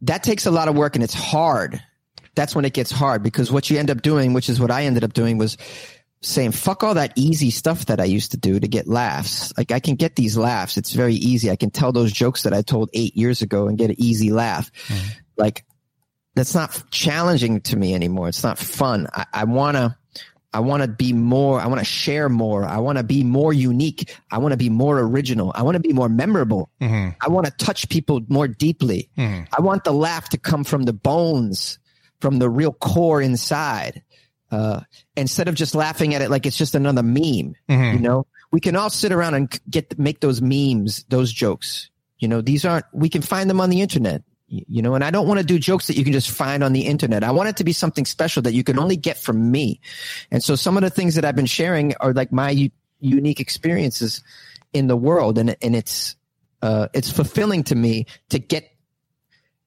that 0.02 0.22
takes 0.22 0.46
a 0.46 0.50
lot 0.50 0.68
of 0.68 0.74
work 0.76 0.94
and 0.96 1.04
it's 1.04 1.14
hard. 1.14 1.82
That's 2.34 2.54
when 2.54 2.64
it 2.64 2.72
gets 2.72 2.90
hard 2.90 3.22
because 3.22 3.52
what 3.52 3.68
you 3.70 3.78
end 3.78 3.90
up 3.90 4.00
doing 4.02 4.32
which 4.32 4.48
is 4.48 4.58
what 4.58 4.70
i 4.70 4.84
ended 4.84 5.04
up 5.04 5.12
doing 5.12 5.36
was 5.36 5.58
saying 6.22 6.52
fuck 6.52 6.82
all 6.84 6.94
that 6.94 7.12
easy 7.16 7.50
stuff 7.50 7.86
that 7.86 8.00
i 8.00 8.04
used 8.04 8.30
to 8.30 8.36
do 8.36 8.58
to 8.60 8.68
get 8.68 8.86
laughs 8.86 9.52
like 9.58 9.72
i 9.72 9.80
can 9.80 9.96
get 9.96 10.14
these 10.16 10.36
laughs 10.36 10.76
it's 10.76 10.92
very 10.92 11.14
easy 11.14 11.50
i 11.50 11.56
can 11.56 11.70
tell 11.70 11.90
those 11.92 12.12
jokes 12.12 12.44
that 12.44 12.54
i 12.54 12.62
told 12.62 12.88
eight 12.94 13.16
years 13.16 13.42
ago 13.42 13.66
and 13.68 13.76
get 13.78 13.90
an 13.90 13.96
easy 13.98 14.30
laugh 14.30 14.70
like 15.36 15.64
that's 16.36 16.54
not 16.54 16.82
challenging 16.90 17.60
to 17.60 17.76
me 17.76 17.92
anymore 17.94 18.28
it's 18.28 18.42
not 18.44 18.56
fun 18.58 19.08
i, 19.12 19.26
I 19.32 19.44
want 19.44 19.76
to 19.76 19.96
I 20.54 20.60
want 20.60 20.82
to 20.82 20.86
be 20.88 21.14
more, 21.14 21.58
I 21.58 21.66
want 21.66 21.78
to 21.78 21.84
share 21.86 22.28
more. 22.28 22.62
I 22.66 22.76
want 22.76 22.98
to 22.98 23.02
be 23.04 23.24
more 23.24 23.54
unique. 23.54 24.14
I 24.30 24.36
want 24.36 24.52
to 24.52 24.58
be 24.58 24.68
more 24.68 24.98
original. 25.00 25.50
I 25.54 25.62
want 25.62 25.76
to 25.76 25.80
be 25.80 25.94
more 25.94 26.10
memorable. 26.10 26.68
Mhm. 26.78 27.16
I 27.22 27.28
want 27.30 27.46
to 27.46 27.52
touch 27.52 27.88
people 27.88 28.20
more 28.28 28.48
deeply. 28.48 29.08
Mhm. 29.16 29.46
I 29.56 29.62
want 29.62 29.84
the 29.84 29.94
laugh 29.94 30.28
to 30.28 30.36
come 30.36 30.62
from 30.64 30.82
the 30.82 30.92
bones, 30.92 31.78
from 32.20 32.38
the 32.38 32.50
real 32.50 32.70
core 32.74 33.22
inside. 33.22 34.02
Uh, 34.52 34.80
instead 35.16 35.48
of 35.48 35.54
just 35.54 35.74
laughing 35.74 36.14
at 36.14 36.20
it 36.20 36.30
like 36.30 36.44
it's 36.44 36.58
just 36.58 36.74
another 36.74 37.02
meme, 37.02 37.54
Mhm. 37.70 37.94
you 37.94 37.98
know, 37.98 38.26
we 38.52 38.60
can 38.60 38.76
all 38.76 38.90
sit 38.90 39.10
around 39.10 39.32
and 39.34 39.58
get, 39.70 39.98
make 39.98 40.20
those 40.20 40.42
memes, 40.42 41.04
those 41.08 41.32
jokes. 41.32 41.88
You 42.18 42.28
know, 42.28 42.42
these 42.42 42.64
aren't, 42.66 42.84
we 42.92 43.08
can 43.08 43.22
find 43.22 43.48
them 43.48 43.62
on 43.62 43.70
the 43.70 43.80
internet, 43.80 44.22
you 44.48 44.82
know, 44.82 44.94
and 44.94 45.02
I 45.02 45.10
don't 45.10 45.26
want 45.26 45.40
to 45.40 45.46
do 45.46 45.58
jokes 45.58 45.86
that 45.86 45.96
you 45.96 46.04
can 46.04 46.12
just 46.12 46.30
find 46.30 46.62
on 46.62 46.74
the 46.74 46.82
internet. 46.82 47.24
I 47.24 47.30
want 47.30 47.48
it 47.48 47.56
to 47.56 47.64
be 47.64 47.72
something 47.72 48.04
special 48.04 48.42
that 48.42 48.52
you 48.52 48.62
can 48.62 48.78
only 48.78 48.96
get 48.96 49.16
from 49.16 49.50
me. 49.50 49.80
And 50.30 50.44
so 50.44 50.54
some 50.54 50.76
of 50.76 50.82
the 50.82 50.90
things 50.90 51.14
that 51.14 51.24
I've 51.24 51.34
been 51.34 51.46
sharing 51.46 51.94
are 52.00 52.12
like 52.12 52.30
my 52.30 52.50
u- 52.50 52.70
unique 53.00 53.40
experiences 53.40 54.22
in 54.74 54.86
the 54.86 54.96
world. 54.96 55.38
And, 55.38 55.56
and 55.62 55.74
it's, 55.74 56.14
uh, 56.60 56.88
it's 56.92 57.10
fulfilling 57.10 57.64
to 57.64 57.74
me 57.74 58.04
to 58.28 58.38
get 58.38 58.68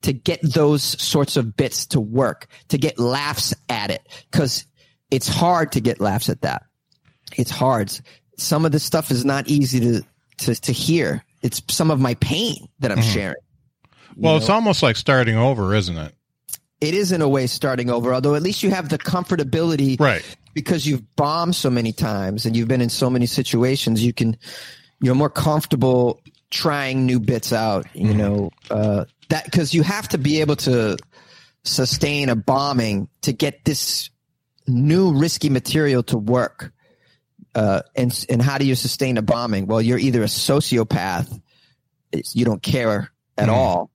to 0.01 0.13
get 0.13 0.39
those 0.43 0.83
sorts 0.83 1.35
of 1.35 1.57
bits 1.57 1.87
to 1.87 1.99
work, 1.99 2.45
to 2.67 2.77
get 2.77 2.99
laughs 2.99 3.55
at 3.69 3.89
it, 3.89 4.07
because 4.29 4.65
it's 5.15 5.27
hard 5.27 5.71
to 5.73 5.79
get 5.79 5.99
laughs 6.01 6.29
at 6.29 6.41
that. 6.41 6.63
It's 7.37 7.51
hard. 7.51 7.91
Some 8.37 8.65
of 8.65 8.71
this 8.71 8.83
stuff 8.83 9.11
is 9.11 9.23
not 9.25 9.47
easy 9.47 9.79
to 9.79 10.01
to, 10.37 10.53
to 10.53 10.71
hear. 10.73 11.23
It's 11.41 11.61
some 11.69 11.89
of 11.91 11.99
my 12.01 12.15
pain 12.15 12.67
that 12.79 12.91
I'm 12.91 12.97
Mhm. 12.97 13.13
sharing. 13.13 13.35
Well, 14.17 14.33
know? 14.33 14.37
it's 14.37 14.49
almost 14.49 14.83
like 14.83 14.97
starting 14.97 15.37
over, 15.37 15.73
isn't 15.73 15.97
it? 15.97 16.13
it 16.81 16.93
is 16.93 17.13
in 17.13 17.21
a 17.21 17.27
way 17.27 17.47
starting 17.47 17.89
over, 17.89 18.13
although 18.13 18.35
at 18.35 18.43
least 18.43 18.61
you 18.61 18.69
have 18.69 18.89
the 18.89 18.97
comfortability 18.97 19.97
Right. 19.97 20.23
because 20.53 20.85
you've 20.85 21.15
bombed 21.15 21.55
so 21.55 21.69
many 21.69 21.93
times 21.93 22.45
and 22.45 22.55
you've 22.55 22.67
been 22.67 22.81
in 22.81 22.89
so 22.89 23.09
many 23.09 23.25
situations. 23.25 24.03
You 24.03 24.11
can 24.13 24.35
you're 25.01 25.15
more 25.15 25.29
comfortable 25.29 26.19
trying 26.51 27.05
new 27.05 27.19
bits 27.19 27.53
out. 27.53 27.85
You 27.93 28.09
Mhm. 28.09 28.15
know 28.17 28.49
uh, 28.69 29.05
that 29.29 29.45
because 29.45 29.73
you 29.73 29.83
have 29.83 30.07
to 30.09 30.17
be 30.17 30.41
able 30.41 30.57
to 30.57 30.97
sustain 31.63 32.29
a 32.29 32.35
bombing 32.35 33.07
to 33.21 33.31
get 33.31 33.63
this 33.65 34.09
new 34.67 35.11
risky 35.17 35.49
material 35.49 36.03
to 36.03 36.17
work. 36.17 36.71
Uh, 37.53 37.81
and 37.95 38.25
and 38.29 38.41
how 38.41 38.57
do 38.57 38.65
you 38.65 38.75
sustain 38.75 39.17
a 39.17 39.21
bombing? 39.21 39.65
Well, 39.65 39.81
you're 39.81 39.97
either 39.97 40.21
a 40.23 40.27
sociopath, 40.27 41.39
you 42.33 42.43
don't 42.45 42.61
care 42.61 43.11
at 43.37 43.47
Mhm. 43.47 43.53
all, 43.53 43.91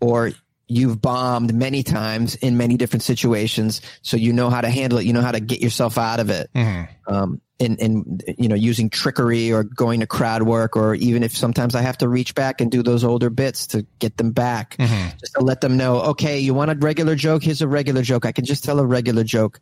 or 0.00 0.32
you've 0.66 1.00
bombed 1.00 1.54
many 1.54 1.82
times 1.84 2.34
in 2.36 2.56
many 2.56 2.76
different 2.76 3.02
situations, 3.02 3.82
so 4.02 4.16
you 4.16 4.32
know 4.32 4.50
how 4.50 4.60
to 4.60 4.68
handle 4.70 4.98
it. 4.98 5.04
You 5.04 5.12
know 5.12 5.20
how 5.22 5.30
to 5.32 5.38
get 5.40 5.60
yourself 5.60 5.96
out 5.98 6.18
of 6.20 6.30
it. 6.30 6.50
Mhm. 6.56 6.88
Um, 7.06 7.40
in, 7.60 7.76
in 7.76 8.20
you 8.36 8.48
know 8.48 8.56
using 8.56 8.90
trickery 8.90 9.52
or 9.52 9.62
going 9.62 10.00
to 10.00 10.06
crowd 10.08 10.42
work, 10.42 10.76
or 10.76 10.96
even 10.96 11.22
if 11.22 11.36
sometimes 11.36 11.76
I 11.76 11.82
have 11.82 11.98
to 11.98 12.08
reach 12.08 12.34
back 12.34 12.60
and 12.60 12.68
do 12.68 12.82
those 12.82 13.04
older 13.04 13.30
bits 13.30 13.68
to 13.68 13.86
get 14.00 14.16
them 14.16 14.32
back 14.32 14.76
Mhm. 14.78 15.20
just 15.20 15.34
to 15.34 15.40
let 15.44 15.60
them 15.60 15.76
know, 15.76 16.00
okay, 16.00 16.40
you 16.40 16.52
want 16.52 16.72
a 16.72 16.74
regular 16.74 17.14
joke? 17.14 17.44
Here's 17.44 17.62
a 17.62 17.68
regular 17.68 18.02
joke. 18.02 18.26
I 18.26 18.32
can 18.32 18.44
just 18.44 18.64
tell 18.64 18.80
a 18.80 18.86
regular 18.86 19.22
joke 19.22 19.60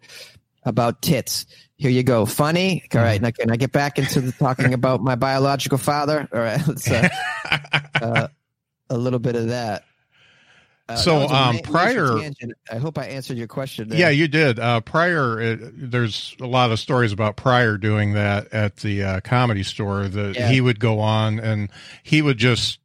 about 0.64 1.03
tits. 1.03 1.46
Here 1.77 1.90
you 1.90 2.03
go. 2.03 2.27
Funny. 2.27 2.85
All 2.94 3.01
right. 3.01 3.20
Now 3.20 3.31
can 3.31 3.51
I 3.51 3.57
get 3.57 3.72
back 3.72 3.98
into 3.98 4.20
the 4.20 4.33
talking 4.33 4.72
about 4.75 5.01
my 5.03 5.14
biological 5.16 5.79
father? 5.79 6.29
All 6.33 6.40
right. 6.40 6.61
Let's 6.68 6.90
uh, 6.90 7.09
uh, 8.01 8.29
a 8.90 8.96
little 8.96 9.18
bit 9.18 9.35
of 9.37 9.48
that. 9.48 9.85
Uh, 10.88 10.96
So, 10.96 11.20
that 11.20 11.31
um, 11.31 11.59
Pryor- 11.61 12.18
tangent. 12.18 12.53
I 12.70 12.77
hope 12.79 12.98
I 12.98 13.07
answered 13.07 13.37
your 13.38 13.46
question. 13.48 13.88
There. 13.88 13.98
Yeah, 13.98 14.09
you 14.11 14.29
did. 14.29 14.59
Uh, 14.59 14.81
Pryor, 14.81 15.40
it, 15.40 15.90
there's 15.90 16.37
a 16.40 16.46
lot 16.46 16.70
of 16.72 16.79
stories 16.81 17.12
about 17.12 17.37
Pryor 17.37 17.79
doing 17.79 18.12
that 18.14 18.53
at 18.53 18.77
the 18.77 19.03
uh, 19.03 19.20
comedy 19.20 19.62
store. 19.62 20.09
That 20.09 20.35
Yeah. 20.37 20.48
he 20.48 20.61
would 20.61 20.79
go 20.81 20.98
on 21.01 21.38
and 21.40 21.68
he 22.03 22.20
would 22.22 22.37
just 22.38 22.79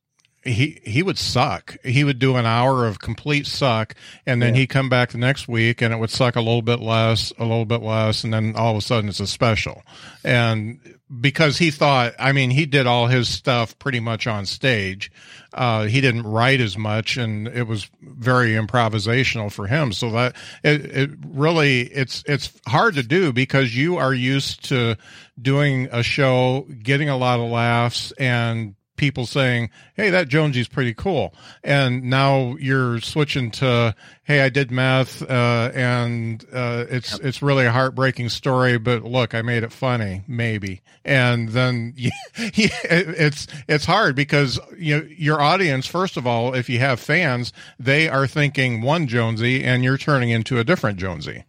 he 0.48 0.80
he 0.84 1.04
would 1.04 1.18
suck. 1.18 1.78
He 1.84 2.04
would 2.04 2.20
do 2.20 2.36
an 2.36 2.46
hour 2.46 2.86
of 2.86 3.00
complete 3.00 3.46
suck, 3.48 3.94
and 4.26 4.42
then 4.42 4.54
Yeah. 4.56 4.62
he'd 4.62 4.68
come 4.68 4.90
back 4.90 5.12
the 5.12 5.18
next 5.18 5.48
week, 5.48 5.82
and 5.82 5.94
it 5.94 5.98
would 5.98 6.10
suck 6.10 6.36
a 6.36 6.42
little 6.42 6.62
bit 6.62 6.80
less, 6.80 7.32
a 7.38 7.44
little 7.44 7.66
bit 7.66 7.82
less, 7.82 8.24
and 8.24 8.34
then 8.34 8.56
all 8.56 8.72
of 8.72 8.78
a 8.78 8.82
sudden 8.82 9.10
it's 9.10 9.20
a 9.20 9.28
special. 9.28 9.84
And 10.24 10.80
because 11.22 11.58
he 11.58 11.72
thought, 11.72 12.14
I 12.20 12.32
mean, 12.32 12.50
he 12.50 12.66
did 12.66 12.86
all 12.88 13.08
his 13.08 13.30
stuff 13.30 13.78
pretty 13.80 14.00
much 14.00 14.28
on 14.28 14.46
stage. 14.46 15.10
Uh, 15.54 15.86
he 15.86 16.02
didn't 16.02 16.24
write 16.24 16.60
as 16.60 16.78
much, 16.78 17.16
and 17.18 17.48
it 17.48 17.64
was 17.68 17.88
very 18.02 18.52
improvisational 18.52 19.52
for 19.52 19.68
him. 19.68 19.94
So 19.94 20.12
that 20.12 20.36
it, 20.64 20.86
it 20.86 21.10
really 21.26 21.82
it's 21.82 22.24
it's 22.28 22.52
hard 22.68 22.96
to 22.96 23.04
do 23.04 23.32
because 23.32 23.76
you 23.76 23.98
are 23.98 24.14
used 24.14 24.66
to 24.66 24.98
doing 25.42 25.88
a 25.92 26.04
show, 26.04 26.68
getting 26.84 27.10
a 27.10 27.18
lot 27.18 27.40
of 27.40 27.50
laughs, 27.50 28.12
and 28.14 28.76
people 28.98 29.26
saying, 29.26 29.70
"Hey, 29.96 30.10
that 30.10 30.28
Jonesy's 30.28 30.68
pretty 30.68 30.94
cool," 30.94 31.34
and 31.64 32.04
now 32.04 32.56
you're 32.60 33.00
switching 33.00 33.52
to, 33.52 33.96
"Hey, 34.24 34.42
I 34.42 34.50
did 34.50 34.72
meth, 34.72 35.22
uh, 35.22 35.72
and 35.74 36.44
uh, 36.52 36.86
it's 36.90 37.18
it's 37.20 37.42
really 37.42 37.66
a 37.66 37.72
heartbreaking 37.72 38.30
story, 38.30 38.78
but 38.78 39.04
look, 39.04 39.34
I 39.34 39.42
made 39.42 39.64
it 39.64 39.72
funny, 39.72 40.24
maybe." 40.28 40.82
And 41.06 41.50
then 41.50 41.94
it's 42.36 43.48
it's 43.68 43.86
hard 43.86 44.16
because 44.16 44.60
you 44.78 44.98
know, 44.98 45.08
your 45.10 45.40
audience, 45.40 45.86
first 45.86 46.18
of 46.18 46.28
all, 46.28 46.54
if 46.54 46.70
you 46.70 46.80
have 46.80 47.00
fans, 47.00 47.54
they 47.80 48.10
are 48.10 48.28
thinking 48.28 48.82
one 48.82 49.08
Jonesy, 49.08 49.64
and 49.64 49.84
you're 49.84 49.98
turning 49.98 50.30
into 50.30 50.60
a 50.60 50.64
different 50.64 50.98
Jonesy. 51.00 51.44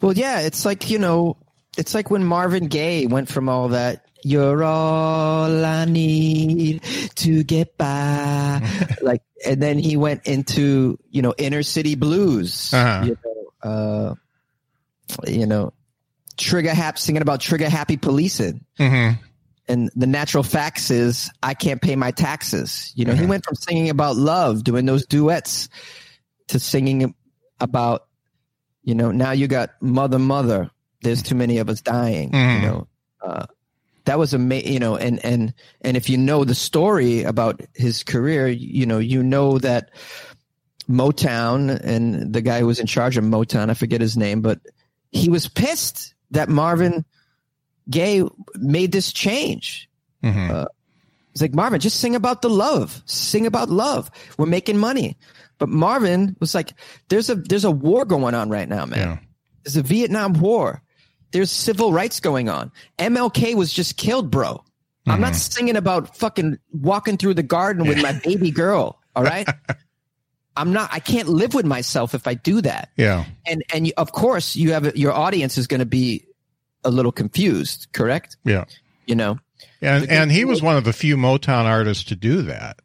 Well, 0.00 0.12
yeah, 0.12 0.40
it's 0.40 0.64
like 0.64 0.88
you 0.90 0.98
know, 0.98 1.36
it's 1.76 1.94
like 1.94 2.10
when 2.10 2.24
Marvin 2.24 2.66
Gaye 2.66 3.06
went 3.06 3.28
from 3.28 3.48
all 3.48 3.68
that. 3.68 4.04
You're 4.22 4.64
all 4.64 5.64
I 5.64 5.84
need 5.84 6.82
to 7.16 7.44
get 7.44 7.78
by, 7.78 8.60
like, 9.00 9.22
and 9.46 9.62
then 9.62 9.78
he 9.78 9.96
went 9.96 10.26
into 10.26 10.98
you 11.10 11.22
know 11.22 11.34
inner 11.38 11.62
city 11.62 11.94
blues. 11.94 12.72
Uh-huh. 12.74 13.04
You 13.06 13.18
know, 13.24 13.70
uh, 13.70 14.14
you 15.26 15.46
know, 15.46 15.72
trigger 16.36 16.74
happy, 16.74 16.98
singing 16.98 17.22
about 17.22 17.40
trigger 17.40 17.68
happy 17.68 17.96
policing. 17.96 18.64
Mm-hmm. 18.78 19.22
And 19.68 19.90
the 19.94 20.06
natural 20.06 20.42
facts 20.42 20.90
is 20.90 21.30
I 21.42 21.52
can't 21.52 21.82
pay 21.82 21.94
my 21.94 22.10
taxes. 22.10 22.90
You 22.94 23.04
know, 23.04 23.14
he 23.14 23.26
went 23.26 23.44
from 23.44 23.54
singing 23.54 23.90
about 23.90 24.16
love, 24.16 24.64
doing 24.64 24.86
those 24.86 25.04
duets, 25.04 25.68
to 26.48 26.58
singing 26.58 27.14
about, 27.60 28.06
you 28.82 28.94
know, 28.94 29.10
now 29.10 29.32
you 29.32 29.46
got 29.46 29.70
mother, 29.82 30.18
mother. 30.18 30.70
There's 31.02 31.22
too 31.22 31.34
many 31.34 31.58
of 31.58 31.68
us 31.68 31.82
dying. 31.82 32.30
Mhm. 32.30 32.54
You 32.54 32.66
know, 32.66 32.86
uh, 33.22 33.46
that 34.08 34.18
was 34.18 34.32
amazing. 34.32 34.72
You 34.72 34.78
know, 34.78 34.96
and 34.96 35.22
and 35.24 35.54
and 35.82 35.96
if 35.96 36.08
you 36.08 36.16
know 36.16 36.44
the 36.44 36.54
story 36.54 37.22
about 37.22 37.60
his 37.74 38.02
career, 38.02 38.48
you 38.48 38.86
know, 38.86 38.98
you 38.98 39.22
know 39.22 39.58
that 39.58 39.90
Motown 40.88 41.70
and 41.70 42.32
the 42.32 42.40
guy 42.40 42.60
who 42.60 42.66
was 42.66 42.80
in 42.80 42.86
charge 42.86 43.18
of 43.18 43.24
Motown, 43.24 43.70
I 43.70 43.74
forget 43.74 44.00
his 44.00 44.16
name, 44.16 44.40
but 44.40 44.60
he 45.12 45.28
was 45.28 45.46
pissed 45.46 46.14
that 46.30 46.48
Marvin 46.48 47.04
Gaye 47.90 48.24
made 48.54 48.92
this 48.92 49.12
change. 49.12 49.88
Mm-hmm. 50.24 50.50
Uh, 50.50 50.64
He's 51.34 51.42
like, 51.42 51.54
Marvin, 51.54 51.78
just 51.78 52.00
sing 52.00 52.16
about 52.16 52.42
the 52.42 52.50
love. 52.50 53.00
Sing 53.06 53.46
about 53.46 53.68
love. 53.68 54.10
We're 54.38 54.46
making 54.46 54.78
money. 54.78 55.16
But 55.58 55.68
Marvin 55.68 56.34
was 56.40 56.52
like, 56.52 56.72
there's 57.08 57.30
a 57.30 57.36
there's 57.36 57.64
a 57.64 57.70
war 57.70 58.04
going 58.04 58.34
on 58.34 58.48
right 58.48 58.68
now, 58.68 58.86
man. 58.86 58.98
yeah. 58.98 59.18
There's 59.62 59.76
a 59.76 59.82
Vietnam 59.82 60.32
War. 60.32 60.82
There's 61.30 61.50
civil 61.50 61.92
rights 61.92 62.20
going 62.20 62.48
on. 62.48 62.72
MLK 62.98 63.54
was 63.54 63.72
just 63.72 63.96
killed, 63.96 64.30
bro. 64.30 64.64
I'm 65.06 65.20
not 65.22 65.34
singing 65.36 65.76
about 65.76 66.16
fucking 66.16 66.58
walking 66.70 67.16
through 67.16 67.34
the 67.34 67.42
garden 67.42 67.86
with 67.86 68.02
my 68.02 68.12
baby 68.12 68.50
girl. 68.50 69.00
All 69.16 69.22
right. 69.22 69.48
I'm 70.56 70.72
not. 70.72 70.90
I 70.92 70.98
can't 70.98 71.28
live 71.28 71.54
with 71.54 71.64
myself 71.64 72.14
if 72.14 72.26
I 72.26 72.34
do 72.34 72.60
that. 72.62 72.90
Yeah. 72.96 73.24
And 73.46 73.62
and 73.72 73.92
of 73.96 74.12
course, 74.12 74.56
you 74.56 74.72
have 74.72 74.96
your 74.96 75.12
audience 75.12 75.56
is 75.56 75.66
going 75.66 75.80
to 75.80 75.86
be 75.86 76.26
a 76.84 76.90
little 76.90 77.12
confused. 77.12 77.88
Correct. 77.92 78.36
Yeah. 78.44 78.64
You 79.06 79.14
know. 79.14 79.38
And 79.80 80.10
and 80.10 80.32
he 80.32 80.44
was 80.44 80.60
one 80.60 80.76
of 80.76 80.84
the 80.84 80.92
few 80.92 81.16
Motown 81.16 81.64
artists 81.64 82.04
to 82.04 82.16
do 82.16 82.42
that. 82.42 82.80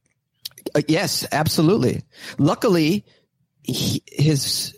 Uh, 0.76 0.82
yes, 0.88 1.26
absolutely. 1.32 2.04
Luckily, 2.38 3.06
he, 3.64 4.04
his, 4.08 4.78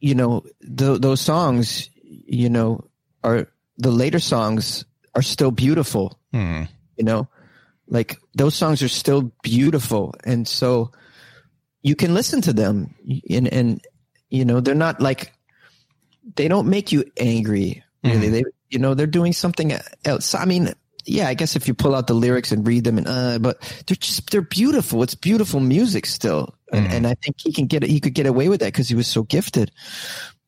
you 0.00 0.14
know, 0.14 0.42
th- 0.62 1.00
those 1.00 1.20
songs, 1.20 1.90
you 2.02 2.48
know, 2.48 2.88
are 3.24 3.48
the 3.78 3.90
later 3.90 4.18
songs 4.18 4.84
are 5.14 5.22
still 5.22 5.50
beautiful. 5.50 6.18
Hmm. 6.32 6.64
You 6.96 7.04
know, 7.04 7.28
like 7.88 8.16
those 8.34 8.54
songs 8.54 8.82
are 8.82 8.88
still 8.88 9.32
beautiful, 9.42 10.14
and 10.24 10.46
so 10.46 10.92
you 11.82 11.96
can 11.96 12.14
listen 12.14 12.40
to 12.42 12.52
them, 12.52 12.94
and 13.28 13.48
and 13.48 13.80
you 14.30 14.44
know 14.44 14.60
they're 14.60 14.74
not 14.74 15.00
like 15.00 15.32
they 16.36 16.48
don't 16.48 16.68
make 16.68 16.92
you 16.92 17.04
angry. 17.18 17.82
Really, 18.04 18.28
they 18.28 18.44
you 18.70 18.78
know 18.78 18.94
they're 18.94 19.06
doing 19.06 19.32
something 19.32 19.72
else. 20.04 20.34
I 20.34 20.44
mean, 20.44 20.72
yeah, 21.04 21.28
I 21.28 21.34
guess 21.34 21.56
if 21.56 21.68
you 21.68 21.74
pull 21.74 21.94
out 21.94 22.06
the 22.06 22.14
lyrics 22.14 22.52
and 22.52 22.66
read 22.66 22.84
them, 22.84 22.98
and 22.98 23.08
uh, 23.08 23.38
but 23.38 23.60
they're 23.86 23.96
just 23.96 24.30
they're 24.30 24.42
beautiful. 24.42 25.02
It's 25.02 25.14
beautiful 25.14 25.60
music 25.60 26.06
still, 26.06 26.54
and, 26.72 26.86
and 26.92 27.06
I 27.06 27.14
think 27.14 27.36
he 27.40 27.52
can 27.52 27.66
get. 27.66 27.82
He 27.82 28.00
could 28.00 28.14
get 28.14 28.26
away 28.26 28.48
with 28.48 28.60
that 28.60 28.72
because 28.72 28.88
he 28.88 28.94
was 28.94 29.08
so 29.08 29.22
gifted. 29.22 29.70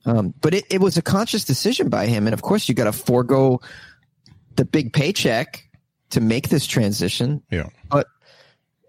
Um, 0.07 0.35
but 0.41 0.55
it, 0.55 0.65
it 0.71 0.81
was 0.81 0.97
a 0.97 1.03
conscious 1.03 1.45
decision 1.45 1.89
by 1.89 2.07
him, 2.07 2.27
and 2.27 2.35
of 2.35 2.43
course, 2.43 2.69
you 2.69 2.75
got 2.75 2.85
to 2.85 2.93
forego 2.93 3.61
the 4.57 4.65
big 4.65 4.93
paycheck 4.93 5.69
to 6.11 6.21
make 6.21 6.49
this 6.49 6.67
transition. 6.67 7.43
Yeah. 7.51 7.69
But 7.91 8.07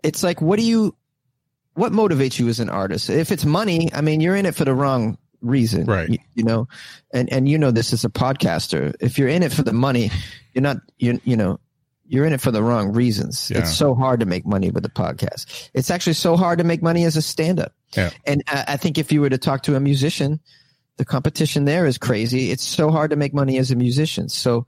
it's 0.04 0.24
like, 0.24 0.42
what 0.42 0.60
do 0.60 0.66
you, 0.66 0.96
what 1.74 1.92
motivates 1.92 2.38
you 2.38 2.48
as 2.50 2.60
an 2.60 2.70
artist? 2.70 3.10
If 3.10 3.32
it's 3.32 3.46
money, 3.46 3.90
I 3.94 4.02
mean, 4.02 4.22
you're 4.22 4.36
in 4.36 4.46
it 4.46 4.56
for 4.56 4.66
the 4.66 4.76
wrong 4.76 5.18
reason, 5.42 5.86
Right. 5.86 6.10
You, 6.10 6.18
you 6.34 6.44
know, 6.44 6.68
and 7.14 7.32
and 7.32 7.48
you 7.48 7.58
know 7.58 7.72
this 7.72 7.94
as 7.94 8.04
a 8.04 8.10
podcaster. 8.10 8.94
If 9.00 9.18
you're 9.18 9.30
in 9.30 9.44
it 9.44 9.54
for 9.54 9.64
the 9.64 9.74
money, 9.74 10.12
you're 10.54 10.62
not. 10.62 10.78
You 10.98 11.20
you 11.24 11.36
know. 11.36 11.60
You're 12.08 12.26
in 12.26 12.34
it 12.34 12.42
for 12.42 12.52
the 12.52 12.62
wrong 12.62 12.94
reasons. 12.94 13.50
Yeah. 13.50 13.58
It's 13.58 13.76
so 13.76 13.96
hard 13.96 14.20
to 14.20 14.28
make 14.28 14.46
money 14.46 14.70
with 14.70 14.86
a 14.86 14.90
podcast. 14.90 15.72
It's 15.74 15.90
actually 15.90 16.14
so 16.14 16.38
hard 16.38 16.60
to 16.60 16.64
make 16.64 16.84
money 16.84 17.04
as 17.04 17.18
a 17.18 17.22
stand-up. 17.22 17.74
Yeah. 17.98 18.12
And 18.28 18.44
I, 18.48 18.66
I 18.68 18.78
think 18.78 19.00
if 19.00 19.12
you 19.12 19.22
were 19.22 19.30
to 19.32 19.40
talk 19.40 19.64
to 19.64 19.76
a 19.76 19.80
musician, 19.80 20.40
the 20.98 21.06
competition 21.06 21.66
there 21.66 21.86
is 21.86 21.98
crazy. 21.98 22.52
It's 22.52 22.64
so 22.64 22.90
hard 22.92 23.10
to 23.12 23.16
make 23.16 23.34
money 23.34 23.58
as 23.58 23.72
a 23.72 23.76
musician. 23.76 24.30
So, 24.30 24.66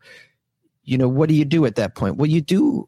you 0.83 0.97
know, 0.97 1.07
what 1.07 1.29
do 1.29 1.35
you 1.35 1.45
do 1.45 1.65
at 1.65 1.75
that 1.75 1.95
point? 1.95 2.17
Well, 2.17 2.29
you 2.29 2.41
do, 2.41 2.87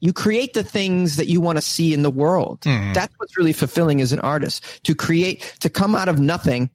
you 0.00 0.12
create 0.12 0.52
the 0.54 0.64
things 0.64 1.16
that 1.16 1.28
you 1.28 1.40
want 1.40 1.56
to 1.56 1.62
see 1.62 1.94
in 1.94 2.02
the 2.02 2.10
world. 2.10 2.60
Mhm. 2.60 2.94
That's 2.94 3.14
what's 3.18 3.36
really 3.38 3.52
fulfilling 3.54 4.00
as 4.00 4.12
an 4.12 4.20
artist 4.20 4.62
to 4.84 4.94
create, 4.94 5.56
to 5.60 5.70
come 5.70 5.94
out 5.94 6.08
of 6.08 6.18
nothing, 6.18 6.70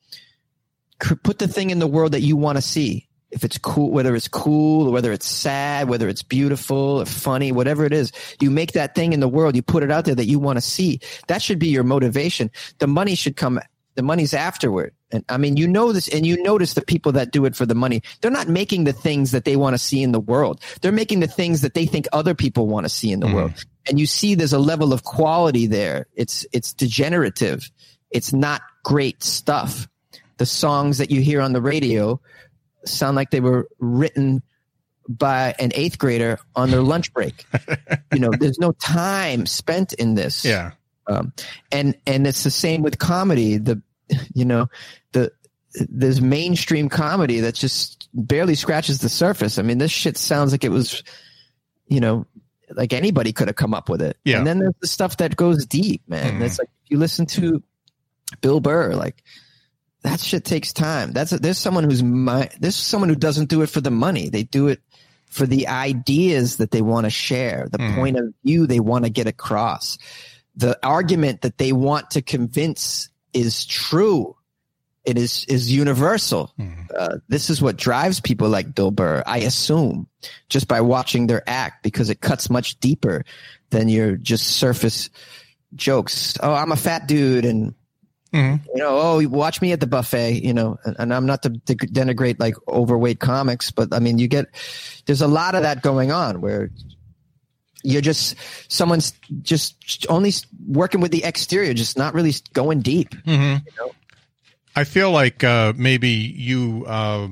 put 1.23 1.39
the 1.39 1.47
thing 1.47 1.69
in 1.69 1.79
the 1.79 1.87
world 1.87 2.11
that 2.13 2.21
you 2.21 2.35
want 2.35 2.57
to 2.57 2.61
see. 2.61 3.07
If 3.31 3.43
it's 3.43 3.59
cool, 3.59 3.91
whether 3.91 4.15
it's 4.15 4.27
cool, 4.27 4.87
or 4.87 4.91
whether 4.91 5.11
it's 5.11 5.27
sad, 5.27 5.87
whether 5.87 6.09
it's 6.09 6.23
beautiful 6.23 7.01
or 7.01 7.05
funny, 7.05 7.51
whatever 7.51 7.85
it 7.85 7.93
is, 7.93 8.11
you 8.41 8.49
make 8.49 8.71
that 8.71 8.95
thing 8.95 9.13
in 9.13 9.19
the 9.19 9.27
world, 9.27 9.55
you 9.55 9.61
put 9.61 9.83
it 9.83 9.91
out 9.91 10.05
there 10.05 10.15
that 10.15 10.25
you 10.25 10.39
want 10.39 10.57
to 10.57 10.61
see. 10.61 10.99
That 11.27 11.43
should 11.43 11.59
be 11.59 11.67
your 11.67 11.83
motivation. 11.83 12.49
The 12.79 12.87
money 12.87 13.13
should 13.13 13.35
come, 13.35 13.59
the 13.93 14.01
money's 14.01 14.33
afterward. 14.33 14.93
And 15.11 15.23
I 15.29 15.37
mean, 15.37 15.57
you 15.57 15.67
know 15.67 15.91
this, 15.91 16.07
and 16.07 16.25
you 16.25 16.41
notice 16.43 16.73
the 16.75 16.81
people 16.81 17.11
that 17.13 17.31
do 17.31 17.45
it 17.45 17.55
for 17.55 17.65
the 17.65 17.73
money, 17.75 18.03
they're 18.21 18.29
not 18.29 18.47
making 18.47 18.83
the 18.83 18.93
things 18.93 19.31
that 19.31 19.43
they 19.43 19.55
want 19.55 19.73
to 19.73 19.77
see 19.79 20.03
in 20.03 20.11
the 20.11 20.19
world. 20.19 20.61
They're 20.81 20.91
making 20.91 21.19
the 21.21 21.27
things 21.27 21.61
that 21.61 21.73
they 21.73 21.85
think 21.87 22.07
other 22.13 22.35
people 22.35 22.67
want 22.67 22.85
to 22.85 22.89
see 22.89 23.11
in 23.11 23.19
the 23.19 23.27
Mhm. 23.27 23.33
world. 23.33 23.65
And 23.87 23.99
you 23.99 24.05
see 24.05 24.35
there's 24.35 24.53
a 24.53 24.59
level 24.59 24.93
of 24.93 25.03
quality 25.03 25.65
there. 25.65 26.05
It's, 26.15 26.45
it's 26.51 26.73
degenerative. 26.73 27.71
It's 28.11 28.33
not 28.33 28.61
great 28.83 29.23
stuff. 29.23 29.87
The 30.37 30.45
songs 30.45 30.99
that 30.99 31.09
you 31.09 31.21
hear 31.21 31.41
on 31.41 31.53
the 31.53 31.61
radio 31.61 32.21
sound 32.85 33.15
like 33.15 33.31
they 33.31 33.39
were 33.41 33.67
written 33.79 34.43
by 35.07 35.55
an 35.57 35.71
eighth 35.73 35.97
grader 35.97 36.37
on 36.55 36.69
their 36.69 36.81
lunch 36.83 37.11
break. 37.13 37.45
you 38.13 38.19
know, 38.19 38.29
there's 38.39 38.59
no 38.59 38.73
time 38.73 39.47
spent 39.47 39.93
in 39.93 40.13
this 40.13 40.45
Yeah. 40.45 40.71
um, 41.07 41.33
and 41.71 41.95
and 42.05 42.27
it's 42.27 42.43
the 42.43 42.51
same 42.51 42.83
with 42.83 42.99
comedy 42.99 43.57
the 43.57 43.81
you 44.33 44.45
know 44.45 44.67
the 45.11 45.31
there's 45.87 46.19
mainstream 46.21 46.89
comedy 46.89 47.41
that 47.41 47.53
just 47.55 48.09
barely 48.13 48.55
scratches 48.55 48.99
the 48.99 49.09
surface. 49.09 49.57
I 49.57 49.61
mean 49.61 49.77
this 49.77 49.91
shit 49.91 50.17
sounds 50.17 50.51
like 50.51 50.63
it 50.63 50.69
was 50.71 51.03
you 51.87 51.99
know 51.99 52.25
like 52.71 52.93
anybody 52.93 53.33
could 53.33 53.47
have 53.47 53.55
come 53.55 53.73
up 53.73 53.89
with 53.89 54.01
it. 54.01 54.17
Yeah. 54.23 54.37
and 54.39 54.47
then 54.47 54.59
there's 54.59 54.73
the 54.81 54.87
stuff 54.87 55.17
that 55.17 55.35
goes 55.35 55.65
deep 55.65 56.01
man. 56.07 56.41
It's 56.41 56.59
like 56.59 56.69
if 56.85 56.91
you 56.91 56.97
listen 56.97 57.25
to 57.27 57.61
bill 58.41 58.59
burr 58.59 58.93
like 58.95 59.23
that 60.03 60.19
shit 60.19 60.45
takes 60.45 60.71
time. 60.71 61.11
That's 61.11 61.31
there's 61.31 61.57
someone 61.57 61.83
who's 61.83 62.01
my 62.03 62.49
there's 62.59 62.75
someone 62.75 63.09
who 63.09 63.15
doesn't 63.15 63.49
do 63.49 63.61
it 63.61 63.69
for 63.69 63.81
the 63.81 63.91
money. 63.91 64.29
They 64.29 64.43
do 64.43 64.67
it 64.69 64.81
for 65.29 65.45
the 65.45 65.67
ideas 65.67 66.57
that 66.57 66.71
they 66.71 66.81
want 66.81 67.05
to 67.05 67.09
share 67.11 67.67
the 67.71 67.77
Mhm. 67.77 67.95
point 67.95 68.17
of 68.17 68.33
view 68.43 68.65
they 68.65 68.79
want 68.79 69.03
to 69.05 69.11
get 69.11 69.27
across 69.27 69.97
the 70.55 70.77
argument 70.85 71.41
that 71.41 71.57
they 71.59 71.71
want 71.71 72.09
to 72.11 72.21
convince 72.21 73.08
is 73.33 73.65
true. 73.65 74.35
It 75.05 75.17
is 75.17 75.45
is 75.47 75.71
universal. 75.71 76.53
Mhm. 76.59 76.85
Uh, 76.95 77.17
this 77.29 77.49
is 77.49 77.61
what 77.61 77.77
drives 77.77 78.19
people 78.19 78.49
like 78.49 78.75
Bill 78.75 78.91
Burr, 78.91 79.23
I 79.25 79.39
assume, 79.39 80.07
just 80.49 80.67
by 80.67 80.81
watching 80.81 81.27
their 81.27 81.41
act 81.49 81.83
because 81.83 82.09
it 82.09 82.21
cuts 82.21 82.49
much 82.49 82.79
deeper 82.79 83.23
than 83.69 83.87
your 83.89 84.17
just 84.17 84.45
surface 84.47 85.09
jokes. 85.75 86.37
Oh, 86.43 86.53
I'm 86.53 86.71
a 86.71 86.75
fat 86.75 87.07
dude, 87.07 87.45
and 87.45 87.73
Mhm. 88.33 88.61
you 88.75 88.81
know, 88.83 88.99
oh, 88.99 89.27
watch 89.29 89.61
me 89.61 89.71
at 89.71 89.79
the 89.79 89.87
buffet. 89.87 90.43
You 90.43 90.53
know, 90.53 90.77
and, 90.85 90.95
and 90.99 91.13
I'm 91.13 91.25
not 91.25 91.41
to 91.43 91.49
de- 91.49 91.75
denigrate 91.75 92.35
like 92.39 92.55
overweight 92.67 93.19
comics, 93.19 93.71
but 93.71 93.93
I 93.93 93.99
mean, 93.99 94.19
you 94.19 94.27
get 94.27 94.47
there's 95.05 95.21
a 95.21 95.27
lot 95.27 95.55
of 95.55 95.63
that 95.63 95.81
going 95.81 96.11
on 96.11 96.41
where 96.41 96.69
you're 97.83 98.01
just 98.01 98.35
someone's 98.67 99.13
just 99.41 100.05
only 100.09 100.33
working 100.67 101.01
with 101.01 101.11
the 101.11 101.23
exterior, 101.23 101.73
just 101.73 101.97
not 101.97 102.13
really 102.13 102.33
going 102.53 102.81
deep. 102.81 103.09
Mhm. 103.25 103.65
You 103.65 103.71
know? 103.77 103.91
I 104.75 104.83
feel 104.83 105.11
like 105.11 105.43
uh, 105.43 105.73
maybe 105.75 106.09
you 106.09 106.85
uh, 106.87 107.27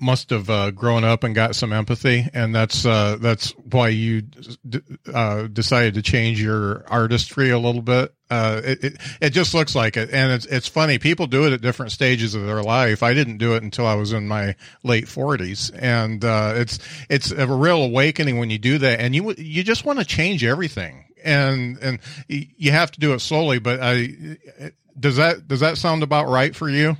must 0.00 0.30
have 0.30 0.48
uh, 0.48 0.70
grown 0.70 1.04
up 1.04 1.24
and 1.24 1.34
got 1.34 1.54
some 1.54 1.72
empathy, 1.72 2.26
and 2.32 2.54
that's 2.54 2.86
uh, 2.86 3.16
that's 3.20 3.50
why 3.70 3.88
you 3.88 4.22
d- 4.22 4.80
uh, 5.12 5.42
decided 5.48 5.94
to 5.94 6.02
change 6.02 6.40
your 6.40 6.84
artistry 6.88 7.50
a 7.50 7.58
little 7.58 7.82
bit. 7.82 8.14
Uh, 8.30 8.60
it, 8.64 8.84
it 8.84 8.96
it 9.20 9.30
just 9.30 9.54
looks 9.54 9.74
like 9.74 9.96
it, 9.96 10.10
and 10.10 10.32
it's 10.32 10.46
it's 10.46 10.68
funny. 10.68 10.98
People 10.98 11.26
do 11.26 11.46
it 11.46 11.52
at 11.52 11.60
different 11.60 11.92
stages 11.92 12.34
of 12.34 12.46
their 12.46 12.62
life. 12.62 13.02
I 13.02 13.12
didn't 13.14 13.38
do 13.38 13.54
it 13.54 13.62
until 13.62 13.86
I 13.86 13.94
was 13.94 14.12
in 14.12 14.26
my 14.26 14.56
late 14.82 15.08
forties, 15.08 15.70
and 15.70 16.24
uh, 16.24 16.54
it's 16.56 16.78
it's 17.08 17.30
a 17.30 17.46
real 17.46 17.82
awakening 17.82 18.38
when 18.38 18.50
you 18.50 18.58
do 18.58 18.78
that, 18.78 19.00
and 19.00 19.14
you 19.14 19.34
you 19.36 19.62
just 19.62 19.84
want 19.84 19.98
to 19.98 20.04
change 20.04 20.44
everything, 20.44 21.06
and 21.22 21.78
and 21.78 21.98
you 22.28 22.70
have 22.72 22.90
to 22.92 23.00
do 23.00 23.12
it 23.12 23.20
slowly. 23.20 23.58
But 23.58 23.80
I 23.82 24.38
does 24.98 25.16
that 25.16 25.46
does 25.48 25.60
that 25.60 25.78
sound 25.78 26.02
about 26.02 26.28
right 26.28 26.54
for 26.54 26.68
you? 26.68 26.96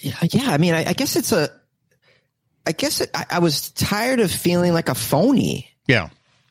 Yeah, 0.00 0.14
yeah. 0.30 0.50
I 0.50 0.58
mean, 0.58 0.74
I, 0.74 0.90
I 0.90 0.92
guess 0.92 1.16
it's 1.16 1.32
a. 1.32 1.48
I 2.66 2.72
guess 2.72 3.00
it, 3.02 3.10
I, 3.14 3.26
I 3.30 3.38
was 3.40 3.70
tired 3.70 4.20
of 4.20 4.30
feeling 4.30 4.72
like 4.72 4.88
a 4.88 4.94
phony. 4.94 5.70
Yeah. 5.86 6.08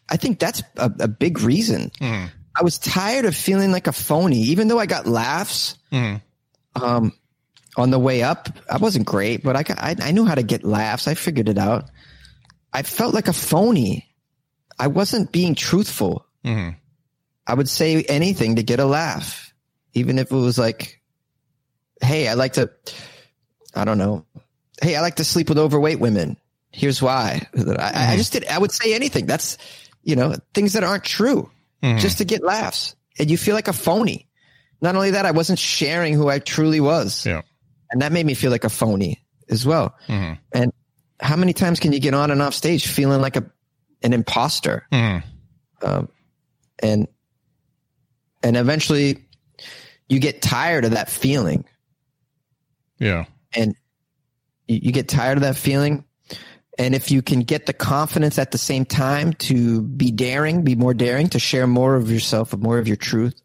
I 0.09 0.17
think 0.17 0.37
that's 0.39 0.61
a, 0.77 0.91
a 0.99 1.07
big 1.07 1.41
reason. 1.41 1.91
Mhm. 1.99 2.29
I 2.55 2.63
was 2.63 2.77
tired 2.77 3.25
of 3.25 3.35
feeling 3.35 3.71
like 3.71 3.87
a 3.87 3.91
phony, 3.91 4.37
even 4.41 4.67
though 4.67 4.77
I 4.79 4.85
got 4.85 5.07
laughs. 5.07 5.75
Mhm. 5.91 6.21
Um, 6.75 7.13
on 7.77 7.89
the 7.89 7.97
way 7.97 8.21
up, 8.21 8.49
I 8.69 8.77
wasn't 8.77 9.07
great, 9.07 9.41
but 9.43 9.55
I, 9.55 9.63
got, 9.63 9.79
I, 9.81 9.95
I 9.99 10.11
knew 10.11 10.25
how 10.25 10.35
to 10.35 10.43
get 10.43 10.63
laughs. 10.63 11.07
I 11.07 11.15
figured 11.15 11.49
it 11.49 11.57
out. 11.57 11.85
I 12.71 12.83
felt 12.83 13.15
like 13.15 13.27
a 13.27 13.33
phony. 13.33 14.07
I 14.77 14.87
wasn't 14.87 15.31
being 15.31 15.55
truthful. 15.55 16.25
hmm 16.43 16.69
I 17.47 17.55
would 17.55 17.67
say 17.69 18.03
anything 18.03 18.55
to 18.55 18.63
get 18.63 18.79
a 18.79 18.85
laugh, 18.85 19.51
even 19.93 20.17
if 20.17 20.31
it 20.31 20.35
was 20.35 20.57
like, 20.57 21.01
"Hey, 22.01 22.27
I 22.29 22.35
like 22.35 22.53
to, 22.53 22.69
I 23.75 23.85
don't 23.85 23.97
know, 23.97 24.25
hey, 24.81 24.95
I 24.95 25.01
like 25.01 25.15
to 25.15 25.23
sleep 25.23 25.49
with 25.49 25.57
overweight 25.57 25.99
women. 25.99 26.37
Here's 26.71 27.01
why." 27.01 27.47
I, 27.55 28.13
I 28.13 28.17
just 28.17 28.33
did. 28.33 28.45
I 28.47 28.57
would 28.57 28.71
say 28.71 28.93
anything. 28.93 29.25
That's 29.25 29.57
you 30.03 30.15
know 30.15 30.35
things 30.53 30.73
that 30.73 30.83
aren't 30.83 31.03
true, 31.03 31.49
Mhm. 31.83 31.99
just 31.99 32.17
to 32.19 32.25
get 32.25 32.43
laughs, 32.43 32.95
and 33.19 33.29
you 33.31 33.37
feel 33.37 33.55
like 33.55 33.67
a 33.67 33.73
phony. 33.73 34.27
Not 34.81 34.95
only 34.95 35.11
that, 35.11 35.25
I 35.25 35.31
wasn't 35.31 35.59
sharing 35.59 36.13
who 36.13 36.27
I 36.29 36.39
truly 36.39 36.79
was, 36.81 37.25
Yeah. 37.25 37.41
and 37.91 38.01
that 38.01 38.11
made 38.11 38.25
me 38.25 38.33
feel 38.33 38.51
like 38.51 38.63
a 38.65 38.69
phony 38.69 39.23
as 39.49 39.65
well. 39.65 39.95
Mhm. 40.07 40.37
And 40.53 40.73
how 41.19 41.35
many 41.37 41.53
times 41.53 41.79
can 41.79 41.93
you 41.93 41.99
get 41.99 42.13
on 42.13 42.31
and 42.31 42.41
off 42.41 42.53
stage 42.53 42.87
feeling 42.87 43.21
like 43.21 43.35
a 43.37 43.45
an 44.01 44.13
imposter? 44.13 44.85
Mhm. 44.91 45.23
um, 45.83 46.09
and 46.79 47.07
and 48.41 48.57
eventually 48.57 49.23
you 50.09 50.19
get 50.19 50.41
tired 50.41 50.85
of 50.85 50.91
that 50.91 51.09
feeling 51.09 51.65
Yeah. 52.99 53.25
And 53.55 53.75
you, 54.67 54.91
get 54.91 55.07
tired 55.07 55.37
of 55.37 55.43
that 55.43 55.55
feeling 55.55 56.05
and 56.79 56.95
if 56.95 57.11
you 57.11 57.21
can 57.21 57.41
get 57.41 57.65
the 57.65 57.73
confidence 57.73 58.39
at 58.39 58.51
the 58.51 58.57
same 58.57 58.85
time 58.85 59.33
to 59.33 59.81
be 59.81 60.11
daring 60.11 60.63
be 60.63 60.75
more 60.75 60.93
daring 60.93 61.27
to 61.29 61.39
share 61.39 61.67
more 61.67 61.95
of 61.95 62.09
yourself 62.09 62.55
more 62.57 62.79
of 62.79 62.87
your 62.87 62.97
truth 62.97 63.41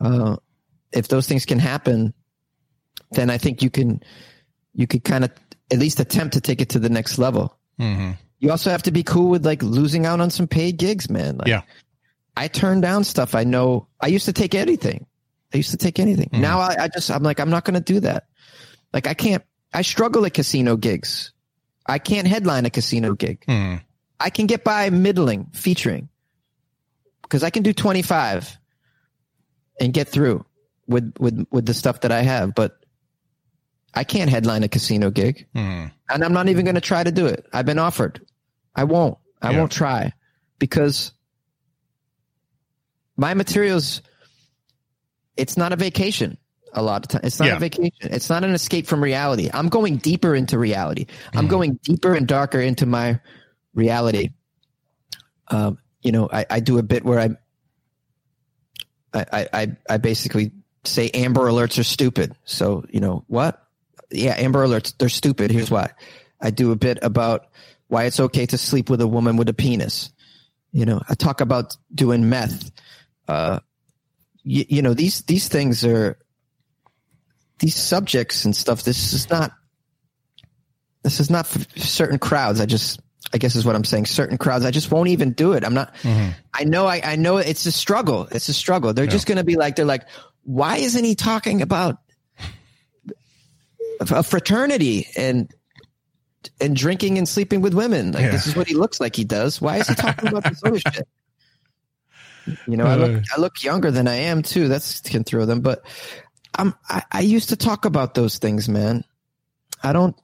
uh, 0.00 0.36
if 0.92 1.08
those 1.08 1.26
things 1.26 1.46
can 1.46 1.58
happen 1.58 2.12
then 3.12 3.30
i 3.30 3.38
think 3.38 3.62
you 3.62 3.70
can 3.70 4.02
you 4.74 4.86
could 4.86 5.04
kind 5.04 5.24
of 5.24 5.30
at 5.72 5.78
least 5.78 6.00
attempt 6.00 6.34
to 6.34 6.40
take 6.40 6.60
it 6.60 6.68
to 6.70 6.78
the 6.78 6.90
next 6.90 7.18
level 7.18 7.56
hmm 7.78 8.12
you 8.40 8.50
also 8.50 8.68
have 8.68 8.82
to 8.82 8.90
be 8.90 9.02
cool 9.02 9.30
with 9.30 9.46
like 9.46 9.62
losing 9.62 10.04
out 10.04 10.20
on 10.20 10.28
some 10.28 10.46
paid 10.46 10.76
gigs, 10.76 11.08
man. 11.08 11.38
Like, 11.38 11.48
Yeah. 11.48 11.62
I 12.36 12.48
turn 12.48 12.82
down 12.82 13.04
stuff. 13.04 13.34
I 13.34 13.42
know 13.42 13.86
I 14.00 14.08
used 14.08 14.26
to 14.26 14.34
take 14.34 14.54
anything. 14.54 15.06
I 15.54 15.56
used 15.56 15.70
to 15.70 15.78
take 15.78 15.98
anything. 15.98 16.28
Mhm. 16.30 16.40
Now 16.40 16.60
I, 16.60 16.76
I 16.78 16.88
just, 16.88 17.10
I'm 17.10 17.22
like, 17.22 17.40
I'm 17.40 17.48
not 17.48 17.64
going 17.64 17.74
to 17.74 17.80
do 17.80 18.00
that. 18.00 18.24
Like 18.94 19.06
I 19.08 19.12
can't, 19.14 19.42
I 19.74 19.82
struggle 19.82 20.24
at 20.24 20.32
casino 20.32 20.76
gigs. 20.76 21.32
I 21.84 21.98
can't 21.98 22.26
headline 22.26 22.64
a 22.64 22.70
casino 22.70 23.12
gig. 23.14 23.44
hmm 23.46 23.76
I 24.20 24.30
can 24.30 24.46
get 24.46 24.62
by 24.64 24.88
middling 24.90 25.46
featuring 25.52 26.08
because 27.22 27.42
I 27.42 27.50
can 27.50 27.62
do 27.64 27.72
25 27.74 28.56
and 29.80 29.92
get 29.92 30.08
through 30.08 30.46
with, 30.86 31.12
with, 31.18 31.46
with 31.50 31.66
the 31.66 31.74
stuff 31.74 32.02
that 32.02 32.12
I 32.12 32.22
have, 32.22 32.54
but 32.54 32.78
I 33.92 34.04
can't 34.04 34.30
headline 34.30 34.62
a 34.62 34.68
casino 34.68 35.10
gig 35.10 35.46
hmm 35.52 35.86
and 36.08 36.22
I'm 36.24 36.32
not 36.32 36.48
even 36.48 36.64
going 36.64 36.76
to 36.76 36.80
try 36.80 37.02
to 37.02 37.10
do 37.10 37.26
it. 37.26 37.44
I've 37.52 37.66
been 37.66 37.78
offered. 37.80 38.24
I 38.76 38.84
won't. 38.84 39.18
I 39.42 39.50
Yeah. 39.50 39.58
won't 39.58 39.72
try 39.72 40.12
because 40.60 41.12
my 43.16 43.34
materials. 43.34 44.02
It's 45.36 45.56
not 45.56 45.72
a 45.72 45.76
vacation. 45.76 46.38
A 46.76 46.82
lot 46.82 47.04
of 47.04 47.08
time, 47.08 47.20
it's 47.24 47.38
not 47.38 47.46
Yeah. 47.48 47.56
a 47.56 47.60
vacation. 47.60 47.92
It's 48.02 48.28
not 48.28 48.42
an 48.44 48.50
escape 48.50 48.86
from 48.86 49.02
reality. 49.02 49.48
I'm 49.52 49.68
going 49.68 49.96
deeper 49.98 50.34
into 50.34 50.58
reality. 50.58 51.06
I'm 51.32 51.46
Mhm. 51.46 51.50
going 51.50 51.74
deeper 51.84 52.14
and 52.14 52.26
darker 52.26 52.60
into 52.60 52.84
my 52.86 53.20
reality. 53.74 54.30
Um, 55.48 55.78
you 56.02 56.10
know, 56.12 56.28
I, 56.32 56.46
I 56.50 56.60
do 56.60 56.78
a 56.78 56.82
bit 56.82 57.04
where 57.04 57.20
I, 57.20 57.28
I, 59.12 59.24
I, 59.32 59.48
I- 59.52 59.76
I 59.90 59.96
basically 59.98 60.52
say 60.84 61.10
Amber 61.14 61.42
Alerts 61.42 61.78
are 61.78 61.84
stupid. 61.84 62.34
So 62.44 62.84
you 62.90 63.00
know 63.00 63.24
what? 63.28 63.60
yeah, 64.10 64.34
Amber 64.36 64.66
Alerts, 64.66 64.94
they're 64.98 65.08
stupid. 65.08 65.50
Here's 65.50 65.70
why. 65.70 65.90
I 66.40 66.50
do 66.50 66.72
a 66.72 66.76
bit 66.76 66.98
about 67.02 67.46
why 67.88 68.04
it's 68.04 68.20
okay 68.20 68.46
to 68.46 68.58
sleep 68.58 68.90
with 68.90 69.00
a 69.00 69.08
woman 69.08 69.36
with 69.36 69.48
a 69.48 69.54
penis. 69.54 70.10
You 70.72 70.84
know, 70.84 71.00
I 71.08 71.14
talk 71.14 71.40
about 71.40 71.76
doing 71.94 72.28
meth. 72.28 72.70
Uh, 73.28 73.60
you, 74.42 74.64
you 74.68 74.82
know, 74.82 74.92
these, 74.94 75.22
these 75.22 75.48
things 75.48 75.84
are, 75.84 76.18
these 77.58 77.76
subjects 77.76 78.44
and 78.44 78.54
stuff. 78.54 78.82
This 78.82 79.12
is 79.12 79.30
not, 79.30 79.52
this 81.02 81.20
is 81.20 81.30
not 81.30 81.46
for 81.46 81.60
certain 81.78 82.18
crowds. 82.18 82.60
I 82.60 82.66
just, 82.66 83.00
I 83.32 83.38
guess 83.38 83.56
is 83.56 83.64
what 83.64 83.74
I'm 83.76 83.84
saying. 83.84 84.06
Certain 84.06 84.38
crowds, 84.38 84.64
I 84.64 84.70
just 84.70 84.90
won't 84.90 85.08
even 85.08 85.32
do 85.32 85.52
it. 85.52 85.64
I'm 85.64 85.74
not, 85.74 85.96
hmm 85.98 86.30
I 86.52 86.64
know, 86.64 86.86
I, 86.86 87.00
I 87.04 87.16
know 87.16 87.38
it's 87.38 87.66
a 87.66 87.72
struggle. 87.72 88.28
It's 88.30 88.48
a 88.48 88.54
struggle. 88.54 88.92
They're 88.92 89.06
just 89.06 89.26
going 89.26 89.38
to 89.38 89.44
be 89.44 89.56
like, 89.56 89.74
they're 89.76 89.84
like, 89.84 90.06
why 90.44 90.76
isn't 90.76 91.04
he 91.04 91.14
talking 91.14 91.62
about 91.62 91.98
a 94.00 94.22
fraternity 94.22 95.08
and 95.16 95.52
and 96.60 96.76
drinking 96.76 97.16
and 97.18 97.28
sleeping 97.28 97.60
with 97.60 97.74
women? 97.74 98.12
Like 98.12 98.24
Yeah. 98.24 98.30
this 98.30 98.46
is 98.46 98.54
what 98.54 98.68
he 98.68 98.74
looks 98.74 99.00
like 99.00 99.16
he 99.16 99.24
does. 99.24 99.60
Why 99.60 99.78
is 99.78 99.88
he 99.88 99.94
talking 99.94 100.28
about 100.28 100.44
this 100.44 100.62
other 100.62 100.78
shit? 100.78 101.08
You 102.66 102.76
know, 102.76 102.86
I 102.86 102.96
look 102.96 103.24
I 103.34 103.40
look 103.40 103.62
younger 103.62 103.90
than 103.90 104.06
I 104.06 104.16
am 104.16 104.42
too. 104.42 104.68
That's 104.68 105.00
can 105.00 105.24
throw 105.24 105.46
them, 105.46 105.60
but 105.60 105.82
I'm 106.54 106.74
I, 106.88 107.02
I 107.10 107.20
used 107.20 107.50
to 107.50 107.56
talk 107.56 107.84
about 107.84 108.14
those 108.14 108.38
things, 108.38 108.68
man. 108.68 109.04
I 109.82 109.92
don't, 109.92 110.16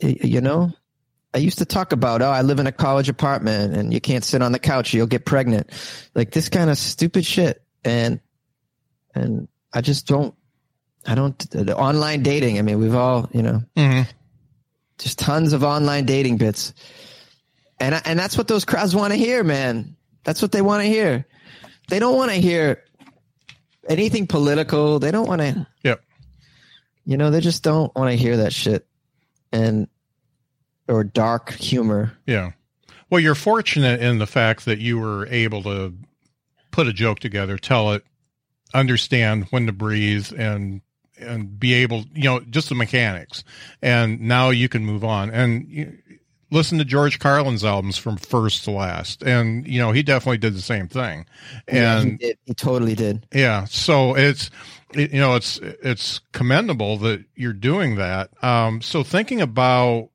you 0.00 0.40
know, 0.40 0.72
I 1.32 1.38
used 1.38 1.58
to 1.58 1.64
talk 1.64 1.92
about, 1.92 2.22
oh, 2.22 2.30
I 2.30 2.42
live 2.42 2.58
in 2.58 2.66
a 2.66 2.72
college 2.72 3.08
apartment 3.08 3.76
and 3.76 3.92
you 3.92 4.00
can't 4.00 4.24
sit 4.24 4.42
on 4.42 4.52
the 4.52 4.58
couch, 4.58 4.94
you'll 4.94 5.06
get 5.06 5.24
pregnant. 5.24 5.70
Like 6.14 6.32
this 6.32 6.48
kind 6.48 6.70
of 6.70 6.78
stupid 6.78 7.24
shit. 7.24 7.62
And, 7.84 8.20
and 9.14 9.48
I 9.72 9.80
just 9.80 10.06
don't, 10.06 10.34
I 11.06 11.14
don't, 11.14 11.38
the 11.50 11.76
online 11.76 12.22
dating. 12.22 12.58
I 12.58 12.62
mean, 12.62 12.78
we've 12.78 12.94
all, 12.94 13.28
you 13.32 13.42
know, 13.42 13.62
hmm 13.76 14.02
just 14.98 15.18
tons 15.18 15.54
of 15.54 15.64
online 15.64 16.04
dating 16.04 16.36
bits. 16.36 16.74
And, 17.78 17.94
I, 17.94 18.02
and 18.04 18.18
that's 18.18 18.36
what 18.36 18.48
those 18.48 18.66
crowds 18.66 18.94
want 18.94 19.14
to 19.14 19.18
hear, 19.18 19.42
man. 19.42 19.96
That's 20.24 20.42
what 20.42 20.52
they 20.52 20.60
want 20.60 20.82
to 20.82 20.88
hear. 20.88 21.26
They 21.88 21.98
don't 21.98 22.16
want 22.16 22.30
to 22.30 22.36
hear 22.36 22.84
anything 23.88 24.26
political. 24.26 24.98
They 24.98 25.10
don't 25.10 25.26
want 25.28 25.40
to, 25.40 25.66
Yep. 25.82 26.02
you 27.04 27.16
know, 27.16 27.30
they 27.30 27.40
just 27.40 27.62
don't 27.62 27.94
want 27.94 28.10
to 28.10 28.16
hear 28.16 28.38
that 28.38 28.52
shit. 28.52 28.86
And, 29.52 29.88
or 30.88 31.04
dark 31.04 31.52
humor. 31.52 32.12
Yeah. 32.26 32.52
Well, 33.10 33.20
you're 33.20 33.34
fortunate 33.34 34.00
in 34.00 34.18
the 34.18 34.26
fact 34.26 34.64
that 34.64 34.78
you 34.78 34.98
were 34.98 35.26
able 35.28 35.62
to 35.64 35.94
put 36.70 36.86
a 36.86 36.92
joke 36.92 37.18
together, 37.20 37.58
tell 37.58 37.92
it, 37.92 38.04
understand 38.74 39.46
when 39.50 39.66
to 39.66 39.72
breathe, 39.72 40.32
and 40.36 40.80
and 41.18 41.60
be 41.60 41.74
able, 41.74 42.04
you 42.14 42.24
know, 42.24 42.40
just 42.40 42.70
the 42.70 42.74
mechanics. 42.74 43.44
And 43.82 44.20
now 44.22 44.48
you 44.50 44.68
can 44.70 44.86
move 44.86 45.04
on 45.04 45.28
and 45.30 45.68
you, 45.68 45.98
listen 46.50 46.78
to 46.78 46.84
George 46.84 47.18
Carlin's 47.18 47.64
albums 47.64 47.96
from 47.96 48.16
first 48.16 48.64
to 48.64 48.70
last, 48.70 49.22
and 49.22 49.66
you 49.66 49.78
know 49.80 49.92
he 49.92 50.02
definitely 50.02 50.38
did 50.38 50.54
the 50.54 50.60
same 50.62 50.88
thing. 50.88 51.26
Yeah, 51.68 52.00
he, 52.02 52.08
And 52.10 52.18
did. 52.18 52.38
he 52.44 52.54
totally 52.54 52.94
did. 52.94 53.26
yeah, 53.32 53.64
so 53.64 54.16
it's 54.16 54.50
it, 54.94 55.12
you 55.12 55.20
know 55.20 55.34
it's 55.36 55.58
it's 55.62 56.20
commendable 56.32 56.96
that 56.98 57.24
you're 57.36 57.52
doing 57.52 57.96
that. 57.96 58.30
Um, 58.42 58.80
so 58.82 59.02
thinking 59.02 59.40
about 59.40 60.08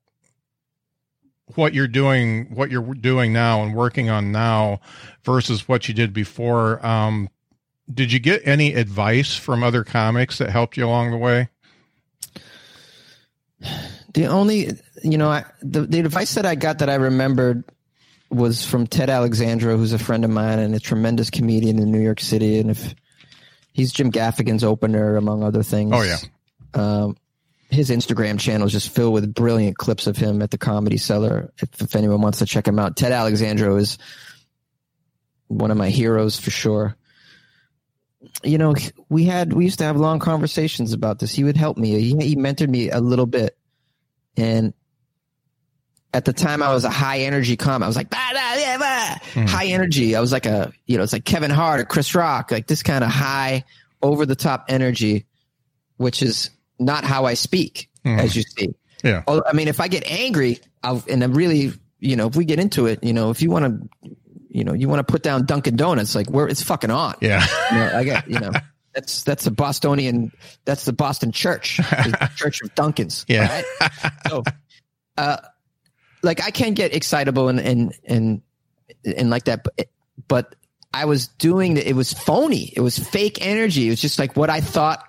what 1.55 1.73
you're 1.73 1.87
doing, 1.87 2.45
what 2.55 2.71
you're 2.71 2.93
doing 2.95 3.31
now, 3.31 3.63
and 3.63 3.75
working 3.75 4.09
on 4.09 4.31
now 4.31 4.79
versus 5.23 5.67
what 5.67 5.87
you 5.87 5.93
did 5.93 6.11
before. 6.11 6.83
Um, 6.85 7.29
did 7.93 8.11
you 8.11 8.19
get 8.19 8.41
any 8.47 8.73
advice 8.73 9.35
from 9.35 9.61
other 9.63 9.83
comics 9.83 10.39
that 10.39 10.49
helped 10.49 10.75
you 10.75 10.85
along 10.87 11.11
the 11.11 11.17
way? 11.17 11.49
The 14.15 14.27
only, 14.27 14.71
you 15.03 15.17
know, 15.17 15.29
I, 15.29 15.45
the 15.61 15.81
the 15.81 15.99
advice 15.99 16.35
that 16.35 16.45
I 16.45 16.55
got 16.55 16.79
that 16.79 16.89
I 16.89 16.95
remembered 16.95 17.63
was 18.31 18.65
from 18.65 18.87
Ted 18.87 19.09
Alexandro, 19.09 19.77
who's 19.77 19.93
a 19.93 19.99
friend 19.99 20.25
of 20.25 20.31
mine 20.31 20.59
and 20.59 20.73
a 20.73 20.79
tremendous 20.79 21.29
comedian 21.29 21.79
in 21.79 21.91
New 21.91 22.01
York 22.01 22.21
City, 22.21 22.57
and 22.59 22.71
if 22.71 22.95
he's 23.73 23.91
Jim 23.91 24.09
Gaffigan's 24.11 24.63
opener, 24.63 25.17
among 25.17 25.43
other 25.43 25.63
things. 25.63 25.91
Oh, 25.93 26.01
yeah. 26.01 26.17
Um, 26.73 27.17
his 27.69 27.89
Instagram 27.89 28.39
channel 28.39 28.67
is 28.67 28.71
just 28.71 28.89
filled 28.89 29.13
with 29.13 29.33
brilliant 29.33 29.77
clips 29.77 30.07
of 30.07 30.15
him 30.15 30.41
at 30.41 30.49
the 30.49 30.57
Comedy 30.57 30.97
Cellar. 30.97 31.51
If, 31.61 31.81
if 31.81 31.95
anyone 31.95 32.21
wants 32.21 32.39
to 32.39 32.45
check 32.45 32.67
him 32.67 32.79
out, 32.79 32.95
Ted 32.95 33.11
Alexandro 33.11 33.75
is 33.75 33.97
one 35.47 35.71
of 35.71 35.77
my 35.77 35.89
heroes 35.89 36.39
for 36.39 36.51
sure. 36.51 36.95
You 38.43 38.57
know, 38.57 38.75
we 39.09 39.25
had 39.25 39.53
we 39.53 39.65
used 39.65 39.79
to 39.79 39.85
have 39.85 39.97
long 39.97 40.19
conversations 40.19 40.93
about 40.93 41.19
this. 41.19 41.33
He 41.33 41.43
would 41.43 41.57
help 41.57 41.77
me. 41.77 41.99
He, 41.99 42.15
he 42.17 42.35
mentored 42.35 42.69
me 42.69 42.89
a 42.89 42.99
little 42.99 43.25
bit, 43.25 43.57
and 44.37 44.73
at 46.13 46.25
the 46.25 46.33
time 46.33 46.63
I 46.63 46.73
was 46.73 46.85
a 46.85 46.89
high 46.89 47.19
energy 47.19 47.57
comic. 47.57 47.83
I 47.85 47.87
was 47.87 47.95
like 47.97 48.09
bah, 48.09 48.29
bah, 48.33 48.53
yeah, 48.57 48.77
bah. 49.33 49.45
high 49.47 49.65
energy. 49.67 50.15
I 50.15 50.21
was 50.21 50.31
like 50.31 50.45
a 50.45 50.71
you 50.85 50.97
know 50.97 51.03
it's 51.03 51.13
like 51.13 51.25
Kevin 51.25 51.51
Hart 51.51 51.81
or 51.81 51.85
Chris 51.85 52.15
Rock, 52.15 52.51
like 52.51 52.67
this 52.67 52.83
kind 52.83 53.03
of 53.03 53.09
high 53.09 53.63
over 54.01 54.25
the 54.25 54.35
top 54.35 54.65
energy, 54.69 55.25
which 55.97 56.21
is 56.21 56.51
not 56.79 57.03
how 57.03 57.25
I 57.25 57.33
speak, 57.33 57.89
Mhm. 58.05 58.19
as 58.19 58.35
you 58.35 58.43
see. 58.43 58.75
Yeah. 59.03 59.23
I 59.27 59.53
mean, 59.53 59.67
if 59.67 59.79
I 59.79 59.87
get 59.87 60.09
angry, 60.09 60.59
I'll, 60.83 61.03
and 61.09 61.23
I'm 61.23 61.33
really, 61.33 61.71
you 61.99 62.15
know, 62.15 62.27
if 62.27 62.35
we 62.35 62.43
get 62.45 62.59
into 62.59 62.85
it, 62.87 63.03
you 63.03 63.13
know, 63.13 63.29
if 63.29 63.41
you 63.41 63.49
want 63.51 63.65
to, 64.03 64.09
you 64.49 64.63
know, 64.63 64.73
you 64.73 64.87
want 64.89 65.05
to 65.05 65.11
put 65.11 65.21
down 65.23 65.45
Dunkin' 65.45 65.75
Donuts, 65.75 66.15
like 66.15 66.29
where 66.29 66.47
it's 66.47 66.61
fucking 66.63 66.89
on. 66.91 67.15
Yeah. 67.21 67.45
You 67.71 67.77
know, 67.77 67.97
I 67.97 68.03
get, 68.03 68.27
you 68.29 68.39
know, 68.39 68.51
That's 68.95 69.23
that's 69.23 69.45
a 69.45 69.51
Bostonian. 69.51 70.31
That's 70.63 70.85
the 70.85 70.93
Boston 70.93 71.33
Church, 71.33 71.77
the 71.77 72.31
Church 72.35 72.61
of 72.61 72.73
Dunkin's. 72.75 73.25
Yeah. 73.27 73.63
Right? 73.81 73.91
so, 74.27 74.43
uh, 75.17 75.37
like 76.23 76.41
I 76.41 76.51
can't 76.51 76.75
get 76.75 76.95
excitable 76.95 77.49
and 77.49 77.59
and 77.59 77.93
and 78.05 78.41
and 79.03 79.29
like 79.29 79.45
that, 79.45 79.65
but, 79.65 79.89
but 80.27 80.55
I 80.93 81.05
was 81.05 81.27
doing 81.27 81.75
it. 81.75 81.87
It 81.87 81.95
was 81.95 82.13
phony. 82.13 82.71
It 82.73 82.79
was 82.79 82.97
fake 82.97 83.45
energy. 83.45 83.87
It 83.87 83.89
was 83.89 84.01
just 84.01 84.17
like 84.17 84.37
what 84.37 84.49
I 84.49 84.61
thought 84.61 85.03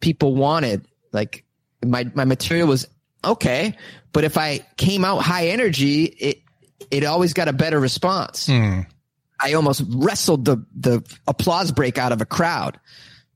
people 0.00 0.34
wanted. 0.34 0.84
Like 1.12 1.44
my 1.84 2.10
my 2.14 2.24
material 2.24 2.66
was 2.66 2.88
okay, 3.24 3.76
but 4.12 4.24
if 4.24 4.36
I 4.36 4.66
came 4.76 5.04
out 5.04 5.18
high 5.18 5.48
energy, 5.48 6.04
it 6.04 6.42
it 6.90 7.04
always 7.04 7.32
got 7.32 7.46
a 7.46 7.52
better 7.52 7.78
response. 7.78 8.48
Mm. 8.48 8.86
I 9.40 9.54
almost 9.54 9.82
wrestled 9.88 10.44
the 10.44 10.64
the 10.74 11.02
applause 11.26 11.72
break 11.72 11.98
out 11.98 12.12
of 12.12 12.20
a 12.20 12.26
crowd. 12.26 12.78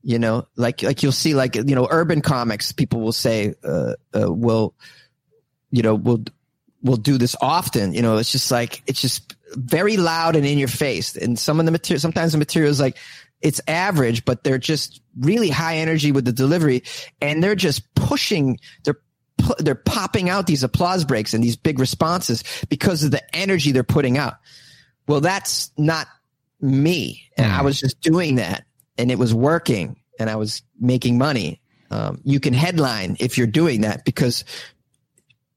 You 0.01 0.19
know, 0.19 0.47
like 0.57 0.83
like 0.83 1.01
you'll 1.01 1.13
see, 1.13 1.33
like 1.33 1.55
you 1.55 1.75
know, 1.75 1.87
urban 1.89 2.21
comics. 2.21 2.73
People 2.73 2.99
will 3.01 3.13
say, 3.13 3.53
uh, 3.63 3.93
uh, 4.13 4.31
"Will, 4.31 4.73
you 5.71 5.81
know, 5.81 5.95
will 5.95 6.25
will 6.81 6.97
do 6.97 7.17
this 7.17 7.37
often." 7.41 7.93
You 7.93 8.01
know, 8.01 8.17
it's 8.17 8.31
just 8.31 8.51
like 8.51 8.83
it's 8.85 9.01
just 9.01 9.35
very 9.55 9.95
loud 9.95 10.35
and 10.35 10.45
in 10.45 10.57
your 10.57 10.67
face. 10.67 11.15
And 11.15 11.39
some 11.39 11.59
of 11.59 11.65
the 11.65 11.71
material, 11.71 12.01
sometimes 12.01 12.33
the 12.33 12.37
material 12.37 12.69
is 12.69 12.81
like 12.81 12.97
it's 13.41 13.61
average, 13.67 14.25
but 14.25 14.43
they're 14.43 14.57
just 14.57 15.01
really 15.17 15.49
high 15.49 15.77
energy 15.77 16.11
with 16.11 16.25
the 16.25 16.33
delivery, 16.33 16.83
and 17.21 17.41
they're 17.41 17.55
just 17.55 17.95
pushing. 17.95 18.59
They're 18.83 18.99
they're 19.59 19.75
popping 19.75 20.29
out 20.29 20.47
these 20.47 20.63
applause 20.63 21.05
breaks 21.05 21.33
and 21.33 21.43
these 21.43 21.55
big 21.55 21.79
responses 21.79 22.43
because 22.69 23.03
of 23.03 23.11
the 23.11 23.35
energy 23.35 23.71
they're 23.71 23.83
putting 23.83 24.17
out. 24.17 24.35
Well, 25.07 25.21
that's 25.21 25.71
not 25.77 26.07
me. 26.61 27.23
And 27.37 27.51
I 27.51 27.61
was 27.61 27.79
just 27.79 27.99
doing 28.01 28.35
that 28.35 28.63
and 28.97 29.11
it 29.11 29.19
was 29.19 29.33
working 29.33 29.97
and 30.19 30.29
I 30.29 30.35
was 30.35 30.61
making 30.79 31.17
money. 31.17 31.59
Um, 31.91 32.21
you 32.23 32.39
can 32.39 32.53
headline 32.53 33.17
if 33.19 33.37
you're 33.37 33.47
doing 33.47 33.81
that 33.81 34.05
because 34.05 34.43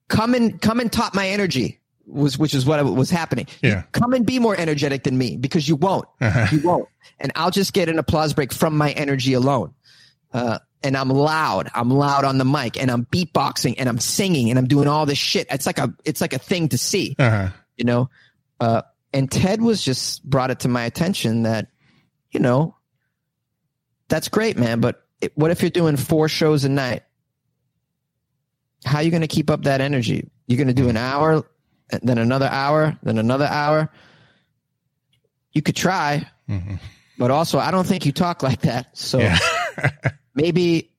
come 0.08 0.34
and 0.34 0.60
come 0.60 0.80
and 0.80 0.92
top 0.92 1.14
my 1.14 1.28
energy 1.28 1.80
was, 2.06 2.38
which 2.38 2.54
is 2.54 2.66
what 2.66 2.84
was 2.84 3.10
happening. 3.10 3.46
Yeah. 3.62 3.82
Come 3.92 4.12
and 4.12 4.24
be 4.26 4.38
more 4.38 4.56
energetic 4.56 5.04
than 5.04 5.16
me 5.18 5.36
because 5.36 5.68
you 5.68 5.76
won't, 5.76 6.06
Uh-huh. 6.20 6.46
you 6.52 6.60
won't. 6.62 6.88
And 7.18 7.32
I'll 7.36 7.50
just 7.50 7.72
get 7.72 7.88
an 7.88 7.98
applause 7.98 8.34
break 8.34 8.52
from 8.52 8.76
my 8.76 8.90
energy 8.92 9.32
alone. 9.32 9.74
Uh, 10.32 10.58
and 10.82 10.96
I'm 10.96 11.08
loud. 11.08 11.70
I'm 11.74 11.90
loud 11.90 12.24
on 12.24 12.38
the 12.38 12.44
mic 12.44 12.80
and 12.80 12.90
I'm 12.90 13.06
beatboxing 13.06 13.76
and 13.78 13.88
I'm 13.88 13.98
singing 13.98 14.50
and 14.50 14.58
I'm 14.58 14.66
doing 14.68 14.86
all 14.88 15.06
this 15.06 15.18
shit. 15.18 15.46
It's 15.50 15.66
like 15.66 15.78
a, 15.78 15.92
it's 16.04 16.20
like 16.20 16.32
a 16.32 16.38
thing 16.38 16.68
to 16.70 16.78
see 16.78 17.16
Uh-huh. 17.18 17.48
you 17.76 17.84
know 17.84 18.10
uh, 18.60 18.82
and 19.16 19.30
ted 19.30 19.62
was 19.62 19.82
just 19.82 20.22
brought 20.28 20.50
it 20.50 20.60
to 20.60 20.68
my 20.68 20.84
attention 20.84 21.42
that 21.44 21.68
you 22.30 22.38
know 22.40 22.76
that's 24.08 24.28
great 24.28 24.56
man 24.58 24.80
but 24.80 25.02
it, 25.20 25.32
what 25.36 25.50
if 25.50 25.62
you're 25.62 25.70
doing 25.70 25.96
four 25.96 26.28
shows 26.28 26.64
a 26.64 26.68
night 26.68 27.02
how 28.84 28.98
are 28.98 29.02
you 29.02 29.10
going 29.10 29.22
to 29.22 29.26
keep 29.28 29.50
up 29.50 29.62
that 29.62 29.80
energy 29.80 30.30
you're 30.46 30.58
going 30.58 30.68
to 30.68 30.74
do 30.74 30.88
an 30.88 30.96
hour 30.96 31.42
then 32.02 32.18
another 32.18 32.46
hour 32.46 32.96
then 33.02 33.18
another 33.18 33.46
hour 33.46 33.90
you 35.52 35.62
could 35.62 35.76
try 35.76 36.28
Mhm. 36.48 36.78
but 37.18 37.30
also 37.30 37.58
i 37.58 37.70
don't 37.70 37.86
think 37.86 38.04
you 38.06 38.12
talk 38.12 38.42
like 38.42 38.60
that 38.60 38.96
so 38.96 39.18
Yeah. 39.18 39.38
maybe 40.34 40.90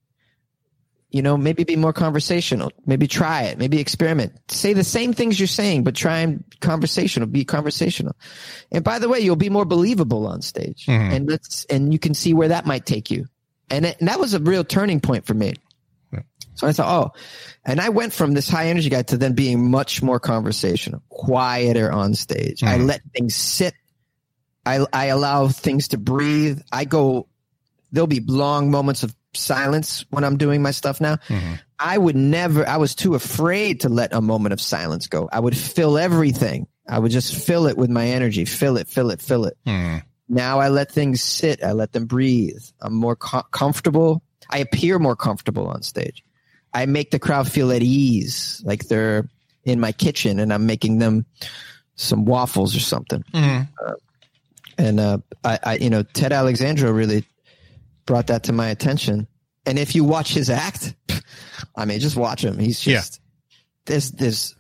you 1.10 1.22
know 1.22 1.38
maybe 1.38 1.64
be 1.64 1.76
more 1.78 1.94
conversational 1.94 2.70
maybe 2.86 3.08
try 3.08 3.44
it 3.44 3.58
maybe 3.58 3.80
experiment. 3.80 4.34
Say 4.50 4.74
the 4.74 4.84
same 4.84 5.14
things 5.14 5.40
you're 5.40 5.48
saying 5.48 5.84
but 5.84 5.96
try 5.96 6.20
and 6.20 6.44
conversational 6.60 7.28
be 7.28 7.46
conversational. 7.46 8.16
And 8.72 8.84
by 8.84 9.00
the 9.00 9.08
way 9.10 9.20
you'll 9.20 9.36
be 9.38 9.50
more 9.50 9.66
believable 9.66 10.28
on 10.28 10.42
stage. 10.42 10.86
Mhm. 10.86 11.14
and 11.14 11.30
let's 11.30 11.66
and 11.70 11.94
you 11.94 12.00
can 12.00 12.14
see 12.14 12.34
where 12.34 12.50
that 12.50 12.66
might 12.66 12.86
take 12.86 13.10
you. 13.10 13.26
And, 13.70 13.86
it, 13.86 13.98
and 14.00 14.08
that 14.10 14.20
was 14.20 14.34
a 14.34 14.40
real 14.40 14.64
turning 14.64 15.00
point 15.02 15.26
for 15.26 15.34
me. 15.34 15.54
Yeah. 16.14 16.22
so 16.56 16.68
i 16.68 16.72
thought 16.74 16.88
oh. 17.16 17.20
And 17.66 17.80
i 17.82 17.90
went 17.90 18.12
from 18.14 18.34
this 18.34 18.50
high 18.50 18.68
energy 18.68 18.90
guy 18.90 19.04
to 19.04 19.18
then 19.18 19.34
being 19.34 19.72
much 19.72 20.02
more 20.04 20.20
conversational 20.20 21.02
quieter 21.10 21.92
on 21.92 22.16
stage. 22.16 22.64
I 22.64 22.78
Mhm. 22.80 22.88
let 22.88 23.02
things 23.14 23.34
sit. 23.36 23.74
I, 24.66 24.86
I 24.92 25.06
allow 25.06 25.48
things 25.48 25.88
to 25.90 25.98
breathe. 25.98 26.60
I 26.72 26.84
go 26.84 27.28
there'll 27.94 28.08
be 28.08 28.20
long 28.20 28.70
moments 28.70 29.04
of 29.04 29.16
silence 29.38 30.06
when 30.10 30.24
I'm 30.24 30.38
doing 30.38 30.62
my 30.62 30.72
stuff 30.72 31.00
now. 31.02 31.18
Mhm. 31.28 31.60
I 31.80 31.98
would 31.98 32.16
never, 32.16 32.68
I 32.68 32.78
was 32.78 32.96
too 32.96 33.14
afraid 33.16 33.82
to 33.82 33.90
let 33.90 34.14
a 34.14 34.22
moment 34.22 34.54
of 34.54 34.60
silence 34.62 35.08
go. 35.08 35.30
I 35.32 35.40
would 35.40 35.56
fill 35.56 35.98
everything. 35.98 36.68
I 36.90 37.00
would 37.00 37.12
just 37.12 37.36
fill 37.36 37.68
it 37.68 37.78
with 37.78 37.90
my 37.90 38.08
energy, 38.08 38.46
fill 38.46 38.78
it, 38.78 38.88
fill 38.88 39.12
it, 39.12 39.22
fill 39.22 39.46
it. 39.46 39.58
Mm. 39.66 40.04
Now 40.30 40.60
I 40.60 40.70
let 40.70 40.92
things 40.92 41.22
sit. 41.22 41.64
I 41.64 41.74
let 41.74 41.92
them 41.94 42.06
breathe. 42.06 42.62
I'm 42.82 42.94
more 42.96 43.16
co- 43.16 43.44
comfortable. 43.52 44.24
I 44.50 44.60
appear 44.60 44.98
more 45.00 45.16
comfortable 45.16 45.68
on 45.68 45.82
stage. 45.84 46.24
I 46.74 46.86
make 46.86 47.12
the 47.12 47.20
crowd 47.20 47.52
feel 47.52 47.72
at 47.72 47.82
ease, 47.84 48.62
like 48.66 48.88
they're 48.88 49.28
in 49.66 49.80
my 49.80 49.92
kitchen 49.92 50.40
and 50.40 50.54
I'm 50.54 50.66
making 50.66 51.00
them 51.00 51.26
some 51.96 52.26
waffles 52.26 52.76
or 52.76 52.80
something. 52.80 53.24
Mhm. 53.34 53.68
And 54.78 55.00
uh, 55.00 55.18
I, 55.44 55.60
I, 55.64 55.76
you 55.78 55.90
know, 55.90 56.04
Ted 56.04 56.32
Alexandro 56.32 56.92
really 56.92 57.26
brought 58.08 58.28
that 58.28 58.44
to 58.44 58.54
my 58.54 58.70
attention. 58.70 59.28
And 59.68 59.78
if 59.78 59.94
you 59.94 60.04
watch 60.04 60.34
his 60.34 60.50
act, 60.50 60.96
I 61.76 61.86
mean, 61.86 62.00
just 62.00 62.16
watch 62.16 62.44
him. 62.44 62.58
He's 62.58 62.80
just 62.80 63.22
there's 63.86 64.12
there's 64.12 64.56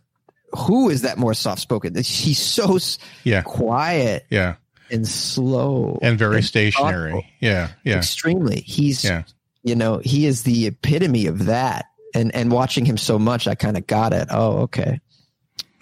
who 0.52 0.89
is 0.89 1.02
that 1.02 1.18
more 1.18 1.34
soft 1.34 1.62
spoken? 1.62 1.95
He's 1.95 2.39
so 2.39 2.78
Yeah. 3.24 3.41
quiet 3.41 4.26
Yeah. 4.30 4.56
and 4.91 5.08
slow 5.08 5.98
And 6.02 6.18
very 6.20 6.41
thoughtful. 6.41 6.48
stationary. 6.48 7.34
Yeah. 7.41 7.70
Yeah. 7.84 7.98
Extremely. 7.98 8.62
He's 8.62 9.04
Yeah. 9.04 9.24
you 9.64 9.76
know 9.76 10.00
he 10.04 10.26
is 10.26 10.43
the 10.43 10.68
epitome 10.68 11.26
of 11.26 11.45
that. 11.45 11.86
And 12.14 12.34
and 12.36 12.52
watching 12.52 12.86
him 12.86 12.98
so 12.98 13.18
much, 13.20 13.48
I 13.48 13.56
kind 13.56 13.78
of 13.78 13.86
got 13.88 14.14
it. 14.14 14.28
Oh, 14.32 14.60
okay. 14.64 15.00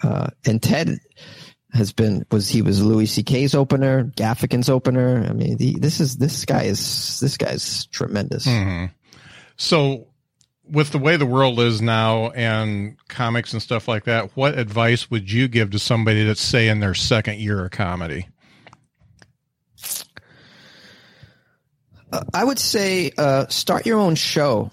Uh, 0.02 0.28
and 0.44 0.62
Ted 0.62 0.98
has 1.76 1.92
been 1.92 2.26
was 2.30 2.48
he 2.48 2.62
was 2.62 2.82
Louis 2.82 3.06
C.K.'s 3.06 3.54
opener, 3.54 4.04
Gaffigan's 4.16 4.68
opener. 4.68 5.24
I 5.28 5.32
mean, 5.32 5.56
the, 5.56 5.78
this 5.78 6.00
is 6.00 6.16
this 6.16 6.44
guy 6.44 6.64
is 6.64 7.20
this 7.20 7.36
guy's 7.36 7.86
tremendous. 7.86 8.46
Mhm. 8.46 8.90
So, 9.56 10.08
with 10.68 10.90
the 10.90 10.98
way 10.98 11.16
the 11.16 11.26
world 11.26 11.60
is 11.60 11.80
now 11.80 12.30
and 12.30 12.96
comics 13.08 13.52
and 13.52 13.62
stuff 13.62 13.88
like 13.88 14.04
that, 14.04 14.36
what 14.36 14.58
advice 14.58 15.10
would 15.10 15.30
you 15.30 15.48
give 15.48 15.70
to 15.70 15.78
somebody 15.78 16.24
that's, 16.24 16.40
say, 16.40 16.68
in 16.68 16.80
their 16.80 16.94
second 16.94 17.38
year 17.38 17.64
of 17.64 17.70
comedy? 17.70 18.28
Uh, 22.12 22.22
I 22.34 22.44
would 22.44 22.58
say 22.58 23.12
uh, 23.16 23.46
start 23.48 23.86
your 23.86 23.98
own 23.98 24.14
show 24.14 24.70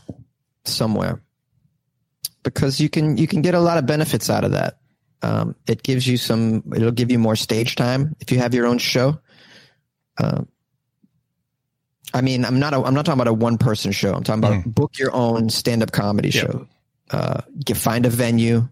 somewhere 0.66 1.22
because 2.44 2.80
you 2.80 2.90
can 2.90 3.18
you 3.18 3.28
can 3.28 3.42
get 3.42 3.56
a 3.56 3.60
lot 3.60 3.78
of 3.78 3.86
benefits 3.86 4.30
out 4.30 4.44
of 4.44 4.52
that. 4.52 4.78
Um, 5.24 5.56
it 5.68 5.82
gives 5.84 6.06
you 6.06 6.18
some. 6.18 6.64
It'll 6.76 6.92
give 6.92 7.10
you 7.10 7.18
more 7.18 7.36
stage 7.36 7.76
time 7.76 8.16
if 8.20 8.32
you 8.32 8.40
have 8.40 8.54
your 8.54 8.68
own 8.68 8.78
show. 8.78 9.20
Um, 10.18 10.48
I 12.14 12.22
mean, 12.22 12.46
I'm 12.46 12.60
not. 12.60 12.74
A, 12.74 12.84
I'm 12.84 12.94
not 12.94 13.06
talking 13.06 13.22
about 13.22 13.32
a 13.32 13.34
one 13.34 13.58
person 13.58 13.92
show. 13.94 14.14
I'm 14.14 14.24
talking 14.24 14.44
about 14.44 14.66
book 14.66 15.00
your 15.00 15.14
own 15.16 15.50
stand 15.50 15.82
up 15.82 15.92
comedy 15.92 16.30
Yeah. 16.30 16.42
show. 16.42 16.68
Uh, 17.10 17.42
get 17.64 17.78
find 17.78 18.06
a 18.06 18.10
venue. 18.10 18.68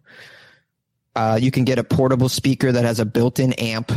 Uh, 1.16 1.40
you 1.42 1.52
can 1.52 1.64
get 1.64 1.80
a 1.80 1.84
portable 1.84 2.30
speaker 2.30 2.72
that 2.72 2.84
has 2.86 3.00
a 3.00 3.06
built 3.06 3.40
in 3.40 3.54
amp, 3.54 3.92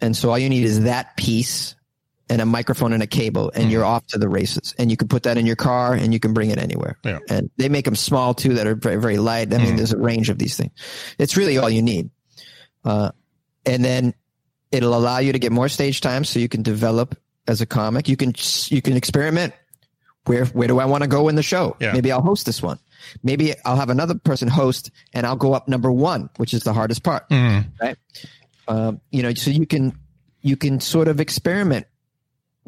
and 0.00 0.16
so 0.16 0.30
all 0.30 0.38
you 0.38 0.48
need 0.50 0.64
is 0.64 0.82
that 0.84 1.16
piece 1.16 1.74
and 2.30 2.40
a 2.42 2.46
microphone 2.46 2.92
and 2.92 3.02
a 3.02 3.06
cable, 3.06 3.50
and 3.54 3.70
you're 3.70 3.84
off 3.84 4.06
to 4.08 4.18
the 4.18 4.28
races. 4.28 4.74
And 4.78 4.90
you 4.90 4.96
can 4.96 5.08
put 5.08 5.22
that 5.24 5.38
in 5.38 5.46
your 5.46 5.56
car, 5.56 5.94
and 5.94 6.12
you 6.12 6.20
can 6.20 6.32
bring 6.34 6.50
it 6.50 6.58
anywhere. 6.58 6.98
Yeah. 7.04 7.18
And 7.28 7.50
they 7.56 7.68
make 7.68 7.84
them 7.84 7.96
small 7.96 8.34
too, 8.34 8.54
that 8.54 8.66
are 8.66 8.74
very 8.74 8.96
very 8.96 9.18
light. 9.18 9.52
I 9.54 9.58
mean, 9.58 9.74
Mhm. 9.74 9.76
there's 9.78 9.92
a 9.92 9.98
range 9.98 10.28
of 10.30 10.38
these 10.38 10.56
things. 10.56 10.72
It's 11.18 11.36
really 11.36 11.58
all 11.58 11.70
you 11.70 11.82
need. 11.82 12.10
Uh, 12.84 13.10
and 13.66 13.84
then 13.84 14.14
it'll 14.70 14.94
allow 14.94 15.18
you 15.18 15.32
to 15.32 15.38
get 15.38 15.52
more 15.52 15.68
stage 15.68 16.00
time, 16.00 16.24
so 16.24 16.38
you 16.38 16.48
can 16.48 16.62
develop 16.62 17.16
as 17.46 17.60
a 17.60 17.66
comic. 17.66 18.08
You 18.08 18.16
can 18.16 18.34
you 18.68 18.82
can 18.82 18.96
experiment. 18.96 19.54
Where 20.26 20.44
where 20.46 20.68
do 20.68 20.78
I 20.78 20.84
want 20.84 21.02
to 21.04 21.08
go 21.08 21.28
in 21.28 21.36
the 21.36 21.42
show? 21.42 21.76
Yeah. 21.80 21.92
Maybe 21.92 22.12
I'll 22.12 22.20
host 22.20 22.44
this 22.44 22.62
one. 22.62 22.78
Maybe 23.22 23.54
I'll 23.64 23.76
have 23.76 23.88
another 23.88 24.14
person 24.16 24.48
host, 24.48 24.90
and 25.14 25.24
I'll 25.26 25.36
go 25.36 25.54
up 25.54 25.68
number 25.68 25.90
one, 25.90 26.28
which 26.36 26.52
is 26.52 26.62
the 26.64 26.74
hardest 26.74 27.02
part 27.02 27.26
Mhm. 27.30 27.64
um, 28.68 29.00
you 29.10 29.22
know, 29.22 29.32
so 29.34 29.50
you 29.50 29.66
can 29.66 29.94
you 30.42 30.56
can 30.56 30.80
sort 30.80 31.08
of 31.08 31.18
experiment 31.20 31.86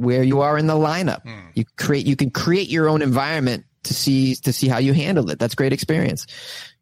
where 0.00 0.22
you 0.22 0.40
are 0.40 0.58
in 0.58 0.66
the 0.66 0.74
lineup. 0.74 1.22
Hmm. 1.22 1.50
You 1.54 1.64
create 1.76 2.06
you 2.06 2.16
can 2.16 2.30
create 2.30 2.68
your 2.68 2.88
own 2.88 3.02
environment 3.02 3.64
to 3.84 3.94
see 3.94 4.34
to 4.36 4.52
see 4.52 4.68
how 4.68 4.78
you 4.78 4.92
handle 4.92 5.30
it. 5.30 5.38
That's 5.38 5.54
great 5.54 5.72
experience. 5.72 6.26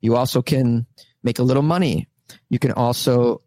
You 0.00 0.16
also 0.16 0.42
can 0.42 0.86
make 1.22 1.38
a 1.38 1.42
little 1.42 1.62
money. 1.62 2.08
You 2.48 2.58
can 2.58 2.72
also 2.72 3.42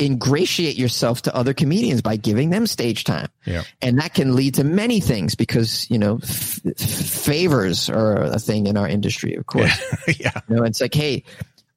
ingratiate 0.00 0.76
yourself 0.76 1.22
to 1.22 1.34
other 1.34 1.52
comedians 1.52 2.02
by 2.02 2.16
giving 2.16 2.50
them 2.50 2.66
stage 2.66 3.04
time. 3.04 3.28
Yeah. 3.44 3.64
And 3.82 3.98
that 3.98 4.14
can 4.14 4.34
lead 4.34 4.54
to 4.54 4.64
many 4.64 5.00
things 5.00 5.34
because, 5.34 5.88
you 5.90 5.98
know, 5.98 6.18
f- 6.22 6.60
favors 6.78 7.90
are 7.90 8.22
a 8.22 8.38
thing 8.38 8.66
in 8.66 8.76
our 8.76 8.88
industry, 8.88 9.34
of 9.34 9.46
course. 9.46 9.78
yeah. 10.18 10.40
You 10.48 10.56
know, 10.56 10.62
it's 10.64 10.80
like, 10.80 10.94
hey, 10.94 11.24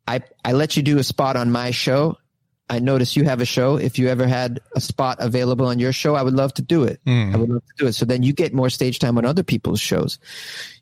I, 0.08 0.22
I 0.44 0.54
let 0.54 0.78
you 0.78 0.84
do 0.84 0.98
a 1.00 1.04
spot 1.04 1.36
on 1.36 1.52
my 1.52 1.72
show. 1.72 2.18
I 2.74 2.80
notice 2.80 3.16
you 3.16 3.24
have 3.26 3.40
a 3.40 3.46
show. 3.46 3.78
If 3.78 4.00
you 4.00 4.08
ever 4.10 4.26
had 4.28 4.60
a 4.76 4.82
spot 4.82 5.18
available 5.20 5.68
on 5.68 5.78
your 5.80 5.94
show, 5.94 6.16
I 6.16 6.24
would 6.24 6.34
love 6.34 6.54
to 6.56 6.62
do 6.62 6.84
it. 6.84 7.00
Mm. 7.06 7.34
I 7.34 7.38
would 7.38 7.50
love 7.50 7.64
to 7.66 7.74
do 7.78 7.88
it. 7.88 7.94
So 7.94 8.06
then 8.06 8.24
you 8.24 8.34
get 8.34 8.54
more 8.54 8.70
stage 8.70 9.00
time 9.00 9.18
on 9.18 9.26
other 9.26 9.44
people's 9.44 9.80
shows. 9.80 10.18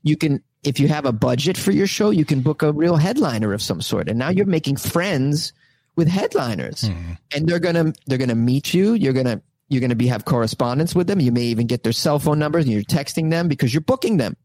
You 0.04 0.16
can, 0.16 0.42
if 0.64 0.80
you 0.80 0.88
have 0.88 1.06
a 1.06 1.12
budget 1.12 1.58
for 1.58 1.72
your 1.72 1.88
show, 1.88 2.10
you 2.10 2.24
can 2.26 2.42
book 2.42 2.64
a 2.64 2.72
real 2.72 2.96
headliner 2.96 3.54
of 3.54 3.62
some 3.62 3.82
sort. 3.82 4.08
And 4.08 4.18
now 4.18 4.30
you're 4.30 4.46
making 4.46 4.78
friends 4.78 5.54
with 5.98 6.08
headliners 6.08 6.84
Mm. 6.84 7.18
and 7.36 7.48
they're 7.50 7.60
going 7.60 7.76
to, 7.76 7.94
they're 8.08 8.18
going 8.18 8.30
to 8.30 8.36
meet 8.36 8.74
you. 8.74 8.94
You're 8.94 9.14
going 9.14 9.26
to, 9.26 9.42
you're 9.68 9.82
going 9.82 9.90
to 9.90 9.96
be, 9.96 10.08
have 10.08 10.24
correspondence 10.26 10.96
with 10.96 11.08
them. 11.08 11.20
You 11.20 11.32
may 11.32 11.44
even 11.44 11.68
get 11.68 11.84
their 11.84 11.92
cell 11.94 12.20
phone 12.20 12.40
numbers 12.40 12.64
and 12.66 12.74
you're 12.74 12.84
texting 12.84 13.30
them 13.30 13.48
because 13.50 13.74
you're 13.74 13.82
booking 13.82 14.18
them. 14.18 14.38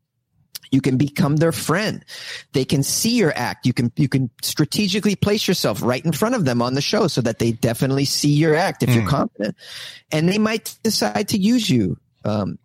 You 0.71 0.81
can 0.81 0.97
become 0.97 1.37
their 1.37 1.53
friend. 1.53 2.05
They 2.53 2.65
can 2.65 2.83
see 2.83 3.17
your 3.17 3.33
act. 3.37 3.67
You 3.67 3.73
can 3.73 3.93
you 3.97 4.09
can 4.09 4.31
strategically 4.43 5.15
place 5.17 5.47
yourself 5.49 5.83
right 5.83 6.05
in 6.05 6.13
front 6.13 6.35
of 6.35 6.45
them 6.45 6.61
on 6.63 6.75
the 6.75 6.81
show 6.81 7.07
so 7.09 7.21
that 7.23 7.39
they 7.39 7.53
definitely 7.53 8.05
see 8.05 8.33
your 8.33 8.55
act 8.55 8.83
if 8.83 8.91
you're 8.91 9.05
Mm. 9.05 9.09
confident, 9.09 9.57
and 10.13 10.29
they 10.29 10.39
might 10.39 10.77
decide 10.83 11.29
to 11.29 11.39
use 11.39 11.69
you. 11.71 11.97
Um, 12.25 12.59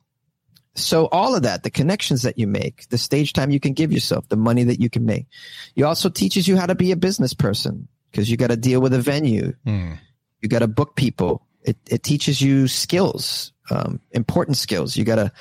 so 0.73 1.07
all 1.11 1.35
of 1.35 1.43
that, 1.43 1.63
the 1.63 1.69
connections 1.69 2.21
that 2.21 2.39
you 2.39 2.47
make, 2.47 2.87
the 2.89 2.97
stage 2.97 3.33
time 3.33 3.51
you 3.51 3.59
can 3.59 3.73
give 3.73 3.91
yourself, 3.91 4.27
the 4.29 4.37
money 4.37 4.63
that 4.63 4.79
you 4.79 4.89
can 4.89 5.05
make, 5.05 5.27
it 5.75 5.83
also 5.83 6.09
teaches 6.09 6.47
you 6.47 6.55
how 6.57 6.65
to 6.65 6.75
be 6.75 6.91
a 6.91 6.95
business 6.95 7.33
person 7.33 7.87
because 8.09 8.31
you 8.31 8.37
got 8.37 8.51
to 8.51 8.57
deal 8.57 8.79
with 8.79 8.93
a 8.93 9.01
venue, 9.01 9.53
Mm. 9.67 9.97
you 10.41 10.49
got 10.49 10.59
to 10.59 10.67
book 10.67 10.95
people. 10.95 11.45
It 11.63 11.77
it 11.87 12.03
teaches 12.03 12.41
you 12.41 12.67
skills, 12.67 13.51
um, 13.69 13.99
important 14.11 14.57
skills. 14.57 14.97
You 14.97 15.03
got 15.03 15.17
to 15.17 15.31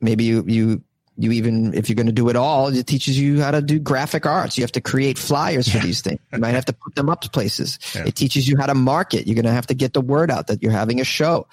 maybe 0.00 0.24
you 0.24 0.44
you 0.48 0.82
you 1.16 1.32
even 1.32 1.74
if 1.74 1.88
you're 1.88 1.96
going 1.96 2.06
to 2.06 2.12
do 2.12 2.28
it 2.28 2.36
all, 2.36 2.68
it 2.68 2.86
teaches 2.86 3.18
you 3.18 3.40
how 3.40 3.50
to 3.50 3.62
do 3.62 3.78
graphic 3.78 4.26
arts. 4.26 4.58
You 4.58 4.64
have 4.64 4.72
to 4.72 4.80
create 4.80 5.18
flyers 5.18 5.68
for 5.68 5.78
these 5.78 6.00
things. 6.00 6.20
You 6.32 6.38
might 6.40 6.54
have 6.54 6.64
to 6.66 6.72
put 6.72 6.94
them 6.94 7.08
up 7.08 7.20
to 7.22 7.30
places. 7.30 7.78
Yeah. 7.94 8.06
It 8.06 8.16
teaches 8.16 8.48
you 8.48 8.56
how 8.56 8.66
to 8.66 8.74
market. 8.74 9.26
You're 9.26 9.36
going 9.36 9.44
to 9.44 9.52
have 9.52 9.68
to 9.68 9.74
get 9.74 9.92
the 9.92 10.00
word 10.00 10.30
out 10.30 10.48
that 10.48 10.62
you're 10.62 10.72
having 10.72 11.00
a 11.00 11.04
show. 11.04 11.46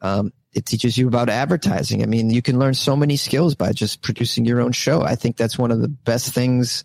Um, 0.00 0.32
it 0.52 0.64
teaches 0.64 0.96
you 0.96 1.06
about 1.06 1.28
advertising. 1.28 2.02
I 2.02 2.06
mean, 2.06 2.30
you 2.30 2.40
can 2.40 2.58
learn 2.58 2.74
so 2.74 2.96
many 2.96 3.16
skills 3.16 3.54
by 3.54 3.72
just 3.72 4.00
producing 4.00 4.44
your 4.44 4.60
own 4.60 4.72
show. 4.72 5.02
I 5.02 5.14
think 5.14 5.36
that's 5.36 5.58
one 5.58 5.70
of 5.70 5.80
the 5.80 5.88
best 5.88 6.32
things 6.32 6.84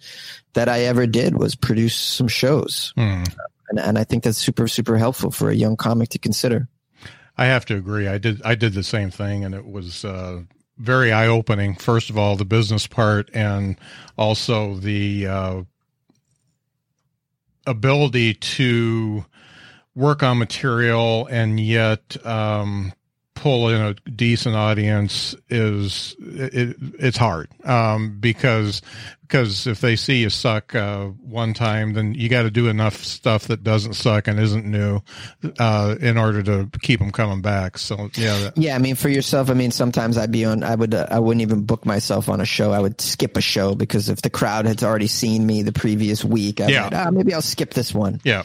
that 0.54 0.68
I 0.68 0.82
ever 0.82 1.08
did 1.08 1.38
was 1.38 1.56
produce 1.56 1.96
some 1.96 2.28
shows. 2.28 2.94
Mm. 2.98 3.34
And, 3.70 3.80
and 3.80 3.98
I 3.98 4.04
think 4.04 4.24
that's 4.24 4.38
super, 4.38 4.68
super 4.68 4.98
helpful 4.98 5.32
for 5.32 5.50
a 5.50 5.56
young 5.56 5.78
comic 5.78 6.10
to 6.10 6.20
consider. 6.20 6.68
I 7.38 7.46
have 7.46 7.66
to 7.66 7.76
agree. 7.76 8.08
I 8.08 8.18
did. 8.18 8.42
I 8.44 8.54
did 8.56 8.74
the 8.74 8.84
same 8.84 9.10
thing, 9.10 9.44
and 9.44 9.56
it 9.56 9.66
was 9.66 10.06
uh, 10.06 10.44
very 10.78 11.12
eye 11.12 11.28
opening. 11.28 11.76
First 11.76 12.10
of 12.10 12.18
all, 12.18 12.36
the 12.36 12.46
business 12.46 12.88
part, 12.88 13.30
and 13.34 13.78
also 14.18 14.76
the 14.76 15.28
uh, 15.28 15.64
ability 17.66 18.34
to 18.34 19.26
work 19.96 20.24
on 20.24 20.40
material 20.40 21.28
and 21.28 21.60
yet 21.60 22.18
um, 22.26 22.94
pull 23.36 23.70
in 23.70 23.82
a 23.82 23.94
decent 24.12 24.56
audience 24.56 25.36
is 25.50 26.16
it, 26.20 26.78
it's 27.00 27.18
hard 27.18 27.50
um, 27.66 28.18
because 28.20 28.82
because 29.22 29.66
if 29.66 29.82
they 29.82 29.96
see 29.96 30.22
you 30.22 30.30
suck 30.30 30.76
uh, 30.76 31.06
one 31.06 31.56
time, 31.56 31.94
then 31.94 32.14
you 32.14 32.30
got 32.30 32.44
to 32.44 32.52
do 32.52 32.68
enough 32.68 32.98
stuff 33.04 33.46
that 33.48 33.64
doesn't 33.64 33.94
suck 33.94 34.28
and 34.28 34.40
isn't 34.40 34.64
new 34.64 35.02
uh, 35.58 35.96
in 36.00 36.18
order 36.20 36.44
to 36.44 36.70
keep 36.82 37.00
them 37.00 37.12
coming 37.12 37.42
back. 37.42 37.80
So 37.80 38.10
yeah, 38.16 38.38
that, 38.38 38.54
Yeah, 38.58 38.76
I 38.76 38.78
mean, 38.78 38.94
for 38.96 39.10
yourself, 39.10 39.50
I 39.50 39.56
mean, 39.56 39.72
sometimes 39.72 40.20
I'd 40.20 40.32
be 40.32 40.46
on. 40.46 40.62
I 40.64 40.76
would. 40.76 40.94
Uh, 40.94 41.08
I 41.10 41.18
wouldn't 41.20 41.42
even 41.42 41.64
book 41.64 41.84
myself 41.86 42.30
on 42.30 42.42
a 42.42 42.46
show. 42.46 42.72
I 42.72 42.80
would 42.80 43.02
skip 43.02 43.36
a 43.36 43.42
show 43.42 43.74
because 43.74 44.08
if 44.08 44.22
the 44.22 44.30
crowd 44.30 44.68
had 44.68 44.84
already 44.84 45.08
seen 45.08 45.48
me 45.48 45.64
the 45.64 45.74
previous 45.74 46.24
week, 46.24 46.62
I'd 46.62 46.70
Yeah. 46.70 46.84
like, 46.84 46.94
ah, 46.94 47.10
maybe 47.10 47.34
I'll 47.34 47.42
skip 47.42 47.74
this 47.74 47.92
one. 47.94 48.22
yeah, 48.24 48.44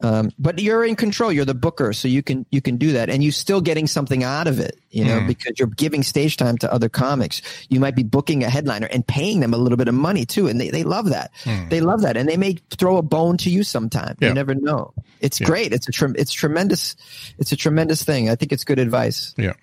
Um, 0.00 0.30
but 0.38 0.60
you're 0.60 0.84
in 0.84 0.94
control. 0.94 1.32
You're 1.32 1.44
the 1.44 1.54
booker, 1.54 1.92
so 1.92 2.06
you 2.06 2.22
can 2.22 2.46
you 2.50 2.60
can 2.60 2.76
do 2.76 2.92
that, 2.92 3.10
and 3.10 3.20
you're 3.22 3.32
still 3.32 3.60
getting 3.60 3.88
something 3.88 4.22
out 4.22 4.46
of 4.46 4.60
it. 4.60 4.78
You 4.90 5.04
know, 5.04 5.18
Mm. 5.20 5.26
because 5.26 5.58
you're 5.58 5.68
giving 5.68 6.02
stage 6.04 6.36
time 6.36 6.56
to 6.58 6.72
other 6.72 6.88
comics. 6.88 7.42
You 7.68 7.80
might 7.80 7.96
be 7.96 8.04
booking 8.04 8.44
a 8.44 8.48
headliner 8.48 8.86
and 8.86 9.04
paying 9.06 9.40
them 9.40 9.52
a 9.52 9.56
little 9.58 9.76
bit 9.76 9.88
of 9.88 9.94
money 9.94 10.24
too, 10.24 10.46
and 10.46 10.60
they, 10.60 10.70
they 10.70 10.84
love 10.84 11.10
that. 11.10 11.32
Mm. 11.44 11.68
They 11.68 11.80
love 11.80 12.02
that, 12.02 12.16
and 12.16 12.28
they 12.28 12.36
may 12.36 12.56
throw 12.78 12.96
a 12.96 13.02
bone 13.02 13.36
to 13.38 13.50
you 13.50 13.64
sometime. 13.64 14.16
Yeah. 14.20 14.28
You 14.28 14.34
never 14.34 14.54
know. 14.54 14.94
It's 15.20 15.40
Yeah. 15.40 15.46
great. 15.48 15.72
It's 15.72 15.88
a 15.88 15.92
trem- 15.92 16.14
it's 16.16 16.32
tremendous. 16.32 16.94
It's 17.38 17.50
a 17.50 17.56
tremendous 17.56 18.02
thing. 18.04 18.30
I 18.30 18.36
think 18.36 18.52
it's 18.52 18.64
good 18.64 18.78
advice. 18.78 19.34
yeah. 19.36 19.54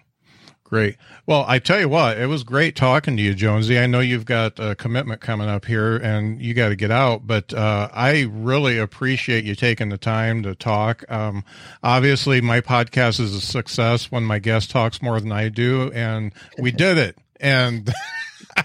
Great. 0.66 0.98
Well, 1.28 1.46
I 1.48 1.60
tell 1.60 1.80
you 1.80 1.88
what, 1.88 2.18
it 2.18 2.26
was 2.26 2.44
great 2.44 2.76
talking 2.76 3.16
to 3.18 3.22
you, 3.24 3.36
Jonesy. 3.36 3.78
I 3.78 3.86
know 3.86 4.00
you've 4.00 4.26
got 4.26 4.58
a 4.60 4.74
commitment 4.74 5.22
coming 5.22 5.48
up 5.48 5.64
here 5.66 5.96
and 5.98 6.42
you 6.42 6.56
got 6.56 6.70
to 6.70 6.76
get 6.76 6.90
out, 6.90 7.28
but 7.28 7.54
uh, 7.54 7.88
I 7.94 8.22
really 8.32 8.80
appreciate 8.80 9.44
you 9.46 9.54
taking 9.54 9.90
the 9.90 10.00
time 10.00 10.42
to 10.42 10.56
talk. 10.56 11.04
Um, 11.08 11.44
obviously, 11.84 12.42
my 12.42 12.62
podcast 12.62 13.20
is 13.20 13.36
a 13.36 13.42
success 13.42 14.12
when 14.12 14.24
my 14.24 14.40
guest 14.40 14.72
talks 14.72 15.04
more 15.04 15.20
than 15.20 15.32
I 15.32 15.50
do, 15.50 15.92
and 15.94 16.34
we 16.58 16.72
did 16.72 16.98
it. 16.98 17.16
And 17.40 17.94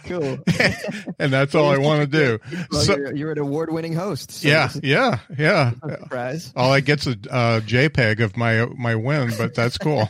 Cool. 0.04 0.38
and 1.18 1.32
that's 1.32 1.54
all 1.56 1.68
I 1.68 1.76
want 1.78 2.00
to 2.00 2.06
do. 2.06 2.38
Well, 2.70 2.80
So, 2.82 2.96
you're, 2.96 3.16
you're 3.16 3.32
an 3.32 3.38
award-winning 3.38 3.92
host. 3.92 4.30
so 4.30 4.46
yeah, 4.48 4.70
yeah, 4.82 5.18
yeah. 5.36 5.72
surprise. 5.82 6.52
All 6.54 6.72
I 6.72 6.78
get's 6.80 7.08
a 7.08 7.12
uh, 7.28 7.60
JPEG 7.60 8.20
of 8.22 8.36
my 8.36 8.66
my 8.66 8.94
win, 8.94 9.32
but 9.36 9.54
that's 9.54 9.78
cool. 9.78 10.08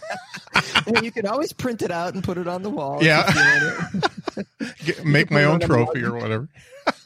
You 1.02 1.10
can 1.12 1.26
always 1.26 1.52
print 1.52 1.82
it 1.82 1.90
out 1.90 2.14
and 2.14 2.22
put 2.24 2.38
it 2.38 2.46
on 2.48 2.62
the 2.62 2.70
wall. 2.70 3.02
Yeah. 3.02 3.88
Get, 4.84 5.04
make 5.04 5.30
my 5.30 5.44
own 5.44 5.60
trophy 5.60 6.02
or 6.02 6.14
whatever. 6.14 6.48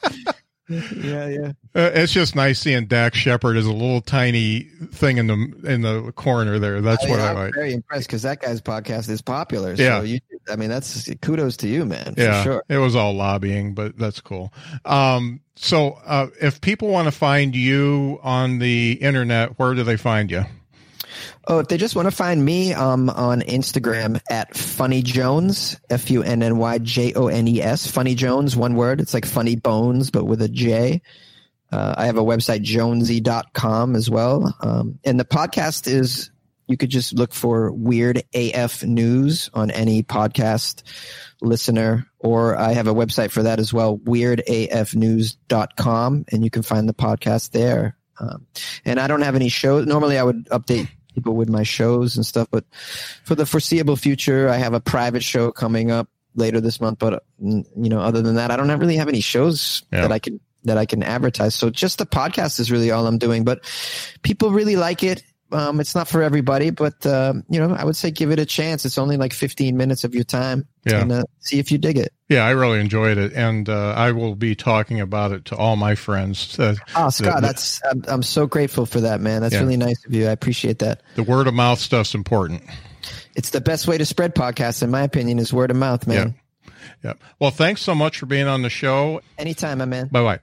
yeah, 0.69 1.29
yeah. 1.29 1.53
Uh, 1.75 1.91
it's 1.95 2.13
just 2.13 2.35
nice 2.35 2.59
seeing 2.61 2.87
Dax 2.87 3.19
Shepard 3.19 3.57
as 3.57 3.67
a 3.67 3.73
little 3.73 4.01
tiny 4.01 4.61
thing 4.93 5.19
in 5.19 5.27
the 5.27 5.35
in 5.65 5.83
the 5.83 6.13
corner 6.13 6.59
there. 6.59 6.81
That's 6.81 7.07
what 7.09 7.21
I 7.21 7.31
am 7.31 7.37
like. 7.37 7.55
very 7.55 7.73
impressed 7.75 8.07
because 8.09 8.23
that 8.23 8.41
guy's 8.41 8.61
podcast 8.61 9.09
is 9.11 9.21
popular. 9.21 9.75
Yeah. 9.75 9.99
So 10.01 10.05
you, 10.05 10.21
I 10.51 10.57
mean, 10.57 10.69
that's 10.71 11.11
kudos 11.21 11.57
to 11.59 11.69
you, 11.69 11.85
man. 11.85 12.15
For 12.15 12.21
Yeah, 12.21 12.43
sure. 12.43 12.63
it 12.69 12.79
was 12.79 12.97
all 12.97 13.15
lobbying, 13.15 13.75
but 13.75 13.99
that's 13.99 14.21
cool. 14.21 14.53
Um, 14.85 15.41
so, 15.57 15.99
uh, 16.05 16.29
if 16.41 16.61
people 16.61 16.89
want 16.89 17.07
to 17.07 17.13
find 17.13 17.55
you 17.55 18.19
on 18.23 18.59
the 18.59 18.93
internet, 18.93 19.59
where 19.59 19.75
do 19.75 19.83
they 19.85 19.97
find 19.97 20.31
you? 20.31 20.45
Oh, 21.47 21.59
if 21.59 21.69
they 21.69 21.77
just 21.77 21.95
want 21.97 22.07
to 22.07 22.15
find 22.15 22.43
me, 22.45 22.73
um, 22.73 23.11
on 23.11 23.43
Instagram 23.43 24.21
at 24.31 24.57
Funny 24.57 25.03
Jones, 25.03 25.79
F 25.91 26.11
U 26.11 26.23
N 26.23 26.43
N 26.43 26.57
Y 26.59 26.79
J 26.79 27.13
O 27.15 27.27
N 27.29 27.47
E 27.49 27.61
S, 27.61 27.87
Funny 27.87 28.15
Jones, 28.15 28.57
one 28.57 28.75
word. 28.75 29.01
It's 29.01 29.13
like 29.15 29.27
Funny 29.27 29.57
Bones, 29.57 30.11
but 30.11 30.25
with 30.25 30.41
a 30.43 30.49
J. 30.49 31.03
Uh, 31.73 31.95
I 31.99 32.07
have 32.07 32.19
a 32.19 32.23
website, 32.23 32.63
jonesy.com 32.63 33.97
as 33.97 34.09
well. 34.09 34.55
Um, 34.61 35.01
and 35.05 35.19
the 35.19 35.25
podcast 35.25 35.89
is, 35.89 36.31
you 36.69 36.77
could 36.77 36.91
just 36.91 37.15
look 37.15 37.35
for 37.35 37.73
Weird 37.73 38.23
AF 38.33 38.85
News 38.85 39.51
on 39.53 39.73
any 39.73 40.05
podcast 40.05 40.85
listener, 41.43 42.07
or 42.19 42.57
I 42.57 42.73
have 42.73 42.87
a 42.87 42.95
website 42.95 43.33
for 43.33 43.43
that 43.43 43.59
as 43.59 43.73
well, 43.73 43.99
weirdafnews.com, 43.99 46.25
and 46.31 46.45
you 46.45 46.51
can 46.51 46.63
find 46.63 46.89
the 46.89 46.95
podcast 46.95 47.51
there. 47.51 47.97
Um, 48.21 48.47
and 48.85 49.01
I 49.01 49.09
don't 49.09 49.23
have 49.23 49.35
any 49.35 49.49
shows. 49.49 49.87
Normally, 49.87 50.19
I 50.19 50.23
would 50.23 50.45
update 50.47 50.89
people 51.15 51.35
with 51.35 51.49
my 51.49 51.63
shows 51.63 52.17
and 52.17 52.27
stuff, 52.27 52.49
but 52.51 52.65
for 53.25 53.35
the 53.35 53.47
foreseeable 53.47 53.97
future, 53.97 54.49
I 54.49 54.57
have 54.57 54.75
a 54.75 54.81
private 54.81 55.23
show 55.23 55.51
coming 55.53 55.91
up 55.91 56.09
later 56.35 56.61
this 56.61 56.81
month. 56.81 56.99
But 56.99 57.25
you 57.39 57.65
know, 57.75 58.01
other 58.01 58.23
than 58.23 58.35
that, 58.37 58.51
I 58.51 58.57
don't 58.57 58.69
have, 58.69 58.81
really 58.81 58.97
have 58.97 59.09
any 59.09 59.21
shows 59.21 59.83
Yeah. 59.93 60.03
that 60.03 60.13
I 60.13 60.19
can 60.19 60.41
that 60.65 60.79
I 60.79 60.87
can 60.87 61.03
advertise. 61.03 61.55
So 61.55 61.69
just 61.69 61.99
the 61.99 62.07
podcast 62.07 62.59
is 62.59 62.71
really 62.73 62.91
all 62.91 63.07
I'm 63.07 63.19
doing. 63.19 63.45
But 63.45 63.65
people 64.23 64.51
really 64.51 64.77
like 64.77 65.03
it. 65.03 65.23
Um, 65.55 65.79
it's 65.81 65.95
not 65.95 66.09
for 66.09 66.23
everybody, 66.23 66.71
but 66.71 67.07
uh, 67.07 67.35
you 67.49 67.61
know, 67.61 67.75
I 67.75 67.85
would 67.85 67.97
say 67.97 68.11
give 68.11 68.31
it 68.31 68.39
a 68.39 68.45
chance. 68.45 68.85
It's 68.85 68.99
only 68.99 69.17
like 69.17 69.33
15 69.33 69.77
minutes 69.77 70.03
of 70.05 70.15
your 70.15 70.25
time, 70.25 70.67
Yeah. 70.85 71.01
and 71.03 71.13
uh, 71.13 71.23
see 71.39 71.59
if 71.59 71.71
you 71.71 71.79
dig 71.79 71.97
it. 71.97 72.13
Yeah, 72.29 72.45
I 72.45 72.51
really 72.51 72.81
enjoyed 72.81 73.19
it, 73.19 73.33
and 73.35 73.69
uh, 73.69 73.93
I 73.97 74.13
will 74.13 74.35
be 74.35 74.55
talking 74.57 75.01
about 75.01 75.33
it 75.33 75.45
to 75.47 75.57
all 75.57 75.77
my 75.77 75.95
friends. 75.95 76.59
Oh, 76.59 77.09
Scott, 77.11 77.37
the- 77.37 77.41
that's 77.41 77.81
I'm, 77.89 78.05
I'm 78.09 78.23
so 78.23 78.47
grateful 78.47 78.85
for 78.87 79.01
that, 79.03 79.21
man. 79.21 79.43
That's 79.43 79.55
Yeah. 79.55 79.61
really 79.61 79.77
nice 79.77 80.05
of 80.05 80.13
you. 80.13 80.27
I 80.27 80.31
appreciate 80.33 80.81
that. 80.81 81.03
the 81.15 81.23
word 81.23 81.47
of 81.47 81.55
mouth 81.55 81.79
stuff's 81.79 82.15
important. 82.15 82.63
It's 83.37 83.51
the 83.51 83.61
best 83.61 83.87
way 83.87 83.99
to 83.99 84.05
spread 84.05 84.35
podcasts, 84.35 84.83
in 84.83 84.91
my 84.91 85.03
opinion, 85.03 85.39
is 85.39 85.53
word 85.53 85.71
of 85.71 85.77
mouth, 85.77 86.07
man. 86.07 86.35
Yeah. 87.03 87.15
Well, 87.39 87.51
thanks 87.51 87.83
so 87.83 87.95
much 87.95 88.19
for 88.19 88.27
being 88.27 88.47
on 88.47 88.63
the 88.63 88.71
show. 88.71 89.21
Anytime, 89.39 89.79
my 89.79 89.85
man. 89.85 90.09
Bye 90.09 90.23
bye. 90.23 90.41